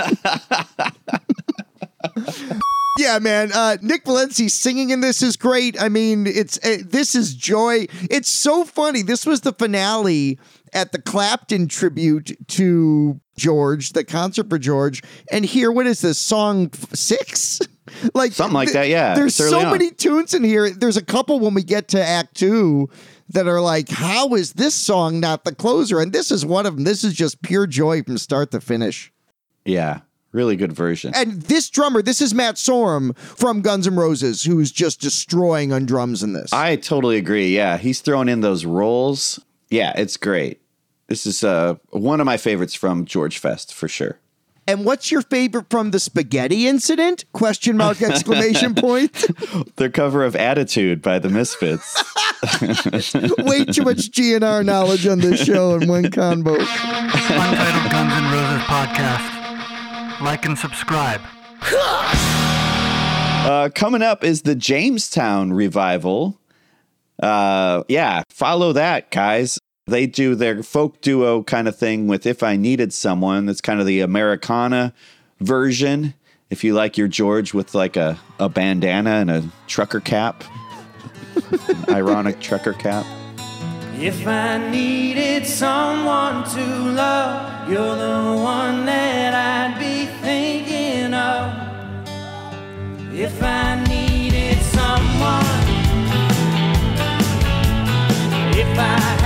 Yeah, 2.98 3.18
man. 3.18 3.50
Uh, 3.52 3.78
Nick 3.80 4.04
Valencia 4.04 4.50
singing 4.50 4.90
in 4.90 5.00
this 5.00 5.22
is 5.22 5.36
great. 5.36 5.80
I 5.80 5.88
mean, 5.88 6.26
it's 6.26 6.58
uh, 6.58 6.78
this 6.84 7.14
is 7.14 7.34
joy. 7.34 7.86
It's 8.10 8.28
so 8.28 8.64
funny. 8.64 9.02
This 9.02 9.24
was 9.24 9.40
the 9.40 9.52
finale 9.54 10.38
at 10.72 10.92
the 10.92 11.00
Clapton 11.00 11.68
tribute 11.68 12.36
to 12.48 13.20
George, 13.36 13.92
the 13.92 14.04
concert 14.04 14.48
for 14.48 14.58
George. 14.58 15.02
And 15.30 15.44
here, 15.44 15.72
what 15.72 15.86
is 15.86 16.00
this 16.00 16.18
song 16.18 16.70
six? 16.92 17.60
like 18.14 18.32
Something 18.32 18.54
like 18.54 18.68
th- 18.68 18.74
that, 18.74 18.88
yeah. 18.88 19.14
There's 19.14 19.34
so 19.34 19.60
on. 19.66 19.72
many 19.72 19.90
tunes 19.90 20.34
in 20.34 20.44
here. 20.44 20.70
There's 20.70 20.96
a 20.96 21.04
couple 21.04 21.40
when 21.40 21.54
we 21.54 21.62
get 21.62 21.88
to 21.88 22.02
Act 22.02 22.36
Two 22.36 22.88
that 23.30 23.46
are 23.46 23.60
like, 23.60 23.88
how 23.88 24.34
is 24.34 24.54
this 24.54 24.74
song 24.74 25.20
not 25.20 25.44
the 25.44 25.54
closer? 25.54 26.00
And 26.00 26.12
this 26.12 26.30
is 26.30 26.44
one 26.44 26.66
of 26.66 26.74
them. 26.74 26.84
This 26.84 27.04
is 27.04 27.14
just 27.14 27.42
pure 27.42 27.66
joy 27.66 28.02
from 28.02 28.18
start 28.18 28.50
to 28.50 28.60
finish. 28.60 29.12
Yeah. 29.64 30.00
Really 30.32 30.54
good 30.54 30.72
version. 30.72 31.12
And 31.14 31.42
this 31.42 31.70
drummer, 31.70 32.02
this 32.02 32.20
is 32.20 32.32
Matt 32.34 32.54
Sorum 32.54 33.16
from 33.18 33.62
Guns 33.62 33.88
N' 33.88 33.96
Roses, 33.96 34.44
who's 34.44 34.70
just 34.70 35.00
destroying 35.00 35.72
on 35.72 35.86
drums 35.86 36.22
in 36.22 36.34
this. 36.34 36.52
I 36.52 36.76
totally 36.76 37.16
agree. 37.16 37.54
Yeah, 37.54 37.78
he's 37.78 38.00
throwing 38.00 38.28
in 38.28 38.40
those 38.40 38.64
rolls. 38.64 39.40
Yeah, 39.70 39.92
it's 39.96 40.16
great. 40.16 40.59
This 41.10 41.26
is 41.26 41.42
uh, 41.42 41.74
one 41.90 42.20
of 42.20 42.24
my 42.24 42.36
favorites 42.36 42.72
from 42.74 43.04
George 43.04 43.38
Fest 43.38 43.74
for 43.74 43.88
sure. 43.88 44.20
And 44.68 44.84
what's 44.84 45.10
your 45.10 45.22
favorite 45.22 45.68
from 45.68 45.90
the 45.90 45.98
spaghetti 45.98 46.68
incident? 46.68 47.24
Question 47.32 47.76
mark 47.76 48.00
exclamation 48.00 48.74
point. 48.76 49.26
Their 49.74 49.90
cover 49.90 50.22
of 50.22 50.36
Attitude 50.36 51.02
by 51.02 51.18
the 51.18 51.28
Misfits. 51.28 51.96
Way 53.38 53.64
too 53.64 53.82
much 53.82 54.12
GNR 54.12 54.64
knowledge 54.64 55.04
on 55.08 55.18
this 55.18 55.44
show 55.44 55.74
in 55.74 55.88
one 55.88 56.12
combo. 56.12 56.54
Untitled 56.54 57.90
Guns 57.90 58.12
N' 58.12 58.32
Roses 58.32 58.62
podcast. 58.68 60.20
Like 60.20 60.46
and 60.46 60.56
subscribe. 60.56 61.20
Uh, 63.40 63.70
coming 63.74 64.02
up 64.02 64.22
is 64.22 64.42
the 64.42 64.54
Jamestown 64.54 65.50
revival. 65.50 66.38
Uh, 67.22 67.82
yeah, 67.88 68.22
follow 68.28 68.74
that, 68.74 69.10
guys. 69.10 69.58
They 69.90 70.06
do 70.06 70.36
their 70.36 70.62
folk 70.62 71.00
duo 71.00 71.42
kind 71.42 71.66
of 71.66 71.76
thing 71.76 72.06
with 72.06 72.24
If 72.24 72.44
I 72.44 72.54
Needed 72.54 72.92
Someone. 72.92 73.46
That's 73.46 73.60
kind 73.60 73.80
of 73.80 73.86
the 73.86 74.00
Americana 74.00 74.94
version. 75.40 76.14
If 76.48 76.62
you 76.62 76.74
like 76.74 76.96
your 76.96 77.08
George 77.08 77.52
with 77.52 77.74
like 77.74 77.96
a, 77.96 78.16
a 78.38 78.48
bandana 78.48 79.10
and 79.10 79.30
a 79.32 79.42
trucker 79.66 79.98
cap, 79.98 80.44
ironic 81.88 82.38
trucker 82.38 82.72
cap. 82.72 83.04
If 83.98 84.28
I 84.28 84.70
needed 84.70 85.44
someone 85.44 86.44
to 86.50 86.64
love, 86.64 87.68
you're 87.68 87.96
the 87.96 88.40
one 88.40 88.86
that 88.86 89.34
I'd 89.34 89.76
be 89.76 90.06
thinking 90.22 91.14
of. 91.14 91.52
If 93.12 93.42
I 93.42 93.82
needed 93.88 94.62
someone, 94.62 95.44
if 98.56 98.78
I 98.78 99.19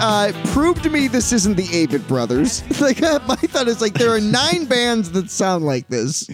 uh, 0.00 0.32
prove 0.52 0.80
to 0.82 0.90
me 0.90 1.08
this 1.08 1.32
isn't 1.32 1.56
the 1.56 1.64
Avett 1.64 2.06
Brothers. 2.08 2.62
like 2.80 3.00
my 3.26 3.36
thought 3.36 3.68
is 3.68 3.80
like 3.80 3.94
there 3.94 4.10
are 4.10 4.20
nine 4.20 4.64
bands 4.68 5.10
that 5.12 5.30
sound 5.30 5.64
like 5.64 5.88
this. 5.88 6.28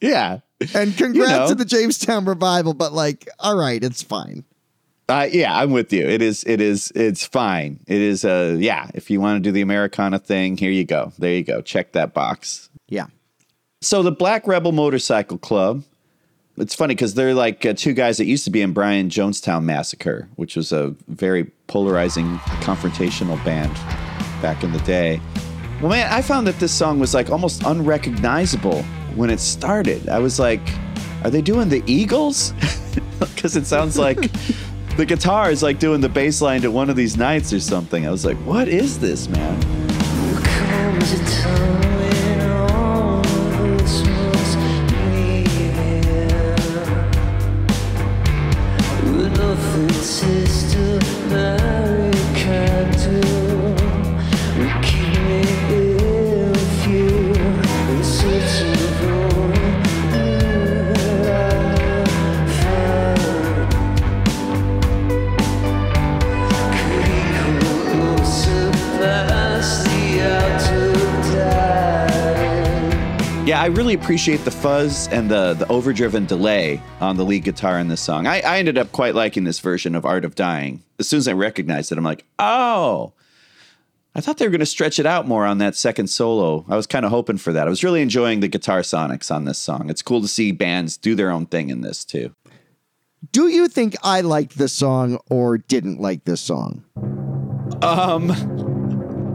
yeah. 0.00 0.40
And 0.74 0.96
congrats 0.96 1.30
you 1.30 1.38
know. 1.38 1.48
to 1.48 1.54
the 1.54 1.64
Jamestown 1.64 2.24
revival, 2.26 2.74
but 2.74 2.92
like, 2.92 3.28
all 3.38 3.56
right, 3.56 3.82
it's 3.82 4.02
fine. 4.02 4.44
Uh, 5.10 5.28
yeah, 5.32 5.56
I'm 5.56 5.72
with 5.72 5.92
you. 5.92 6.06
It 6.06 6.22
is. 6.22 6.44
It 6.46 6.60
is. 6.60 6.92
It's 6.94 7.26
fine. 7.26 7.80
It 7.88 8.00
is. 8.00 8.24
Uh, 8.24 8.56
yeah. 8.60 8.88
If 8.94 9.10
you 9.10 9.20
want 9.20 9.42
to 9.42 9.48
do 9.48 9.50
the 9.50 9.60
Americana 9.60 10.20
thing, 10.20 10.56
here 10.56 10.70
you 10.70 10.84
go. 10.84 11.12
There 11.18 11.34
you 11.34 11.42
go. 11.42 11.62
Check 11.62 11.92
that 11.92 12.14
box. 12.14 12.70
Yeah. 12.88 13.06
So 13.80 14.04
the 14.04 14.12
Black 14.12 14.46
Rebel 14.46 14.70
Motorcycle 14.70 15.38
Club. 15.38 15.82
It's 16.56 16.74
funny 16.74 16.94
because 16.94 17.14
they're 17.14 17.34
like 17.34 17.64
uh, 17.66 17.72
two 17.74 17.92
guys 17.92 18.18
that 18.18 18.26
used 18.26 18.44
to 18.44 18.50
be 18.50 18.60
in 18.60 18.72
Brian 18.72 19.08
Jonestown 19.08 19.64
Massacre, 19.64 20.28
which 20.36 20.54
was 20.54 20.72
a 20.72 20.94
very 21.08 21.44
polarizing, 21.66 22.36
confrontational 22.60 23.42
band 23.44 23.72
back 24.42 24.62
in 24.62 24.70
the 24.72 24.80
day. 24.80 25.20
Well, 25.80 25.90
man, 25.90 26.12
I 26.12 26.20
found 26.22 26.46
that 26.46 26.60
this 26.60 26.72
song 26.72 27.00
was 27.00 27.14
like 27.14 27.30
almost 27.30 27.62
unrecognizable 27.64 28.82
when 29.16 29.30
it 29.30 29.40
started. 29.40 30.08
I 30.08 30.18
was 30.18 30.38
like, 30.38 30.60
are 31.24 31.30
they 31.30 31.42
doing 31.42 31.68
the 31.68 31.82
Eagles? 31.86 32.54
Because 33.20 33.54
it 33.54 33.66
sounds 33.66 33.98
like 33.98 34.30
the 35.00 35.06
guitar 35.06 35.50
is 35.50 35.62
like 35.62 35.78
doing 35.78 36.02
the 36.02 36.08
bass 36.10 36.42
line 36.42 36.60
to 36.60 36.70
one 36.70 36.90
of 36.90 36.96
these 36.96 37.16
nights 37.16 37.54
or 37.54 37.60
something. 37.60 38.06
I 38.06 38.10
was 38.10 38.26
like, 38.26 38.36
what 38.44 38.68
is 38.68 38.98
this, 38.98 39.28
man? 39.28 39.58
Yeah, 73.60 73.64
I 73.64 73.68
really 73.68 73.92
appreciate 73.92 74.42
the 74.46 74.50
fuzz 74.50 75.06
and 75.08 75.30
the 75.30 75.52
the 75.52 75.68
overdriven 75.68 76.24
delay 76.24 76.80
on 76.98 77.18
the 77.18 77.24
lead 77.24 77.44
guitar 77.44 77.78
in 77.78 77.88
this 77.88 78.00
song. 78.00 78.26
I, 78.26 78.40
I 78.40 78.58
ended 78.58 78.78
up 78.78 78.90
quite 78.90 79.14
liking 79.14 79.44
this 79.44 79.58
version 79.58 79.94
of 79.94 80.06
Art 80.06 80.24
of 80.24 80.34
Dying. 80.34 80.82
As 80.98 81.08
soon 81.08 81.18
as 81.18 81.28
I 81.28 81.32
recognized 81.32 81.92
it, 81.92 81.98
I'm 81.98 82.04
like, 82.04 82.24
oh. 82.38 83.12
I 84.14 84.22
thought 84.22 84.38
they 84.38 84.46
were 84.46 84.50
going 84.50 84.60
to 84.60 84.66
stretch 84.66 84.98
it 84.98 85.04
out 85.04 85.28
more 85.28 85.44
on 85.44 85.58
that 85.58 85.76
second 85.76 86.08
solo. 86.08 86.64
I 86.70 86.76
was 86.76 86.86
kind 86.86 87.04
of 87.04 87.10
hoping 87.10 87.36
for 87.36 87.52
that. 87.52 87.66
I 87.66 87.70
was 87.70 87.84
really 87.84 88.00
enjoying 88.00 88.40
the 88.40 88.48
guitar 88.48 88.80
sonics 88.80 89.32
on 89.32 89.44
this 89.44 89.58
song. 89.58 89.90
It's 89.90 90.02
cool 90.02 90.22
to 90.22 90.26
see 90.26 90.52
bands 90.52 90.96
do 90.96 91.14
their 91.14 91.30
own 91.30 91.44
thing 91.44 91.68
in 91.68 91.82
this 91.82 92.02
too. 92.02 92.34
Do 93.30 93.48
you 93.48 93.68
think 93.68 93.94
I 94.02 94.22
liked 94.22 94.56
this 94.56 94.72
song 94.72 95.20
or 95.28 95.58
didn't 95.58 96.00
like 96.00 96.24
this 96.24 96.40
song? 96.40 96.82
Um, 97.82 98.32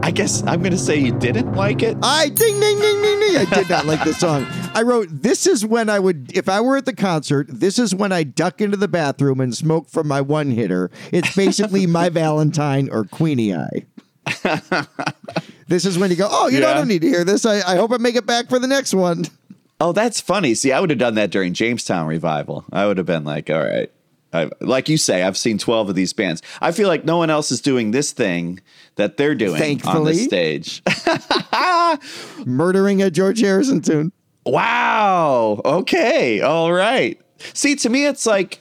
I 0.02 0.10
guess 0.10 0.42
I'm 0.46 0.60
going 0.60 0.72
to 0.72 0.78
say 0.78 0.96
you 0.96 1.12
didn't 1.18 1.52
like 1.52 1.82
it. 1.82 1.96
I 2.02 2.28
ding 2.28 2.60
ding 2.60 2.78
ding 2.78 3.02
ding 3.02 3.20
ding. 3.20 3.36
I 3.36 3.44
did 3.44 3.68
not 3.68 3.86
like 3.86 4.04
this 4.04 4.18
song. 4.18 4.46
I 4.74 4.82
wrote, 4.82 5.08
"This 5.10 5.46
is 5.46 5.64
when 5.64 5.88
I 5.88 5.98
would, 5.98 6.36
if 6.36 6.48
I 6.48 6.60
were 6.60 6.76
at 6.76 6.84
the 6.84 6.94
concert, 6.94 7.46
this 7.48 7.78
is 7.78 7.94
when 7.94 8.12
I 8.12 8.22
duck 8.22 8.60
into 8.60 8.76
the 8.76 8.88
bathroom 8.88 9.40
and 9.40 9.54
smoke 9.54 9.88
from 9.88 10.08
my 10.08 10.20
one 10.20 10.50
hitter. 10.50 10.90
It's 11.12 11.34
basically 11.34 11.86
my 11.88 12.08
Valentine 12.08 12.88
or 12.90 13.04
Queenie 13.04 13.54
Eye." 13.54 13.86
this 15.68 15.84
is 15.84 15.98
when 15.98 16.10
you 16.10 16.16
go, 16.16 16.28
"Oh, 16.30 16.48
you 16.48 16.60
know, 16.60 16.68
I 16.68 16.74
don't 16.74 16.88
need 16.88 17.02
to 17.02 17.08
hear 17.08 17.24
this. 17.24 17.46
I, 17.46 17.56
I 17.60 17.76
hope 17.76 17.92
I 17.92 17.96
make 17.96 18.16
it 18.16 18.26
back 18.26 18.48
for 18.48 18.58
the 18.58 18.68
next 18.68 18.94
one." 18.94 19.24
Oh, 19.80 19.92
that's 19.92 20.20
funny. 20.20 20.54
See, 20.54 20.72
I 20.72 20.80
would 20.80 20.90
have 20.90 20.98
done 20.98 21.14
that 21.16 21.30
during 21.30 21.52
Jamestown 21.52 22.06
revival. 22.06 22.64
I 22.72 22.86
would 22.86 22.96
have 22.96 23.06
been 23.06 23.24
like, 23.24 23.50
all 23.50 23.62
right. 23.62 23.90
I, 24.36 24.50
like 24.60 24.88
you 24.88 24.96
say, 24.98 25.22
I've 25.22 25.36
seen 25.36 25.58
12 25.58 25.88
of 25.90 25.94
these 25.94 26.12
bands. 26.12 26.42
I 26.60 26.72
feel 26.72 26.88
like 26.88 27.04
no 27.04 27.16
one 27.16 27.30
else 27.30 27.50
is 27.50 27.60
doing 27.60 27.90
this 27.90 28.12
thing 28.12 28.60
that 28.96 29.16
they're 29.16 29.34
doing 29.34 29.54
on 29.54 29.58
Thankfully. 29.58 30.12
the 30.12 30.24
stage. 30.24 30.82
Murdering 32.46 33.02
a 33.02 33.10
George 33.10 33.40
Harrison 33.40 33.80
tune. 33.80 34.12
wow. 34.44 35.60
Okay. 35.64 36.40
All 36.40 36.72
right. 36.72 37.20
See, 37.52 37.74
to 37.76 37.88
me, 37.90 38.06
it's 38.06 38.24
like, 38.26 38.58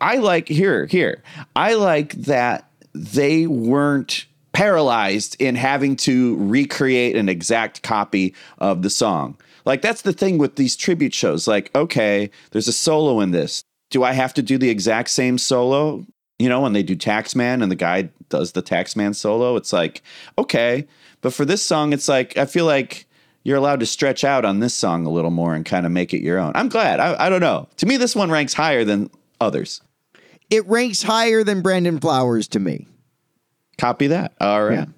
I 0.00 0.16
like, 0.16 0.48
here, 0.48 0.86
here. 0.86 1.22
I 1.54 1.74
like 1.74 2.12
that 2.14 2.68
they 2.94 3.46
weren't 3.46 4.26
paralyzed 4.52 5.36
in 5.40 5.54
having 5.54 5.96
to 5.96 6.36
recreate 6.38 7.14
an 7.14 7.28
exact 7.28 7.82
copy 7.82 8.34
of 8.58 8.82
the 8.82 8.90
song. 8.90 9.36
Like, 9.64 9.82
that's 9.82 10.02
the 10.02 10.12
thing 10.12 10.38
with 10.38 10.56
these 10.56 10.76
tribute 10.76 11.12
shows. 11.14 11.46
Like, 11.46 11.70
okay, 11.74 12.30
there's 12.52 12.68
a 12.68 12.72
solo 12.72 13.20
in 13.20 13.32
this. 13.32 13.62
Do 13.90 14.02
I 14.02 14.12
have 14.12 14.34
to 14.34 14.42
do 14.42 14.58
the 14.58 14.70
exact 14.70 15.10
same 15.10 15.38
solo? 15.38 16.04
You 16.38 16.48
know, 16.48 16.60
when 16.60 16.72
they 16.72 16.82
do 16.82 16.96
Taxman 16.96 17.62
and 17.62 17.70
the 17.70 17.76
guy 17.76 18.10
does 18.28 18.52
the 18.52 18.62
Taxman 18.62 19.14
solo, 19.14 19.56
it's 19.56 19.72
like, 19.72 20.02
okay. 20.36 20.86
But 21.20 21.32
for 21.32 21.44
this 21.44 21.62
song, 21.62 21.92
it's 21.92 22.08
like, 22.08 22.36
I 22.36 22.44
feel 22.44 22.66
like 22.66 23.06
you're 23.42 23.56
allowed 23.56 23.80
to 23.80 23.86
stretch 23.86 24.24
out 24.24 24.44
on 24.44 24.60
this 24.60 24.74
song 24.74 25.06
a 25.06 25.10
little 25.10 25.30
more 25.30 25.54
and 25.54 25.64
kind 25.64 25.86
of 25.86 25.92
make 25.92 26.12
it 26.12 26.20
your 26.20 26.38
own. 26.38 26.52
I'm 26.54 26.68
glad. 26.68 27.00
I, 27.00 27.26
I 27.26 27.28
don't 27.28 27.40
know. 27.40 27.68
To 27.76 27.86
me, 27.86 27.96
this 27.96 28.16
one 28.16 28.30
ranks 28.30 28.52
higher 28.52 28.84
than 28.84 29.08
others. 29.40 29.80
It 30.50 30.66
ranks 30.66 31.02
higher 31.02 31.42
than 31.42 31.62
Brandon 31.62 31.98
Flowers 32.00 32.48
to 32.48 32.60
me. 32.60 32.86
Copy 33.78 34.08
that. 34.08 34.32
All 34.40 34.64
right. 34.64 34.88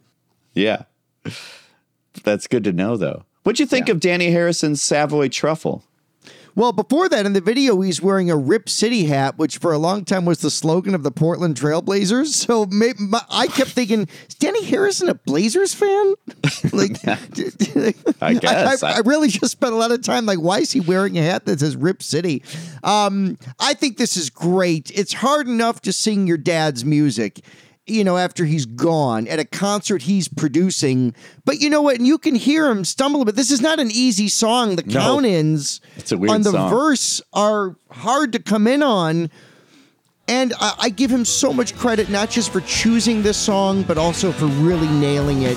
Yeah. 0.54 0.82
That's 2.24 2.46
good 2.46 2.64
to 2.64 2.72
know, 2.72 2.96
though. 2.96 3.24
What'd 3.44 3.60
you 3.60 3.66
think 3.66 3.88
of 3.88 4.00
Dhani 4.00 4.32
Harrison's 4.32 4.82
Savoy 4.82 5.28
Truffle? 5.28 5.84
Well, 6.58 6.72
before 6.72 7.08
that, 7.08 7.24
in 7.24 7.34
the 7.34 7.40
video, 7.40 7.80
he's 7.82 8.02
wearing 8.02 8.32
a 8.32 8.36
Rip 8.36 8.68
City 8.68 9.04
hat, 9.04 9.38
which 9.38 9.58
for 9.58 9.72
a 9.72 9.78
long 9.78 10.04
time 10.04 10.24
was 10.24 10.40
the 10.40 10.50
slogan 10.50 10.92
of 10.92 11.04
the 11.04 11.12
Portland 11.12 11.54
Trailblazers. 11.54 12.34
So 12.48 12.66
my, 12.66 13.20
I 13.30 13.46
kept 13.46 13.70
thinking, 13.70 14.08
is 14.28 14.34
Dhani 14.34 14.64
Harrison 14.64 15.08
a 15.08 15.14
Blazers 15.14 15.72
fan? 15.72 16.14
like, 16.72 16.98
I 18.20 18.34
guess. 18.34 18.82
I, 18.82 18.90
I 18.90 18.98
really 19.04 19.28
just 19.28 19.52
spent 19.52 19.72
a 19.72 19.76
lot 19.76 19.92
of 19.92 20.02
time 20.02 20.26
like, 20.26 20.40
why 20.40 20.58
is 20.58 20.72
he 20.72 20.80
wearing 20.80 21.16
a 21.16 21.22
hat 21.22 21.46
that 21.46 21.60
says 21.60 21.76
Rip 21.76 22.02
City? 22.02 22.42
Um, 22.82 23.38
I 23.60 23.74
think 23.74 23.96
this 23.96 24.16
is 24.16 24.28
great. 24.28 24.90
It's 24.92 25.12
hard 25.12 25.46
enough 25.46 25.80
to 25.82 25.92
sing 25.92 26.26
your 26.26 26.38
dad's 26.38 26.84
music. 26.84 27.40
You 27.90 28.04
know, 28.04 28.16
after 28.16 28.44
he's 28.44 28.66
gone 28.66 29.26
at 29.28 29.38
a 29.38 29.44
concert 29.44 30.02
he's 30.02 30.28
producing, 30.28 31.14
but 31.44 31.60
you 31.60 31.70
know 31.70 31.80
what? 31.82 31.96
And 31.96 32.06
you 32.06 32.18
can 32.18 32.34
hear 32.34 32.68
him 32.68 32.84
stumble. 32.84 33.24
But 33.24 33.34
this 33.36 33.50
is 33.50 33.60
not 33.60 33.80
an 33.80 33.90
easy 33.90 34.28
song. 34.28 34.76
The 34.76 34.82
No. 34.84 35.00
count-ins 35.00 35.80
It's 35.96 36.12
on 36.12 36.42
the 36.42 36.52
song. 36.52 36.70
verse 36.70 37.22
are 37.32 37.76
hard 37.90 38.32
to 38.32 38.38
come 38.38 38.66
in 38.66 38.82
on. 38.82 39.30
And 40.30 40.52
I, 40.60 40.74
I 40.78 40.88
give 40.90 41.10
him 41.10 41.24
so 41.24 41.52
much 41.54 41.74
credit, 41.76 42.10
not 42.10 42.28
just 42.28 42.52
for 42.52 42.60
choosing 42.60 43.22
this 43.22 43.38
song, 43.38 43.82
but 43.82 43.96
also 43.96 44.30
for 44.32 44.44
really 44.46 44.88
nailing 44.88 45.42
it. 45.42 45.56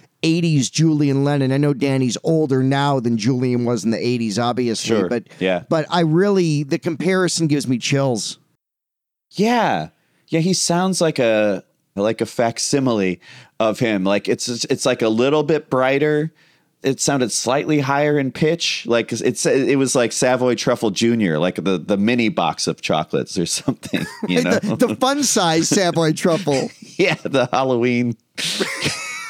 80s 0.23 0.71
Julian 0.71 1.23
Lennon. 1.23 1.51
I 1.51 1.57
know 1.57 1.73
Dhani's 1.73 2.17
older 2.23 2.61
now 2.63 2.99
than 2.99 3.17
Julian 3.17 3.65
was 3.65 3.83
in 3.83 3.91
the 3.91 3.97
80s, 3.97 4.41
obviously, 4.41 4.87
Sure, 4.95 5.09
but 5.09 5.23
yeah. 5.39 5.63
but 5.69 5.85
I 5.89 6.01
really 6.01 6.63
the 6.63 6.79
comparison 6.79 7.47
gives 7.47 7.67
me 7.67 7.77
chills. 7.77 8.37
Yeah. 9.31 9.89
Yeah, 10.27 10.39
he 10.39 10.53
sounds 10.53 11.01
like 11.01 11.19
a 11.19 11.63
like 11.95 12.21
a 12.21 12.25
facsimile 12.25 13.19
of 13.59 13.79
him. 13.79 14.03
Like 14.03 14.27
it's 14.27 14.47
it's 14.47 14.85
like 14.85 15.01
a 15.01 15.09
little 15.09 15.43
bit 15.43 15.69
brighter. 15.69 16.31
It 16.83 16.99
sounded 16.99 17.31
slightly 17.31 17.79
higher 17.79 18.17
in 18.17 18.31
pitch. 18.31 18.85
Like 18.87 19.11
it's 19.11 19.45
it 19.45 19.77
was 19.77 19.93
like 19.93 20.11
Savoy 20.11 20.55
Truffle 20.55 20.91
Junior, 20.91 21.37
like 21.37 21.55
the 21.55 21.77
the 21.77 21.97
mini 21.97 22.29
box 22.29 22.65
of 22.67 22.81
chocolates 22.81 23.37
or 23.37 23.45
something. 23.47 24.05
You 24.27 24.41
know, 24.43 24.59
the, 24.59 24.87
the 24.87 24.95
fun 24.95 25.23
size 25.23 25.67
Savoy 25.69 26.13
truffle. 26.13 26.69
yeah, 26.97 27.15
the 27.15 27.49
Halloween 27.51 28.15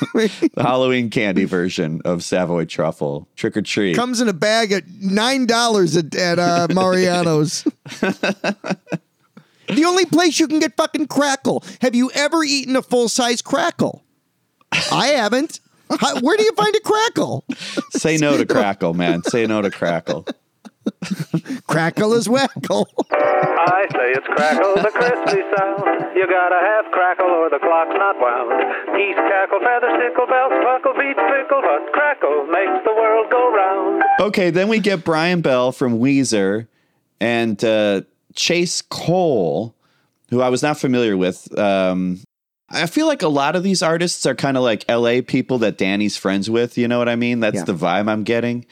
the 0.13 0.51
Halloween 0.57 1.09
candy 1.09 1.45
version 1.45 2.01
of 2.05 2.23
Savoy 2.23 2.65
truffle. 2.65 3.27
Trick 3.35 3.55
or 3.57 3.61
treat. 3.61 3.95
Comes 3.95 4.21
in 4.21 4.27
a 4.27 4.33
bag 4.33 4.71
at 4.71 4.83
nine 4.87 5.45
dollars 5.45 5.95
at, 5.95 6.15
at 6.15 6.39
uh, 6.39 6.67
Mariano's. 6.73 7.63
the 7.99 9.85
only 9.85 10.05
place 10.05 10.39
you 10.39 10.47
can 10.47 10.59
get 10.59 10.75
fucking 10.75 11.07
crackle. 11.07 11.63
Have 11.81 11.95
you 11.95 12.11
ever 12.11 12.43
eaten 12.43 12.75
a 12.75 12.81
full 12.81 13.09
size 13.09 13.41
crackle? 13.41 14.03
I 14.91 15.07
haven't. 15.07 15.59
How, 15.99 16.19
where 16.21 16.37
do 16.37 16.43
you 16.43 16.53
find 16.53 16.73
a 16.75 16.79
crackle? 16.79 17.45
Say 17.91 18.17
no 18.17 18.37
to 18.37 18.45
crackle, 18.45 18.93
man. 18.93 19.23
Say 19.23 19.45
no 19.45 19.61
to 19.61 19.69
crackle. 19.69 20.25
Crackle 21.67 22.13
is 22.13 22.29
wackle. 22.29 22.87
I 23.67 23.85
say 23.91 24.07
it's 24.17 24.27
crackle, 24.27 24.75
the 24.75 24.89
crispy 24.91 25.41
sound. 25.55 26.15
You 26.15 26.27
gotta 26.27 26.59
have 26.61 26.91
crackle 26.91 27.25
or 27.29 27.49
the 27.49 27.59
clock's 27.59 27.93
not 27.95 28.15
wound. 28.19 28.95
Geese 28.97 29.15
cackle, 29.15 29.59
feathers 29.59 29.95
tickle, 30.01 30.27
bells 30.27 30.53
buckle, 30.63 30.93
beats 30.93 31.19
pickle, 31.19 31.61
but 31.61 31.91
crackle 31.93 32.45
makes 32.47 32.83
the 32.85 32.93
world 32.93 33.29
go 33.31 33.51
round. 33.53 34.03
Okay, 34.21 34.49
then 34.49 34.67
we 34.67 34.79
get 34.79 35.03
Brian 35.03 35.41
Bell 35.41 35.71
from 35.71 35.99
Weezer 35.99 36.67
and 37.19 37.63
uh, 37.63 38.01
Chase 38.35 38.81
Cohl, 38.81 39.73
who 40.29 40.41
I 40.41 40.49
was 40.49 40.63
not 40.63 40.77
familiar 40.79 41.17
with. 41.17 41.57
Um, 41.57 42.19
I 42.69 42.85
feel 42.85 43.05
like 43.05 43.21
a 43.21 43.27
lot 43.27 43.57
of 43.57 43.63
these 43.63 43.83
artists 43.83 44.25
are 44.25 44.33
kind 44.35 44.55
of 44.55 44.63
like 44.63 44.85
LA 44.89 45.19
people 45.25 45.57
that 45.59 45.77
Dhani's 45.77 46.15
friends 46.15 46.49
with. 46.49 46.77
You 46.77 46.87
know 46.87 46.97
what 46.99 47.09
I 47.09 47.17
mean? 47.17 47.41
That's 47.41 47.57
Yeah. 47.57 47.63
the 47.65 47.73
vibe 47.75 48.09
I'm 48.09 48.23
getting. 48.23 48.65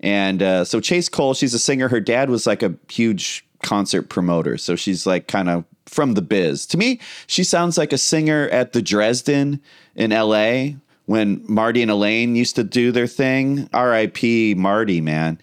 And 0.00 0.42
uh, 0.42 0.64
so 0.66 0.78
Chase 0.80 1.08
Cohl, 1.08 1.32
she's 1.32 1.54
a 1.54 1.58
singer. 1.58 1.88
Her 1.88 2.00
dad 2.00 2.28
was 2.28 2.46
like 2.46 2.62
a 2.62 2.74
huge 2.90 3.45
concert 3.66 4.08
promoter. 4.08 4.56
So 4.56 4.76
she's 4.76 5.06
like 5.06 5.26
kind 5.26 5.48
of 5.48 5.64
from 5.86 6.14
the 6.14 6.22
biz. 6.22 6.66
To 6.66 6.78
me, 6.78 7.00
she 7.26 7.42
sounds 7.42 7.76
like 7.76 7.92
a 7.92 7.98
singer 7.98 8.48
at 8.50 8.72
the 8.72 8.80
Dresden 8.80 9.60
in 9.96 10.10
LA 10.10 10.76
when 11.06 11.44
Marty 11.48 11.82
and 11.82 11.90
Elaine 11.90 12.36
used 12.36 12.54
to 12.56 12.64
do 12.64 12.92
their 12.92 13.08
thing. 13.08 13.68
R.I.P. 13.72 14.54
Marty, 14.54 15.00
man. 15.00 15.40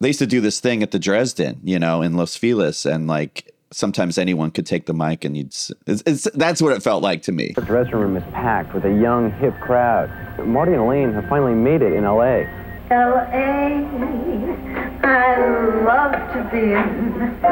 They 0.00 0.08
used 0.08 0.18
to 0.18 0.26
do 0.26 0.40
this 0.40 0.58
thing 0.58 0.82
at 0.82 0.90
the 0.90 0.98
Dresden, 0.98 1.60
you 1.62 1.78
know, 1.78 2.02
in 2.02 2.16
Los 2.16 2.34
Feliz. 2.34 2.84
And 2.84 3.06
like 3.06 3.54
sometimes 3.70 4.18
anyone 4.18 4.50
could 4.50 4.66
take 4.66 4.86
the 4.86 4.94
mic 4.94 5.24
and 5.24 5.36
you'd, 5.36 5.54
it's, 5.86 6.02
it's, 6.06 6.28
that's 6.34 6.60
what 6.60 6.72
it 6.72 6.82
felt 6.82 7.04
like 7.04 7.22
to 7.22 7.32
me. 7.32 7.52
The 7.54 7.62
dressing 7.62 7.94
room 7.94 8.16
is 8.16 8.24
packed 8.32 8.74
with 8.74 8.84
a 8.84 8.92
young, 9.00 9.30
hip 9.30 9.54
crowd. 9.60 10.10
Marty 10.44 10.72
and 10.72 10.80
Elaine 10.80 11.12
have 11.12 11.28
finally 11.28 11.54
made 11.54 11.82
it 11.82 11.92
in 11.92 12.02
L.A. 12.02 12.48
L.A. 12.90 14.83
I 15.06 15.36
love 15.84 16.12
to 16.32 16.42
be 16.50 16.72
in 16.72 17.44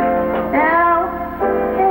L.A. 0.54 1.82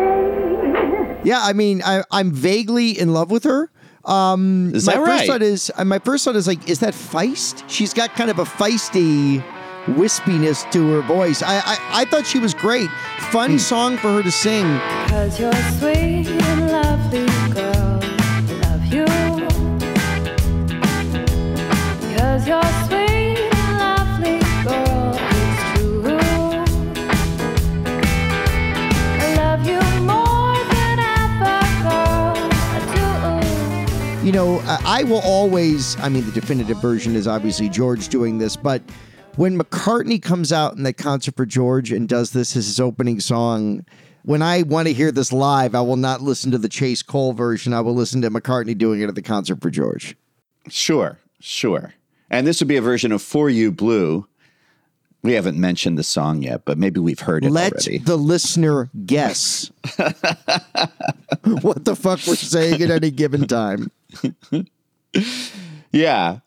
Yeah, 1.24 1.40
I 1.42 1.54
mean, 1.54 1.82
I, 1.84 2.04
I'm 2.12 2.32
vaguely 2.32 2.98
in 3.00 3.14
love 3.14 3.30
with 3.32 3.44
her. 3.44 3.70
Um, 4.04 4.72
Is 4.74 4.88
my 4.88 4.94
that 4.96 5.06
first 5.06 5.20
right? 5.20 5.28
thought 5.30 5.42
is 5.44 5.72
uh, 5.78 5.86
my 5.86 6.00
first 6.00 6.26
thought 6.26 6.36
is 6.36 6.48
like, 6.48 6.68
is 6.68 6.80
that 6.80 6.96
feist? 6.96 7.64
She's 7.70 7.94
got 7.94 8.10
kind 8.16 8.32
of 8.32 8.40
a 8.40 8.46
feisty 8.46 9.44
wispiness 9.86 10.70
to 10.72 10.90
her 10.94 11.02
voice. 11.02 11.44
I 11.44 11.58
I, 11.60 11.78
I 12.02 12.06
thought 12.06 12.26
she 12.26 12.40
was 12.40 12.56
great. 12.56 12.90
Fun 13.30 13.60
song 13.60 13.98
for 13.98 14.12
her 14.12 14.24
to 14.24 14.32
sing. 14.32 14.66
You 34.32 34.38
know, 34.38 34.60
I, 34.66 35.04
will 35.04 35.20
always. 35.26 36.00
I 36.00 36.08
mean, 36.08 36.26
the 36.26 36.32
definitive 36.32 36.82
version 36.82 37.18
is 37.18 37.28
obviously 37.28 37.68
George 37.68 38.08
doing 38.08 38.38
this, 38.38 38.56
but 38.56 38.82
when 39.36 39.60
McCartney 39.60 40.22
comes 40.22 40.54
out 40.54 40.78
in 40.78 40.84
that 40.84 40.94
concert 40.94 41.36
for 41.36 41.46
George 41.46 41.92
and 41.92 42.08
does 42.08 42.32
this 42.32 42.56
as 42.56 42.66
his 42.66 42.80
opening 42.80 43.20
song. 43.20 43.86
When 44.24 44.42
I 44.42 44.62
want 44.62 44.88
to 44.88 44.94
hear 44.94 45.12
this 45.12 45.34
live, 45.34 45.76
I 45.76 45.82
will 45.82 45.98
not 45.98 46.22
listen 46.22 46.50
to 46.52 46.58
the 46.58 46.70
Chase 46.70 47.04
Cohl 47.04 47.34
version. 47.34 47.74
I 47.74 47.82
will 47.82 47.94
listen 47.94 48.22
to 48.22 48.30
McCartney 48.30 48.78
doing 48.78 49.02
it 49.02 49.10
at 49.10 49.16
the 49.16 49.22
concert 49.22 49.62
for 49.62 49.70
George. 49.70 50.16
Sure, 50.70 51.20
sure. 51.42 51.94
And 52.30 52.48
this 52.48 52.62
would 52.62 52.70
be 52.70 52.78
a 52.78 52.82
version 52.82 53.12
of 53.12 53.22
For 53.22 53.50
You 53.50 53.70
Blue. 53.70 54.28
We 55.24 55.34
haven't 55.34 55.60
mentioned 55.60 55.98
the 55.98 56.04
song 56.04 56.42
yet, 56.42 56.64
but 56.64 56.78
maybe 56.78 57.02
we've 57.02 57.20
heard 57.20 57.44
it 57.44 57.52
Let 57.52 57.74
already. 57.74 57.98
the 57.98 58.16
listener 58.16 58.90
guess 59.06 59.72
what 61.44 61.84
the 61.84 61.96
fuck 61.96 62.20
we're 62.26 62.36
saying 62.36 62.82
at 62.82 62.90
any 62.90 63.12
given 63.12 63.46
time. 63.46 63.92
Yeah. 65.92 66.40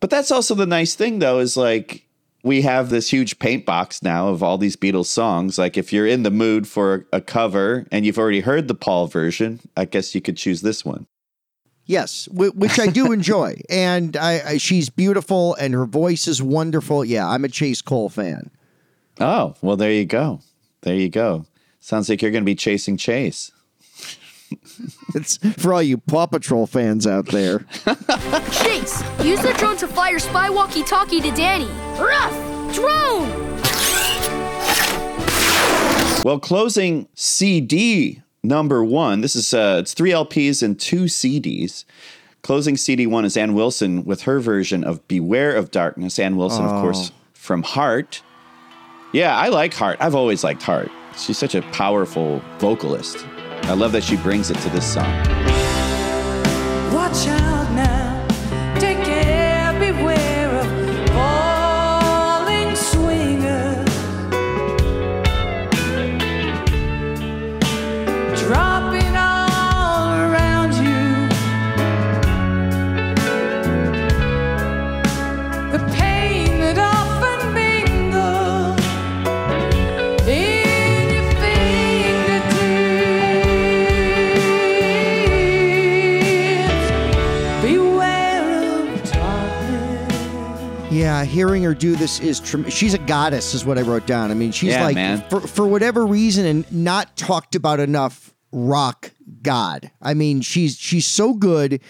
But 0.00 0.10
that's 0.10 0.30
also 0.30 0.54
the 0.54 0.66
nice 0.66 0.94
thing 0.94 1.18
though, 1.18 1.38
is 1.38 1.56
like 1.56 2.06
we 2.42 2.62
have 2.62 2.90
this 2.90 3.10
huge 3.10 3.38
paint 3.38 3.64
box 3.64 4.02
now 4.02 4.28
of 4.28 4.42
all 4.42 4.58
these 4.58 4.76
Beatles 4.76 5.06
songs. 5.06 5.56
Like 5.58 5.78
if 5.78 5.92
you're 5.92 6.06
in 6.06 6.24
the 6.24 6.30
mood 6.30 6.68
for 6.68 7.06
a 7.12 7.20
cover 7.20 7.86
and 7.90 8.04
you've 8.04 8.18
already 8.18 8.40
heard 8.40 8.68
the 8.68 8.74
Paul 8.74 9.06
version, 9.06 9.60
I 9.76 9.86
guess 9.86 10.14
you 10.14 10.20
could 10.20 10.36
choose 10.36 10.60
this 10.60 10.84
one. 10.84 11.06
Yes, 11.86 12.28
which 12.32 12.78
I 12.78 12.86
do 12.86 13.12
enjoy, 13.12 13.60
and 13.68 14.16
I, 14.16 14.40
I 14.52 14.56
she's 14.56 14.88
beautiful 14.88 15.54
and 15.54 15.74
her 15.74 15.84
voice 15.84 16.26
is 16.26 16.42
wonderful. 16.42 17.04
Yeah, 17.04 17.28
I'm 17.28 17.44
a 17.44 17.48
Chase 17.48 17.82
Cohl 17.82 18.08
fan. 18.08 18.50
Oh, 19.20 19.54
well 19.62 19.76
there 19.76 19.92
you 19.92 20.06
go. 20.06 20.40
There 20.80 20.94
you 20.94 21.08
go. 21.08 21.46
Sounds 21.80 22.08
like 22.08 22.22
you're 22.22 22.30
going 22.30 22.44
to 22.44 22.46
be 22.46 22.54
chasing 22.54 22.96
Chase. 22.96 23.52
It's 25.14 25.36
for 25.58 25.72
all 25.74 25.82
you 25.82 25.98
Paw 25.98 26.26
Patrol 26.26 26.66
fans 26.66 27.06
out 27.06 27.26
there. 27.26 27.60
Chase, 28.62 29.02
use 29.22 29.40
the 29.42 29.54
drone 29.58 29.76
to 29.78 29.86
fly 29.88 30.10
your 30.10 30.18
spy 30.18 30.50
walkie-talkie 30.50 31.20
to 31.20 31.30
Danny. 31.32 31.66
Ruff! 32.00 32.32
Drone! 32.74 33.28
Well, 36.24 36.38
closing 36.40 37.06
CD 37.14 38.22
number 38.42 38.82
one. 38.82 39.20
This 39.20 39.36
is 39.36 39.52
uh, 39.52 39.76
it's 39.80 39.92
three 39.94 40.10
LPs 40.10 40.62
and 40.62 40.78
two 40.80 41.04
CDs. 41.04 41.84
Closing 42.42 42.76
CD 42.76 43.06
one 43.06 43.24
is 43.24 43.36
Ann 43.36 43.54
Wilson 43.54 44.04
with 44.04 44.22
her 44.22 44.40
version 44.40 44.84
of 44.84 45.06
"Beware 45.06 45.54
of 45.54 45.70
Darkness." 45.70 46.18
Ann 46.18 46.36
Wilson, 46.36 46.64
of 46.64 46.80
course, 46.82 47.10
Oh. 47.12 47.14
from 47.34 47.62
Heart. 47.62 48.22
Yeah, 49.12 49.36
I 49.36 49.48
like 49.48 49.74
Heart. 49.74 49.98
I've 50.00 50.14
always 50.14 50.42
liked 50.42 50.62
Heart. 50.62 50.90
She's 51.16 51.38
such 51.38 51.54
a 51.54 51.62
powerful 51.72 52.42
vocalist. 52.58 53.24
I 53.66 53.72
love 53.72 53.92
that 53.92 54.04
she 54.04 54.16
brings 54.16 54.50
it 54.50 54.58
to 54.58 54.68
this 54.68 54.92
song. 54.92 55.53
Yeah, 90.90 91.24
hearing 91.24 91.62
her 91.64 91.74
do 91.74 91.96
this 91.96 92.20
is 92.20 92.38
trem- 92.38 92.68
she's 92.70 92.94
a 92.94 92.98
goddess, 92.98 93.52
is 93.54 93.64
what 93.64 93.78
I 93.78 93.82
wrote 93.82 94.06
down. 94.06 94.30
I 94.30 94.34
mean, 94.34 94.52
she's 94.52 94.70
Yeah, 94.72 94.84
like 94.84 94.94
man. 94.94 95.24
for 95.28 95.40
for 95.40 95.66
whatever 95.66 96.06
reason 96.06 96.46
and 96.46 96.70
not 96.72 97.16
talked 97.16 97.54
about 97.56 97.80
enough. 97.80 98.32
Rock 98.52 99.10
god. 99.42 99.90
I 100.00 100.14
mean, 100.14 100.40
she's 100.40 100.76
she's 100.78 101.06
so 101.06 101.34
good. 101.34 101.80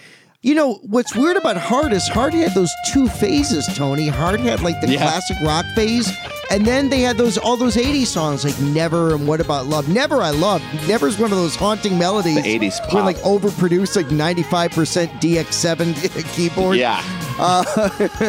You 0.45 0.53
know 0.53 0.75
what's 0.83 1.15
weird 1.15 1.37
about 1.37 1.57
Heart 1.57 1.91
is 1.91 2.07
Heart 2.07 2.35
had 2.35 2.53
those 2.53 2.71
two 2.93 3.07
phases. 3.07 3.65
Tony 3.75 4.07
Heart 4.09 4.39
had 4.41 4.61
like 4.61 4.79
the 4.79 4.89
Yeah. 4.91 4.99
classic 4.99 5.37
rock 5.41 5.65
phase, 5.73 6.07
and 6.51 6.63
then 6.67 6.87
they 6.89 6.99
had 7.01 7.17
those 7.17 7.35
all 7.39 7.57
those 7.57 7.75
'80s 7.75 8.05
songs 8.09 8.45
like 8.45 8.59
Never 8.61 9.15
and 9.15 9.27
What 9.27 9.41
About 9.41 9.65
Love. 9.65 9.89
Never 9.89 10.21
I 10.21 10.29
love. 10.29 10.61
Never 10.87 11.07
is 11.07 11.17
one 11.17 11.31
of 11.31 11.37
those 11.39 11.55
haunting 11.55 11.97
melodies. 11.97 12.35
The 12.35 12.41
80s 12.59 12.79
where 12.93 13.03
pop. 13.03 13.05
like 13.05 13.17
overproduced 13.23 13.95
like 13.95 14.09
95% 14.11 15.09
DX7 15.19 16.33
keyboard. 16.35 16.77
Yeah. 16.77 17.01
Uh, 17.39 17.63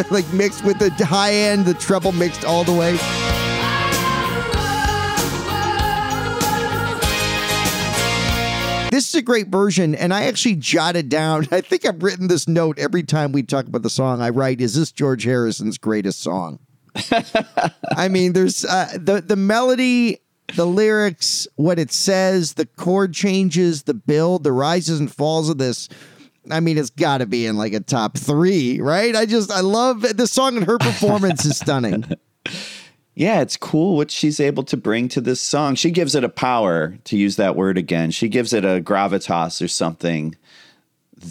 like 0.11 0.25
mixed 0.33 0.65
with 0.65 0.79
the 0.79 1.05
high 1.05 1.35
end, 1.35 1.67
the 1.67 1.75
treble 1.75 2.13
mixed 2.13 2.47
all 2.47 2.65
the 2.65 2.73
way. 2.73 2.97
This 8.97 9.11
is 9.11 9.15
a 9.17 9.21
great 9.21 9.49
version, 9.49 9.95
and 9.95 10.15
I 10.15 10.23
actually 10.23 10.57
jotted 10.57 11.11
down. 11.11 11.47
I 11.53 11.61
think 11.61 11.85
I've 11.85 12.03
written 12.03 12.29
this 12.29 12.49
note 12.49 12.79
every 12.79 13.03
time 13.03 13.31
we 13.31 13.43
talk 13.43 13.67
about 13.67 13.83
the 13.83 13.91
song. 13.91 14.23
I 14.23 14.31
write, 14.31 14.63
"Is 14.63 14.75
this 14.75 14.91
George 14.91 15.25
Harrison's 15.25 15.77
greatest 15.77 16.23
song?" 16.23 16.61
I 17.95 18.09
mean, 18.09 18.33
there's 18.33 18.65
uh, 18.65 18.97
the 18.99 19.21
the 19.21 19.37
melody 19.37 20.21
the 20.55 20.65
lyrics, 20.65 21.47
what 21.57 21.79
it 21.79 21.93
says, 21.93 22.55
the 22.55 22.65
chord 22.65 23.13
changes, 23.13 23.83
the 23.83 23.93
build, 23.93 24.45
the 24.45 24.53
rises 24.53 24.99
and 24.99 25.13
falls 25.13 25.51
of 25.51 25.59
this. 25.59 25.91
I 26.51 26.61
mean, 26.61 26.79
it's 26.79 26.89
got 26.89 27.19
to 27.19 27.27
be 27.27 27.45
in 27.45 27.59
like 27.59 27.75
a 27.75 27.81
top 27.81 28.17
three, 28.17 28.81
right? 28.81 29.15
I 29.15 29.27
just, 29.27 29.51
I 29.51 29.61
love 29.61 30.03
the 30.17 30.27
song 30.27 30.57
and 30.57 30.65
her 30.65 30.79
performance 30.79 31.45
is 31.45 31.59
stunning. 31.59 32.05
Yeah, 33.17 33.41
it's 33.41 33.57
cool 33.57 33.97
what 33.97 34.11
she's 34.11 34.39
able 34.41 34.63
to 34.65 34.77
bring 34.77 35.09
to 35.09 35.23
this 35.23 35.41
song. 35.41 35.75
She 35.75 35.91
gives 35.91 36.15
it 36.15 36.23
a 36.23 36.29
power, 36.29 36.99
to 37.05 37.17
use 37.17 37.37
that 37.37 37.57
word 37.57 37.79
again. 37.79 38.11
She 38.11 38.29
gives 38.29 38.53
it 38.53 38.63
a 38.63 38.83
gravitas 38.83 39.65
or 39.65 39.69
something 39.69 40.37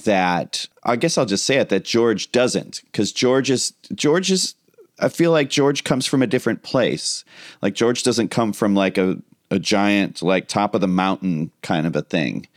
that 0.04 0.68
I 0.84 0.96
guess 0.96 1.16
I'll 1.16 1.28
just 1.28 1.46
say 1.46 1.58
it 1.58 1.70
that 1.70 1.86
George 1.86 2.32
doesn't 2.32 2.82
because 2.86 3.12
George 3.12 3.52
is 3.52 3.74
George 3.94 4.32
is 4.32 4.56
I 5.00 5.10
feel 5.10 5.30
like 5.30 5.52
George 5.52 5.84
comes 5.84 6.08
from 6.08 6.24
a 6.24 6.28
different 6.28 6.64
place. 6.64 7.24
Like 7.62 7.76
George 7.76 8.02
doesn't 8.02 8.30
come 8.30 8.52
from 8.52 8.74
like 8.74 8.98
a 8.98 9.18
a 9.52 9.60
giant 9.60 10.24
like 10.24 10.48
top 10.48 10.74
of 10.74 10.82
the 10.82 10.88
mountain 10.88 11.52
kind 11.62 11.86
of 11.86 11.96
a 11.96 12.02
thing. 12.02 12.48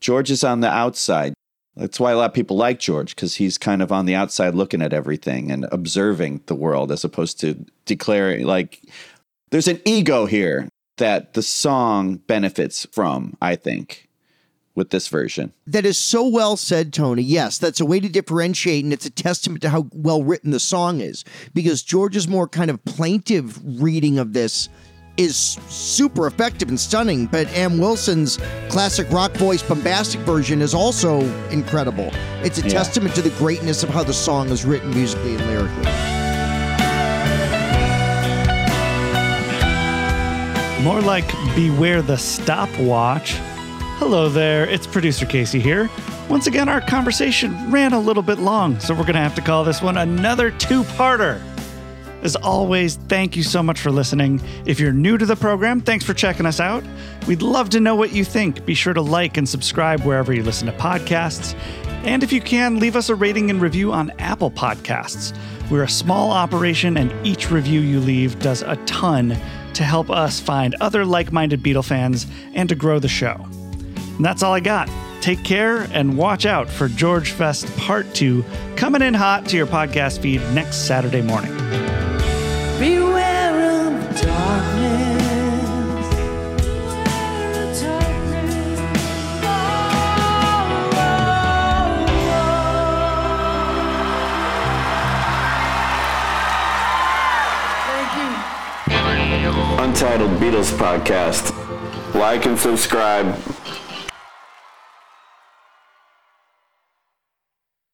George 0.00 0.30
is 0.30 0.44
on 0.44 0.60
the 0.60 0.70
outside. 0.70 1.32
That's 1.76 2.00
why 2.00 2.12
a 2.12 2.16
lot 2.16 2.30
of 2.30 2.34
people 2.34 2.56
like 2.56 2.78
George 2.78 3.14
because 3.14 3.36
he's 3.36 3.58
kind 3.58 3.82
of 3.82 3.92
on 3.92 4.06
the 4.06 4.14
outside 4.14 4.54
looking 4.54 4.80
at 4.80 4.94
everything 4.94 5.50
and 5.50 5.66
observing 5.70 6.42
the 6.46 6.54
world 6.54 6.90
as 6.90 7.04
opposed 7.04 7.38
to 7.40 7.66
declaring 7.84 8.46
like 8.46 8.80
there's 9.50 9.68
an 9.68 9.80
ego 9.84 10.26
here 10.26 10.68
that 10.96 11.34
the 11.34 11.42
song 11.42 12.16
benefits 12.16 12.86
from, 12.92 13.36
I 13.40 13.56
think, 13.56 14.08
with 14.74 14.90
this 14.90 15.08
version. 15.08 15.52
That 15.66 15.86
is 15.86 15.98
so 15.98 16.26
well 16.28 16.56
said, 16.56 16.92
Tony. 16.92 17.22
Yes, 17.22 17.58
that's 17.58 17.80
a 17.80 17.86
way 17.86 18.00
to 18.00 18.08
differentiate, 18.08 18.84
and 18.84 18.92
it's 18.92 19.06
a 19.06 19.10
testament 19.10 19.62
to 19.62 19.70
how 19.70 19.88
well 19.92 20.22
written 20.22 20.50
the 20.50 20.60
song 20.60 21.00
is. 21.00 21.24
Because 21.54 21.82
George's 21.82 22.28
more 22.28 22.48
kind 22.48 22.70
of 22.70 22.84
plaintive 22.84 23.82
reading 23.82 24.18
of 24.18 24.32
this 24.32 24.68
is 25.16 25.58
super 25.68 26.26
effective 26.26 26.68
and 26.68 26.78
stunning, 26.78 27.26
but 27.26 27.46
Ann 27.48 27.78
Wilson's 27.78 28.38
classic 28.68 29.10
rock 29.10 29.32
voice 29.32 29.62
bombastic 29.62 30.20
version 30.20 30.60
is 30.60 30.74
also 30.74 31.20
incredible. 31.50 32.10
It's 32.42 32.58
a 32.58 32.62
Yeah. 32.62 32.68
testament 32.68 33.14
to 33.14 33.22
the 33.22 33.30
greatness 33.30 33.82
of 33.82 33.88
how 33.90 34.02
the 34.04 34.12
song 34.12 34.50
is 34.50 34.64
written 34.64 34.90
musically 34.94 35.36
and 35.36 35.46
lyrically. 35.46 35.92
More 40.82 41.00
like 41.00 41.26
beware 41.56 42.00
the 42.02 42.16
stopwatch. 42.16 43.34
Hello 43.98 44.28
there, 44.28 44.68
it's 44.68 44.86
producer 44.86 45.26
Casey 45.26 45.58
here. 45.58 45.90
Once 46.28 46.46
again, 46.46 46.68
our 46.68 46.80
conversation 46.80 47.70
ran 47.72 47.92
a 47.92 47.98
little 47.98 48.22
bit 48.22 48.38
long, 48.38 48.78
so 48.78 48.92
we're 48.94 49.02
going 49.02 49.14
to 49.14 49.20
have 49.20 49.34
to 49.34 49.40
call 49.40 49.64
this 49.64 49.80
one 49.80 49.96
another 49.96 50.50
two 50.50 50.82
parter. 50.82 51.40
As 52.22 52.34
always, 52.36 52.96
thank 53.08 53.36
you 53.36 53.42
so 53.42 53.62
much 53.62 53.80
for 53.80 53.90
listening. 53.90 54.40
If 54.64 54.80
you're 54.80 54.92
new 54.92 55.18
to 55.18 55.26
the 55.26 55.36
program, 55.36 55.80
thanks 55.80 56.04
for 56.04 56.14
checking 56.14 56.46
us 56.46 56.60
out. 56.60 56.82
We'd 57.28 57.42
love 57.42 57.70
to 57.70 57.80
know 57.80 57.94
what 57.94 58.12
you 58.12 58.24
think. 58.24 58.64
Be 58.64 58.74
sure 58.74 58.94
to 58.94 59.02
like 59.02 59.36
and 59.36 59.48
subscribe 59.48 60.00
wherever 60.00 60.32
you 60.32 60.42
listen 60.42 60.66
to 60.66 60.72
podcasts. 60.72 61.54
And 62.04 62.22
if 62.22 62.32
you 62.32 62.40
can, 62.40 62.78
leave 62.78 62.96
us 62.96 63.08
a 63.08 63.14
rating 63.14 63.50
and 63.50 63.60
review 63.60 63.92
on 63.92 64.10
Apple 64.18 64.50
Podcasts. 64.50 65.36
We're 65.70 65.82
a 65.82 65.88
small 65.88 66.30
operation, 66.30 66.96
and 66.96 67.12
each 67.26 67.50
review 67.50 67.80
you 67.80 68.00
leave 68.00 68.38
does 68.38 68.62
a 68.62 68.76
ton 68.86 69.36
to 69.74 69.84
help 69.84 70.10
us 70.10 70.40
find 70.40 70.74
other 70.80 71.04
like 71.04 71.32
minded 71.32 71.62
Beatle 71.62 71.84
fans 71.84 72.26
and 72.54 72.68
to 72.68 72.74
grow 72.74 72.98
the 72.98 73.08
show. 73.08 73.44
And 74.16 74.24
that's 74.24 74.42
all 74.42 74.54
I 74.54 74.60
got. 74.60 74.88
Take 75.20 75.42
care 75.42 75.88
and 75.92 76.16
watch 76.16 76.46
out 76.46 76.70
for 76.70 76.88
George 76.88 77.32
Fest 77.32 77.66
Part 77.76 78.14
2 78.14 78.44
coming 78.76 79.02
in 79.02 79.12
hot 79.12 79.46
to 79.46 79.56
your 79.56 79.66
podcast 79.66 80.20
feed 80.20 80.40
next 80.54 80.86
Saturday 80.86 81.22
morning. 81.22 81.52
Beware 82.78 83.86
of 83.86 83.92
darkness. 84.20 86.06
Darkness. 87.80 88.80
Oh, 89.42 89.48
oh, 90.92 91.16
oh. 92.28 92.56
Thank 97.86 98.12
you. 98.20 99.84
Untitled 99.84 100.32
Beatles 100.38 100.70
Podcast. 100.76 101.54
Like 102.14 102.44
and 102.46 102.58
subscribe 102.58 103.34